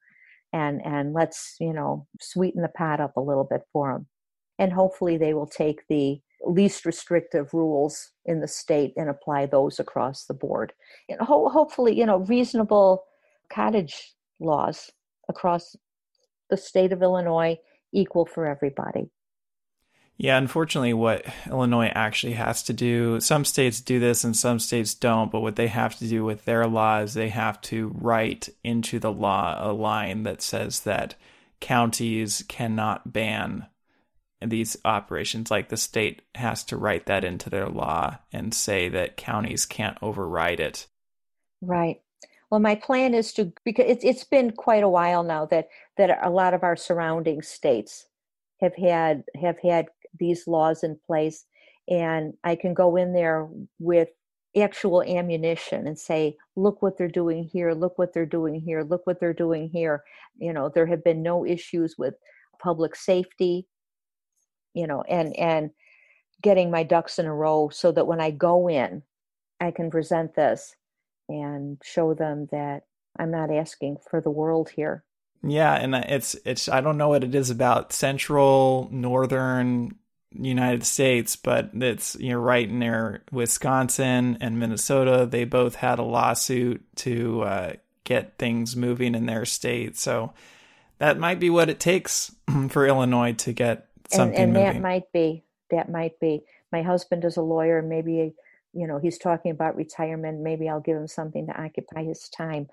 and 0.52 0.80
and 0.84 1.12
let's 1.12 1.56
you 1.60 1.72
know 1.72 2.06
sweeten 2.20 2.62
the 2.62 2.68
pot 2.68 3.00
up 3.00 3.16
a 3.16 3.20
little 3.20 3.44
bit 3.44 3.62
for 3.72 3.92
them 3.92 4.06
and 4.58 4.72
hopefully 4.72 5.16
they 5.16 5.34
will 5.34 5.46
take 5.46 5.82
the 5.88 6.20
least 6.43 6.84
restrictive 6.84 7.53
rules 7.53 8.11
in 8.24 8.41
the 8.41 8.49
state 8.49 8.93
and 8.97 9.09
apply 9.09 9.47
those 9.47 9.80
across 9.80 10.24
the 10.24 10.34
board. 10.34 10.72
And 11.09 11.20
ho- 11.20 11.49
hopefully 11.49 11.97
you 11.97 12.07
know 12.07 12.18
reasonable 12.18 13.05
cottage 13.51 14.14
laws 14.41 14.91
across 15.28 15.76
the 16.51 16.57
state 16.57 16.93
of 16.93 17.03
illinois 17.03 17.57
equal 17.93 18.26
for 18.26 18.47
everybody. 18.47 19.11
Yeah, 20.18 20.39
unfortunately, 20.39 20.95
what 20.95 21.26
Illinois 21.47 21.93
actually 21.95 22.32
has 22.34 22.62
to 22.64 22.72
do, 22.72 23.20
some 23.20 23.45
states 23.45 23.82
do 23.82 24.01
this 24.01 24.24
and 24.24 24.34
some 24.34 24.59
states 24.59 24.95
don't, 24.95 25.30
but 25.30 25.41
what 25.41 25.57
they 25.57 25.66
have 25.66 25.99
to 25.99 26.09
do 26.09 26.24
with 26.24 26.47
their 26.47 26.66
laws, 26.66 27.12
they 27.12 27.28
have 27.28 27.61
to 27.62 27.89
write 27.95 28.49
into 28.64 28.99
the 28.99 29.12
law 29.12 29.59
a 29.61 29.72
line 29.72 30.22
that 30.22 30.41
says 30.41 30.80
that 30.80 31.16
counties 31.61 32.45
cannot 32.49 33.12
ban 33.12 33.66
these 34.41 34.76
operations. 34.84 35.51
Like 35.51 35.68
the 35.68 35.76
state 35.76 36.22
has 36.34 36.64
to 36.64 36.76
write 36.76 37.07
that 37.07 37.24
into 37.24 37.51
their 37.51 37.68
law 37.68 38.18
and 38.32 38.53
say 38.53 38.89
that 38.89 39.16
counties 39.16 39.66
can't 39.66 39.99
override 40.03 40.61
it. 40.61 40.87
Right. 41.61 42.01
Well, 42.51 42.61
my 42.61 42.76
plan 42.76 43.14
is 43.14 43.32
to 43.34 43.53
because 43.64 43.87
it's 43.89 44.05
it's 44.05 44.24
been 44.24 44.53
quite 44.53 44.84
a 44.84 44.89
while 44.89 45.22
now 45.22 45.47
that 45.47 45.68
that 45.97 46.18
a 46.22 46.30
lot 46.30 46.55
of 46.55 46.62
our 46.62 46.76
surrounding 46.76 47.43
states 47.43 48.07
have 48.61 48.74
had 48.76 49.24
have 49.41 49.59
had 49.62 49.87
these 50.18 50.47
laws 50.47 50.82
in 50.82 50.99
place 51.07 51.45
and 51.89 52.34
I 52.45 52.57
can 52.57 52.74
go 52.74 52.97
in 52.97 53.12
there 53.12 53.49
with 53.78 54.09
actual 54.57 55.03
ammunition 55.03 55.87
and 55.87 55.99
say 55.99 56.37
look 56.55 56.80
what 56.80 56.97
they're 56.97 57.09
doing 57.09 57.45
here 57.45 57.74
look 57.74 57.99
what 57.99 58.14
they're 58.14 58.24
doing 58.24 58.59
here 58.59 58.82
look 58.82 59.07
what 59.07 59.20
they're 59.20 59.34
doing 59.34 59.68
here 59.68 60.03
you 60.39 60.51
know 60.51 60.70
there 60.70 60.87
have 60.87 61.05
been 61.05 61.22
no 61.22 61.45
issues 61.45 61.97
with 61.99 62.14
public 62.59 62.97
safety 62.97 63.66
you 64.77 64.87
know 64.87 65.03
and 65.03 65.37
and 65.37 65.70
getting 66.43 66.70
my 66.70 66.83
ducks 66.83 67.18
in 67.18 67.27
a 67.27 67.35
row 67.35 67.68
so 67.72 67.91
that 67.91 68.07
when 68.07 68.20
I 68.20 68.31
go 68.31 68.68
in 68.68 69.03
I 69.61 69.70
can 69.70 69.91
present 69.91 70.35
this 70.37 70.77
and 71.29 71.81
show 71.83 72.14
them 72.14 72.47
that 72.53 72.85
I'm 73.18 73.31
not 73.31 73.51
asking 73.51 73.97
for 74.09 74.20
the 74.20 74.31
world 74.31 74.70
here 74.70 75.03
yeah 75.43 75.74
and 75.74 75.95
it's 75.95 76.37
it's 76.45 76.68
I 76.68 76.81
don't 76.81 76.99
know 76.99 77.09
what 77.09 77.24
it 77.24 77.35
is 77.35 77.51
about 77.51 77.93
central 77.93 78.89
northern 78.93 79.97
United 80.39 80.85
States, 80.85 81.37
but 81.37 81.70
it's 81.74 82.16
you 82.16 82.31
know 82.31 82.39
right 82.39 82.68
there. 82.79 83.22
Wisconsin 83.33 84.39
and 84.41 84.59
Minnesota, 84.59 85.27
they 85.27 85.45
both 85.45 85.77
had 85.77 85.99
a 85.99 86.05
lawsuit 86.05 86.85
to 86.97 87.43
uh, 87.43 87.72
get 88.05 88.39
things 88.39 88.77
moving 88.77 89.14
in 89.14 89.27
their 89.27 89.45
state. 89.45 89.97
So 89.97 90.33
that 90.99 91.18
might 91.18 91.41
be 91.41 91.51
what 91.51 91.68
it 91.68 91.81
takes 91.81 92.35
for 92.68 92.87
Illinois 92.87 93.33
to 93.33 93.53
get 93.53 93.86
something 94.11 94.38
and, 94.38 94.57
and 94.57 94.66
that 94.66 94.80
might 94.80 95.11
be 95.12 95.44
that 95.70 95.90
might 95.90 96.18
be. 96.20 96.42
My 96.72 96.82
husband 96.82 97.24
is 97.24 97.36
a 97.36 97.42
lawyer. 97.42 97.78
and 97.78 97.88
Maybe 97.88 98.34
you 98.72 98.86
know 98.86 98.98
he's 98.98 99.18
talking 99.18 99.50
about 99.50 99.76
retirement. 99.76 100.40
Maybe 100.40 100.68
I'll 100.68 100.80
give 100.80 100.96
him 100.96 101.09
something 101.09 101.46
to 101.46 101.62
occupy 101.62 102.04
his 102.04 102.28
time. 102.28 102.68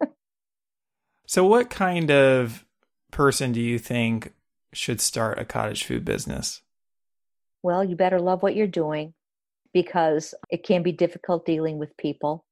so, 1.26 1.46
what 1.46 1.70
kind 1.70 2.10
of 2.10 2.64
person 3.10 3.52
do 3.52 3.60
you 3.60 3.78
think 3.78 4.32
should 4.72 5.00
start 5.00 5.38
a 5.38 5.44
cottage 5.44 5.84
food 5.84 6.04
business? 6.04 6.62
well, 7.64 7.82
you 7.82 7.96
better 7.96 8.20
love 8.20 8.42
what 8.42 8.54
you're 8.54 8.66
doing 8.66 9.14
because 9.72 10.34
it 10.50 10.64
can 10.64 10.82
be 10.82 10.92
difficult 10.92 11.46
dealing 11.46 11.78
with 11.78 11.96
people. 11.96 12.44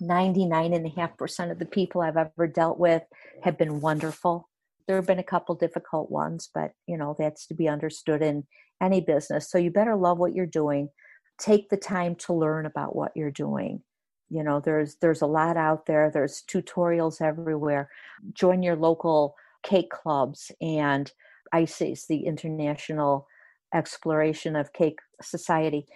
99.5% 0.00 1.50
of 1.50 1.58
the 1.58 1.66
people 1.66 2.00
I've 2.00 2.16
ever 2.16 2.46
dealt 2.46 2.78
with 2.78 3.02
have 3.42 3.58
been 3.58 3.82
wonderful. 3.82 4.48
There 4.86 4.96
have 4.96 5.06
been 5.06 5.18
a 5.18 5.24
couple 5.24 5.54
difficult 5.54 6.10
ones, 6.10 6.50
but 6.52 6.72
you 6.86 6.96
know, 6.96 7.16
that's 7.18 7.46
to 7.46 7.54
be 7.54 7.68
understood 7.68 8.22
in 8.22 8.44
any 8.80 9.00
business. 9.00 9.50
So 9.50 9.58
you 9.58 9.70
better 9.70 9.96
love 9.96 10.18
what 10.18 10.34
you're 10.34 10.46
doing. 10.46 10.90
Take 11.38 11.68
the 11.68 11.76
time 11.76 12.14
to 12.16 12.32
learn 12.32 12.66
about 12.66 12.94
what 12.94 13.12
you're 13.14 13.30
doing. 13.30 13.82
You 14.30 14.42
know, 14.42 14.60
there's 14.60 14.96
there's 15.00 15.22
a 15.22 15.26
lot 15.26 15.56
out 15.56 15.86
there. 15.86 16.10
There's 16.10 16.42
tutorials 16.50 17.22
everywhere. 17.22 17.90
Join 18.32 18.62
your 18.62 18.76
local 18.76 19.36
cake 19.62 19.90
clubs 19.90 20.50
and 20.60 21.10
ICES, 21.52 22.06
the 22.06 22.26
International 22.26 23.26
exploration 23.72 24.54
of 24.56 24.72
cake 24.72 24.98
society 25.22 25.86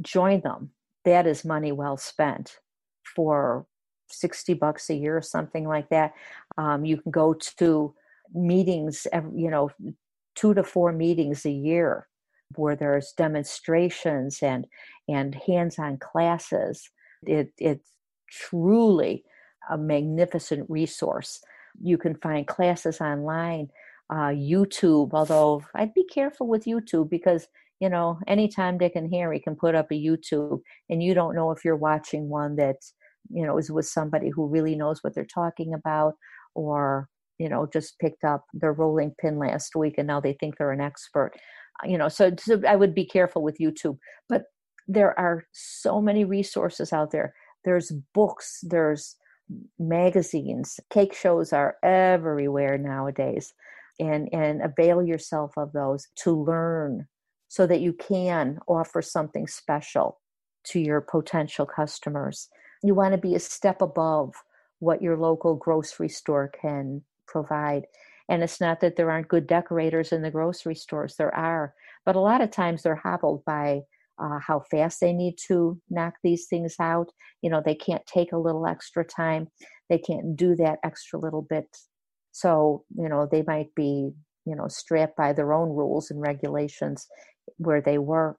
join 0.00 0.40
them 0.40 0.70
that 1.04 1.26
is 1.26 1.44
money 1.44 1.72
well 1.72 1.96
spent 1.96 2.58
for 3.14 3.66
60 4.08 4.54
bucks 4.54 4.90
a 4.90 4.94
year 4.94 5.16
or 5.16 5.22
something 5.22 5.66
like 5.66 5.88
that 5.88 6.12
um, 6.58 6.84
you 6.84 7.00
can 7.00 7.10
go 7.10 7.34
to 7.34 7.94
meetings 8.34 9.06
you 9.34 9.50
know 9.50 9.70
two 10.34 10.54
to 10.54 10.62
four 10.62 10.92
meetings 10.92 11.44
a 11.44 11.50
year 11.50 12.06
where 12.54 12.76
there's 12.76 13.12
demonstrations 13.16 14.38
and 14.42 14.66
and 15.08 15.34
hands-on 15.34 15.98
classes. 15.98 16.90
It, 17.22 17.52
it's 17.58 17.88
truly 18.30 19.24
a 19.70 19.78
magnificent 19.78 20.68
resource. 20.68 21.40
You 21.80 21.98
can 21.98 22.14
find 22.16 22.46
classes 22.46 23.00
online 23.00 23.68
uh, 24.10 24.30
YouTube, 24.30 25.10
although 25.12 25.62
I'd 25.74 25.94
be 25.94 26.04
careful 26.04 26.46
with 26.46 26.64
YouTube 26.64 27.10
because, 27.10 27.46
you 27.80 27.88
know, 27.88 28.18
anytime 28.26 28.78
Dick 28.78 28.92
and 28.94 29.12
Harry 29.12 29.40
can 29.40 29.56
put 29.56 29.74
up 29.74 29.90
a 29.90 29.94
YouTube 29.94 30.60
and 30.88 31.02
you 31.02 31.14
don't 31.14 31.34
know 31.34 31.50
if 31.50 31.64
you're 31.64 31.76
watching 31.76 32.28
one 32.28 32.56
that, 32.56 32.76
you 33.30 33.44
know, 33.44 33.58
is 33.58 33.70
with 33.70 33.86
somebody 33.86 34.30
who 34.30 34.46
really 34.46 34.76
knows 34.76 35.02
what 35.02 35.14
they're 35.14 35.24
talking 35.24 35.74
about 35.74 36.14
or, 36.54 37.08
you 37.38 37.48
know, 37.48 37.68
just 37.72 37.98
picked 37.98 38.24
up 38.24 38.44
their 38.52 38.72
rolling 38.72 39.14
pin 39.20 39.38
last 39.38 39.76
week 39.76 39.94
and 39.98 40.06
now 40.06 40.20
they 40.20 40.34
think 40.34 40.56
they're 40.56 40.72
an 40.72 40.80
expert. 40.80 41.32
Uh, 41.82 41.88
you 41.88 41.98
know, 41.98 42.08
so, 42.08 42.32
so 42.38 42.60
I 42.66 42.76
would 42.76 42.94
be 42.94 43.06
careful 43.06 43.42
with 43.42 43.58
YouTube. 43.58 43.98
But 44.28 44.44
there 44.88 45.18
are 45.18 45.44
so 45.52 46.00
many 46.00 46.24
resources 46.24 46.92
out 46.92 47.10
there. 47.10 47.34
There's 47.64 47.92
books, 48.14 48.60
there's 48.62 49.16
magazines, 49.78 50.80
cake 50.90 51.14
shows 51.14 51.52
are 51.52 51.76
everywhere 51.82 52.78
nowadays 52.78 53.52
and 53.98 54.28
and 54.32 54.62
avail 54.62 55.02
yourself 55.02 55.52
of 55.56 55.72
those 55.72 56.08
to 56.16 56.32
learn 56.32 57.06
so 57.48 57.66
that 57.66 57.80
you 57.80 57.92
can 57.92 58.58
offer 58.66 59.00
something 59.00 59.46
special 59.46 60.20
to 60.64 60.80
your 60.80 61.00
potential 61.00 61.64
customers 61.64 62.48
you 62.82 62.94
want 62.94 63.12
to 63.12 63.18
be 63.18 63.34
a 63.34 63.40
step 63.40 63.80
above 63.80 64.34
what 64.78 65.02
your 65.02 65.16
local 65.16 65.54
grocery 65.54 66.08
store 66.08 66.50
can 66.60 67.02
provide 67.26 67.86
and 68.28 68.42
it's 68.42 68.60
not 68.60 68.80
that 68.80 68.96
there 68.96 69.10
aren't 69.10 69.28
good 69.28 69.46
decorators 69.46 70.12
in 70.12 70.22
the 70.22 70.30
grocery 70.30 70.74
stores 70.74 71.16
there 71.16 71.34
are 71.34 71.74
but 72.04 72.16
a 72.16 72.20
lot 72.20 72.40
of 72.40 72.50
times 72.50 72.82
they're 72.82 72.94
hobbled 72.94 73.44
by 73.44 73.82
uh, 74.18 74.38
how 74.38 74.60
fast 74.70 75.00
they 75.00 75.12
need 75.12 75.36
to 75.48 75.80
knock 75.90 76.14
these 76.22 76.46
things 76.46 76.76
out. 76.80 77.10
You 77.42 77.50
know, 77.50 77.62
they 77.64 77.74
can't 77.74 78.06
take 78.06 78.32
a 78.32 78.38
little 78.38 78.66
extra 78.66 79.04
time, 79.04 79.48
they 79.88 79.98
can't 79.98 80.36
do 80.36 80.54
that 80.56 80.78
extra 80.84 81.18
little 81.18 81.42
bit. 81.42 81.76
So, 82.32 82.84
you 82.96 83.08
know, 83.08 83.28
they 83.30 83.42
might 83.46 83.74
be, 83.74 84.12
you 84.44 84.56
know, 84.56 84.68
strapped 84.68 85.16
by 85.16 85.32
their 85.32 85.52
own 85.52 85.70
rules 85.70 86.10
and 86.10 86.20
regulations 86.20 87.06
where 87.58 87.80
they 87.80 87.98
work. 87.98 88.38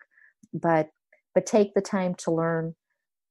But 0.53 0.89
but 1.35 1.45
take 1.45 1.73
the 1.73 1.81
time 1.81 2.15
to 2.15 2.31
learn 2.31 2.75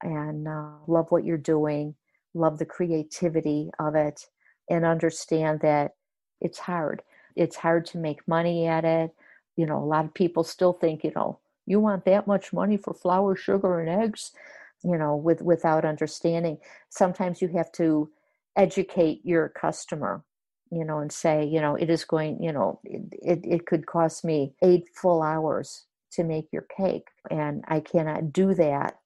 and 0.03 0.47
uh, 0.47 0.71
love 0.87 1.07
what 1.09 1.25
you're 1.25 1.39
doing, 1.39 1.97
love 2.35 2.59
the 2.59 2.67
creativity 2.67 3.71
of 3.81 3.97
it, 3.97 4.21
and 4.69 4.85
understand 4.85 5.61
that 5.61 5.93
it's 6.41 6.59
hard. 6.59 7.03
It's 7.35 7.57
hard 7.57 7.87
to 7.87 7.99
make 7.99 8.27
money 8.29 8.67
at 8.67 8.85
it. 8.85 9.15
You 9.57 9.67
know, 9.67 9.79
a 9.79 9.85
lot 9.85 10.05
of 10.05 10.15
people 10.15 10.45
still 10.45 10.73
think, 10.73 11.05
you 11.05 11.13
know, 11.15 11.39
you 11.67 11.81
want 11.81 12.05
that 12.05 12.27
much 12.27 12.53
money 12.53 12.77
for 12.77 12.95
flour, 12.95 13.35
sugar, 13.37 13.81
and 13.81 13.89
eggs, 14.03 14.33
you 14.85 14.97
know, 14.99 15.17
with 15.17 15.43
without 15.43 15.85
understanding. 15.85 16.59
Sometimes 16.91 17.43
you 17.43 17.49
have 17.49 17.73
to 17.73 18.11
educate 18.57 19.21
your 19.25 19.49
customer, 19.49 20.25
you 20.71 20.85
know, 20.85 20.99
and 20.99 21.13
say, 21.13 21.45
you 21.45 21.61
know, 21.61 21.75
it 21.75 21.91
is 21.91 22.05
going, 22.05 22.43
you 22.43 22.53
know, 22.53 22.81
it, 22.85 23.03
it, 23.23 23.41
it 23.45 23.67
could 23.67 23.87
cost 23.87 24.25
me 24.25 24.55
eight 24.63 24.89
full 24.95 25.23
hours 25.23 25.87
to 26.13 26.25
make 26.25 26.49
your 26.53 26.67
cake, 26.77 27.09
and 27.31 27.65
I 27.69 27.81
cannot 27.81 28.33
do 28.33 28.55
that 28.55 28.99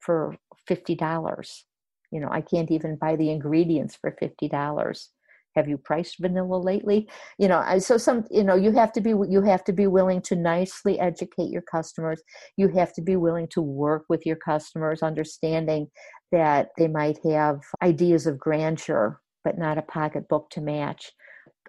for 0.00 0.36
fifty 0.66 0.94
dollars. 0.94 1.64
You 2.10 2.20
know, 2.20 2.28
I 2.30 2.40
can't 2.40 2.70
even 2.70 2.96
buy 2.96 3.16
the 3.16 3.30
ingredients 3.30 3.96
for 3.96 4.16
fifty 4.18 4.48
dollars. 4.48 5.10
Have 5.56 5.68
you 5.68 5.78
priced 5.78 6.18
vanilla 6.20 6.56
lately? 6.56 7.08
You 7.38 7.48
know 7.48 7.78
so 7.78 7.96
some 7.98 8.24
you 8.30 8.44
know 8.44 8.54
you 8.54 8.72
have 8.72 8.92
to 8.92 9.00
be 9.00 9.10
you 9.10 9.42
have 9.42 9.64
to 9.64 9.72
be 9.72 9.86
willing 9.86 10.22
to 10.22 10.36
nicely 10.36 11.00
educate 11.00 11.50
your 11.50 11.62
customers. 11.62 12.22
You 12.56 12.68
have 12.68 12.92
to 12.94 13.02
be 13.02 13.16
willing 13.16 13.48
to 13.48 13.62
work 13.62 14.04
with 14.08 14.24
your 14.24 14.36
customers 14.36 15.02
understanding 15.02 15.88
that 16.32 16.68
they 16.76 16.88
might 16.88 17.18
have 17.24 17.60
ideas 17.82 18.26
of 18.26 18.38
grandeur 18.38 19.20
but 19.44 19.58
not 19.58 19.78
a 19.78 19.82
pocketbook 19.82 20.50
to 20.50 20.60
match. 20.60 21.12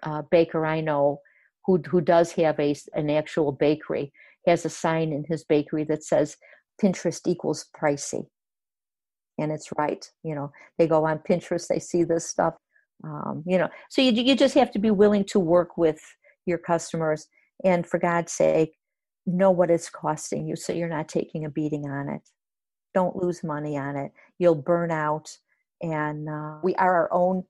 Uh, 0.02 0.22
baker 0.30 0.64
i 0.64 0.80
know 0.80 1.20
who 1.66 1.78
who 1.90 2.00
does 2.00 2.32
have 2.32 2.58
a 2.58 2.74
an 2.94 3.10
actual 3.10 3.52
bakery 3.52 4.12
has 4.46 4.64
a 4.64 4.70
sign 4.70 5.12
in 5.12 5.24
his 5.28 5.44
bakery 5.44 5.84
that 5.84 6.02
says 6.02 6.36
pinterest 6.82 7.26
equals 7.26 7.66
pricey 7.78 8.24
and 9.38 9.52
it's 9.52 9.70
right 9.78 10.10
you 10.22 10.34
know. 10.34 10.50
They 10.78 10.86
go 10.86 11.06
on 11.06 11.20
pinterest 11.28 11.68
they 11.68 11.78
see 11.78 12.04
this 12.04 12.28
stuff 12.28 12.54
um, 13.04 13.42
you 13.46 13.58
know. 13.58 13.68
So 13.88 14.02
you, 14.02 14.12
you 14.12 14.36
just 14.36 14.54
have 14.54 14.70
to 14.72 14.78
be 14.78 14.90
willing 14.90 15.24
to 15.26 15.40
work 15.40 15.76
with 15.76 16.00
your 16.46 16.58
customers 16.58 17.26
and 17.64 17.86
for 17.86 17.98
god's 17.98 18.32
sake 18.32 18.74
know 19.26 19.50
what 19.50 19.70
it's 19.70 19.90
costing 19.90 20.46
you 20.46 20.56
so 20.56 20.72
you're 20.72 20.88
not 20.88 21.08
taking 21.08 21.44
a 21.44 21.50
beating 21.50 21.88
on 21.88 22.08
it. 22.08 22.22
Don't 22.94 23.16
lose 23.16 23.44
money 23.44 23.76
on 23.76 23.96
it. 23.96 24.12
You'll 24.38 24.54
burn 24.54 24.90
out. 24.90 25.30
And 25.82 26.28
uh, 26.28 26.58
we 26.62 26.74
are 26.74 26.94
our 26.94 27.12
own 27.12 27.44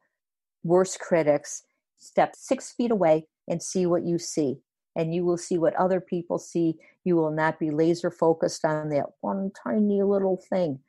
worst 0.62 1.00
critics. 1.00 1.62
Step 1.98 2.34
six 2.36 2.72
feet 2.72 2.90
away 2.90 3.26
and 3.48 3.62
see 3.62 3.86
what 3.86 4.04
you 4.04 4.18
see. 4.18 4.58
And 4.96 5.14
you 5.14 5.24
will 5.24 5.38
see 5.38 5.56
what 5.56 5.74
other 5.76 6.00
people 6.00 6.38
see. 6.38 6.74
You 7.04 7.16
will 7.16 7.30
not 7.30 7.58
be 7.58 7.70
laser 7.70 8.10
focused 8.10 8.64
on 8.64 8.90
that 8.90 9.06
one 9.20 9.50
tiny 9.64 10.02
little 10.02 10.40
thing 10.50 10.80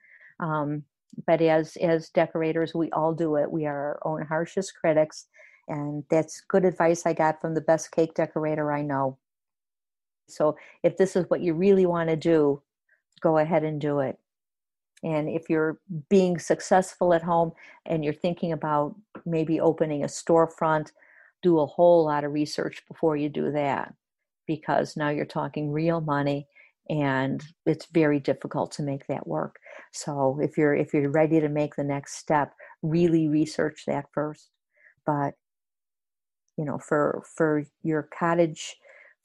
um, 0.42 0.84
but 1.28 1.42
as 1.42 1.78
as 1.78 2.10
decorators 2.10 2.74
we 2.74 2.90
all 2.92 3.14
do 3.14 3.36
it. 3.36 3.52
We 3.52 3.66
are 3.66 3.76
our 3.76 4.00
own 4.04 4.26
harshest 4.26 4.74
critics 4.80 5.28
and 5.68 6.04
that's 6.10 6.42
good 6.50 6.66
advice 6.66 7.06
i 7.06 7.14
got 7.14 7.40
from 7.40 7.54
the 7.54 7.62
best 7.62 7.92
cake 7.92 8.14
decorator 8.16 8.72
i 8.72 8.82
know. 8.82 9.18
So 10.28 10.56
if 10.84 10.98
this 10.98 11.16
is 11.16 11.26
what 11.30 11.42
you 11.42 11.54
really 11.54 11.86
want 11.86 12.10
to 12.10 12.16
do 12.16 12.62
go 13.22 13.38
ahead 13.38 13.64
and 13.64 13.80
do 13.80 14.00
it. 14.00 14.18
And 15.04 15.30
if 15.30 15.50
you're 15.50 15.80
being 16.10 16.38
successful 16.40 17.14
at 17.14 17.24
home 17.24 17.54
and 17.86 18.04
you're 18.04 18.14
thinking 18.14 18.52
about 18.52 18.96
maybe 19.26 19.60
opening 19.60 20.04
a 20.04 20.08
storefront 20.08 20.92
do 21.42 21.60
a 21.60 21.66
whole 21.66 22.06
lot 22.06 22.24
of 22.24 22.34
research 22.34 22.84
before 22.88 23.18
you 23.18 23.30
do 23.30 23.52
that 23.52 23.94
because 24.46 24.96
now 24.96 25.10
you're 25.10 25.26
talking 25.26 25.72
real 25.72 26.02
money 26.02 26.48
and 26.90 27.44
it's 27.66 27.88
very 27.88 28.20
difficult 28.20 28.72
to 28.72 28.84
make 28.84 29.08
that 29.08 29.26
work 29.26 29.60
so 29.92 30.40
if 30.42 30.58
you're 30.58 30.74
if 30.74 30.94
you're 30.94 31.10
ready 31.10 31.40
to 31.40 31.50
make 31.50 31.76
the 31.76 31.84
next 31.84 32.16
step 32.16 32.54
really 32.82 33.28
research 33.28 33.84
that 33.88 34.06
first. 34.14 34.50
But 35.06 35.36
you 36.58 36.66
know 36.66 36.80
for 36.80 37.24
for 37.36 37.64
your 37.84 38.08
cottage 38.18 38.76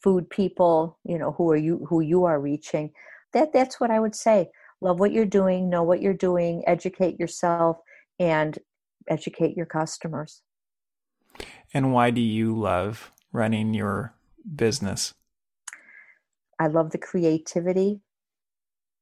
food 0.02 0.28
people 0.30 0.98
you 1.04 1.18
know 1.18 1.32
who 1.32 1.50
are 1.50 1.56
you 1.56 1.86
who 1.88 2.00
you 2.00 2.24
are 2.24 2.40
reaching 2.40 2.90
that 3.32 3.52
that's 3.52 3.80
what 3.80 3.90
i 3.90 3.98
would 3.98 4.14
say. 4.14 4.50
Love 4.82 5.00
what 5.00 5.12
you're 5.12 5.24
doing 5.24 5.70
know 5.70 5.82
what 5.82 6.02
you're 6.02 6.14
doing 6.14 6.62
educate 6.66 7.18
yourself 7.18 7.78
and 8.18 8.58
educate 9.08 9.56
your 9.56 9.66
customers. 9.66 10.42
And 11.72 11.92
why 11.92 12.10
do 12.10 12.20
you 12.20 12.56
love 12.56 13.12
running 13.32 13.74
your 13.74 14.14
business? 14.54 15.14
I 16.58 16.68
love 16.68 16.90
the 16.90 16.98
creativity. 16.98 18.00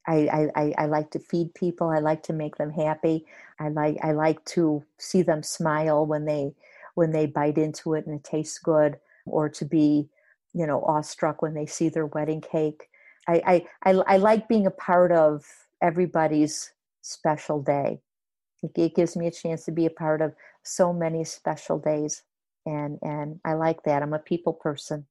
I, 0.07 0.51
I, 0.55 0.75
I 0.79 0.87
like 0.87 1.11
to 1.13 1.19
feed 1.19 1.55
people. 1.55 1.89
I 1.89 1.99
like 1.99 2.23
to 2.25 2.33
make 2.33 2.57
them 2.57 2.71
happy. 2.71 3.27
I 3.59 3.69
like 3.69 3.99
I 4.03 4.13
like 4.13 4.45
to 4.47 4.85
see 4.99 5.23
them 5.23 5.43
smile 5.43 6.05
when 6.07 6.25
they 6.27 6.55
when 6.95 7.13
they 7.13 7.27
bite 7.27 7.59
into 7.59 7.95
it 7.95 8.07
and 8.07 8.15
it 8.17 8.25
tastes 8.25 8.59
good, 8.59 8.99
or 9.27 9.49
to 9.49 9.65
be, 9.65 10.09
you 10.53 10.67
know, 10.67 10.83
awestruck 10.85 11.43
when 11.43 11.55
they 11.55 11.67
see 11.67 11.89
their 11.89 12.07
wedding 12.07 12.41
cake. 12.41 12.89
I 13.29 13.65
I, 13.85 13.93
I, 13.93 14.03
I 14.07 14.17
like 14.19 14.49
being 14.49 14.67
a 14.67 14.71
part 14.71 15.13
of 15.13 15.45
everybody's 15.83 16.73
special 17.03 17.63
day. 17.63 18.01
It, 18.63 18.73
it 18.77 18.95
gives 18.97 19.17
me 19.17 19.27
a 19.27 19.31
chance 19.31 19.65
to 19.67 19.73
be 19.73 19.87
a 19.87 19.91
part 19.91 20.21
of 20.23 20.35
so 20.65 20.93
many 20.93 21.25
special 21.25 21.79
days, 21.79 22.23
and 22.67 22.99
and 23.03 23.41
I 23.45 23.55
like 23.55 23.83
that. 23.85 24.03
I'm 24.03 24.15
a 24.15 24.19
people 24.19 24.53
person, 24.55 25.07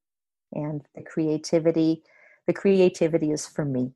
and 0.54 0.82
the 0.96 1.04
creativity 1.04 2.04
the 2.48 2.54
creativity 2.54 3.32
is 3.32 3.48
for 3.48 3.66
me. 3.66 3.94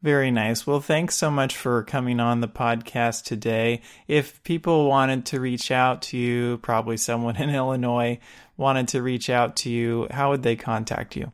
Very 0.00 0.30
nice. 0.30 0.64
Well, 0.64 0.80
thanks 0.80 1.16
so 1.16 1.28
much 1.28 1.56
for 1.56 1.82
coming 1.82 2.20
on 2.20 2.40
the 2.40 2.48
podcast 2.48 3.24
today. 3.24 3.82
If 4.06 4.40
people 4.44 4.88
wanted 4.88 5.26
to 5.26 5.40
reach 5.40 5.72
out 5.72 6.02
to 6.02 6.16
you, 6.16 6.58
probably 6.58 6.96
someone 6.96 7.36
in 7.36 7.50
Illinois 7.54 8.20
wanted 8.56 8.88
to 8.88 9.02
reach 9.02 9.28
out 9.28 9.56
to 9.56 9.70
you, 9.70 10.06
how 10.10 10.30
would 10.30 10.44
they 10.44 10.54
contact 10.54 11.16
you? 11.16 11.32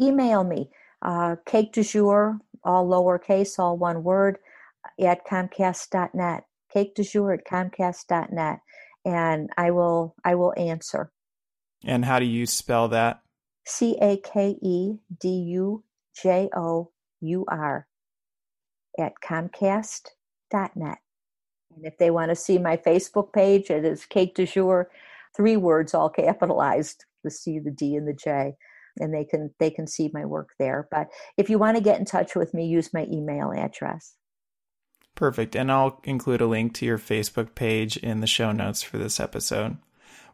Email 0.00 0.42
me, 0.42 0.70
uh, 1.02 1.36
cake 1.44 1.74
du 1.74 1.82
jour, 1.82 2.38
all 2.64 2.88
lowercase, 2.88 3.58
all 3.58 3.76
one 3.76 4.02
word, 4.02 4.38
at 4.98 5.26
comcast.net. 5.26 6.44
Cake 6.72 6.94
du 6.94 7.04
jour 7.04 7.34
at 7.34 7.44
comcast.net. 7.44 8.60
And 9.04 9.50
I 9.58 9.70
will 9.70 10.14
I 10.24 10.36
will 10.36 10.54
answer. 10.56 11.10
And 11.84 12.04
how 12.04 12.20
do 12.20 12.24
you 12.24 12.46
spell 12.46 12.88
that? 12.88 13.20
C 13.66 13.98
A 14.00 14.16
K 14.16 14.56
E 14.62 14.94
D 15.20 15.28
U 15.28 15.84
J 16.22 16.48
O 16.56 16.92
U 17.22 17.44
R 17.48 17.86
at 18.98 19.14
comcast.net. 19.24 20.98
And 21.76 21.86
if 21.86 21.96
they 21.98 22.10
want 22.10 22.30
to 22.30 22.36
see 22.36 22.58
my 22.58 22.76
Facebook 22.76 23.32
page, 23.32 23.70
it 23.70 23.84
is 23.84 24.04
Cake 24.04 24.34
du 24.34 24.46
Jour, 24.46 24.90
three 25.34 25.56
words 25.56 25.94
all 25.94 26.10
capitalized, 26.10 27.04
the 27.24 27.30
C, 27.30 27.58
the 27.58 27.70
D, 27.70 27.96
and 27.96 28.06
the 28.06 28.12
J. 28.12 28.54
And 28.98 29.14
they 29.14 29.24
can 29.24 29.54
they 29.58 29.70
can 29.70 29.86
see 29.86 30.10
my 30.12 30.26
work 30.26 30.50
there. 30.58 30.86
But 30.90 31.08
if 31.38 31.48
you 31.48 31.58
want 31.58 31.78
to 31.78 31.82
get 31.82 31.98
in 31.98 32.04
touch 32.04 32.36
with 32.36 32.52
me, 32.52 32.66
use 32.66 32.92
my 32.92 33.06
email 33.10 33.50
address. 33.56 34.16
Perfect. 35.14 35.56
And 35.56 35.72
I'll 35.72 36.00
include 36.04 36.42
a 36.42 36.46
link 36.46 36.74
to 36.74 36.86
your 36.86 36.98
Facebook 36.98 37.54
page 37.54 37.96
in 37.96 38.20
the 38.20 38.26
show 38.26 38.52
notes 38.52 38.82
for 38.82 38.98
this 38.98 39.18
episode. 39.18 39.78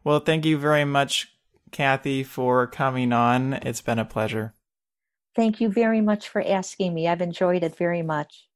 Well, 0.03 0.21
thank 0.21 0.45
you 0.45 0.59
very 0.59 0.85
much, 0.85 1.33
Kathy, 1.71 2.25
for 2.25 2.67
coming 2.67 3.13
on. 3.13 3.55
It's 3.55 3.81
been 3.81 3.99
a 3.99 4.05
pleasure. 4.05 4.55
Thank 5.39 5.61
you 5.61 5.69
very 5.69 6.01
much 6.01 6.29
for 6.29 6.45
asking 6.45 6.95
me. 6.95 7.07
I've 7.07 7.21
enjoyed 7.21 7.63
it 7.63 7.77
very 7.77 8.03
much. 8.03 8.49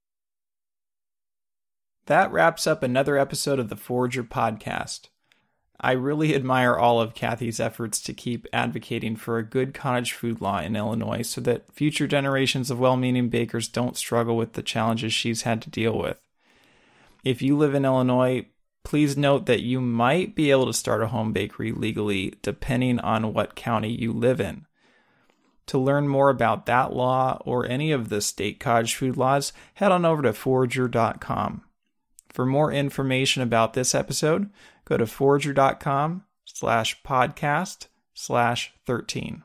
That 2.07 2.33
wraps 2.33 2.66
up 2.66 2.83
another 2.83 3.16
episode 3.16 3.61
of 3.61 3.68
the 3.68 3.76
Forrager 3.76 4.24
podcast. 4.24 5.03
I 5.78 5.93
really 5.93 6.35
admire 6.35 6.76
all 6.76 7.01
of 7.01 7.14
Kathy's 7.14 7.61
efforts 7.61 8.01
to 8.01 8.12
keep 8.12 8.49
advocating 8.53 9.14
for 9.14 9.39
a 9.39 9.45
good 9.45 9.74
cottage 9.74 10.12
food 10.12 10.41
law 10.41 10.59
in 10.59 10.74
Illinois 10.74 11.22
so 11.22 11.41
that 11.43 11.72
future 11.72 12.09
generations 12.09 12.68
of 12.68 12.80
well 12.80 12.97
meaning 12.97 13.28
bakers 13.28 13.68
don't 13.68 13.97
struggle 13.97 14.37
with 14.37 14.55
the 14.55 14.62
challenges 14.62 15.12
she's 15.12 15.43
had 15.43 15.62
to 15.62 15.70
deal 15.70 15.97
with. 15.97 16.18
If 17.22 17.43
you 17.43 17.57
live 17.57 17.76
in 17.76 17.85
Illinois, 17.85 18.47
Please 18.85 19.16
note 19.16 19.47
that 19.47 19.62
you 19.62 19.80
might 19.80 20.35
be 20.35 20.51
able 20.51 20.66
to 20.66 20.72
start 20.72 21.05
a 21.05 21.07
home 21.07 21.33
bakery 21.33 21.70
legally 21.70 22.35
depending 22.43 22.99
on 22.99 23.33
what 23.33 23.55
county 23.55 23.93
you 23.93 24.12
live 24.12 24.41
in. 24.41 24.66
To 25.66 25.78
learn 25.78 26.08
more 26.08 26.28
about 26.28 26.66
that 26.66 26.92
law 26.92 27.40
or 27.44 27.66
any 27.66 27.92
of 27.92 28.08
the 28.08 28.20
state 28.20 28.58
cottage 28.60 28.94
food 28.94 29.16
laws, 29.16 29.52
head 29.74 29.92
on 29.92 30.04
over 30.04 30.22
to 30.22 30.32
forrager.com. 30.32 31.62
For 32.30 32.46
more 32.46 32.72
information 32.72 33.42
about 33.42 33.74
this 33.74 33.94
episode, 33.94 34.50
go 34.84 34.96
to 34.96 35.04
forrager.com 35.04 36.24
slash 36.44 37.02
podcast 37.02 37.86
slash 38.14 38.72
13. 38.86 39.42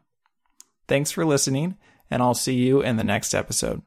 Thanks 0.87 1.11
for 1.11 1.25
listening, 1.25 1.77
and 2.09 2.23
I'll 2.23 2.33
see 2.33 2.55
you 2.55 2.81
in 2.81 2.95
the 2.95 3.03
next 3.03 3.33
episode. 3.33 3.81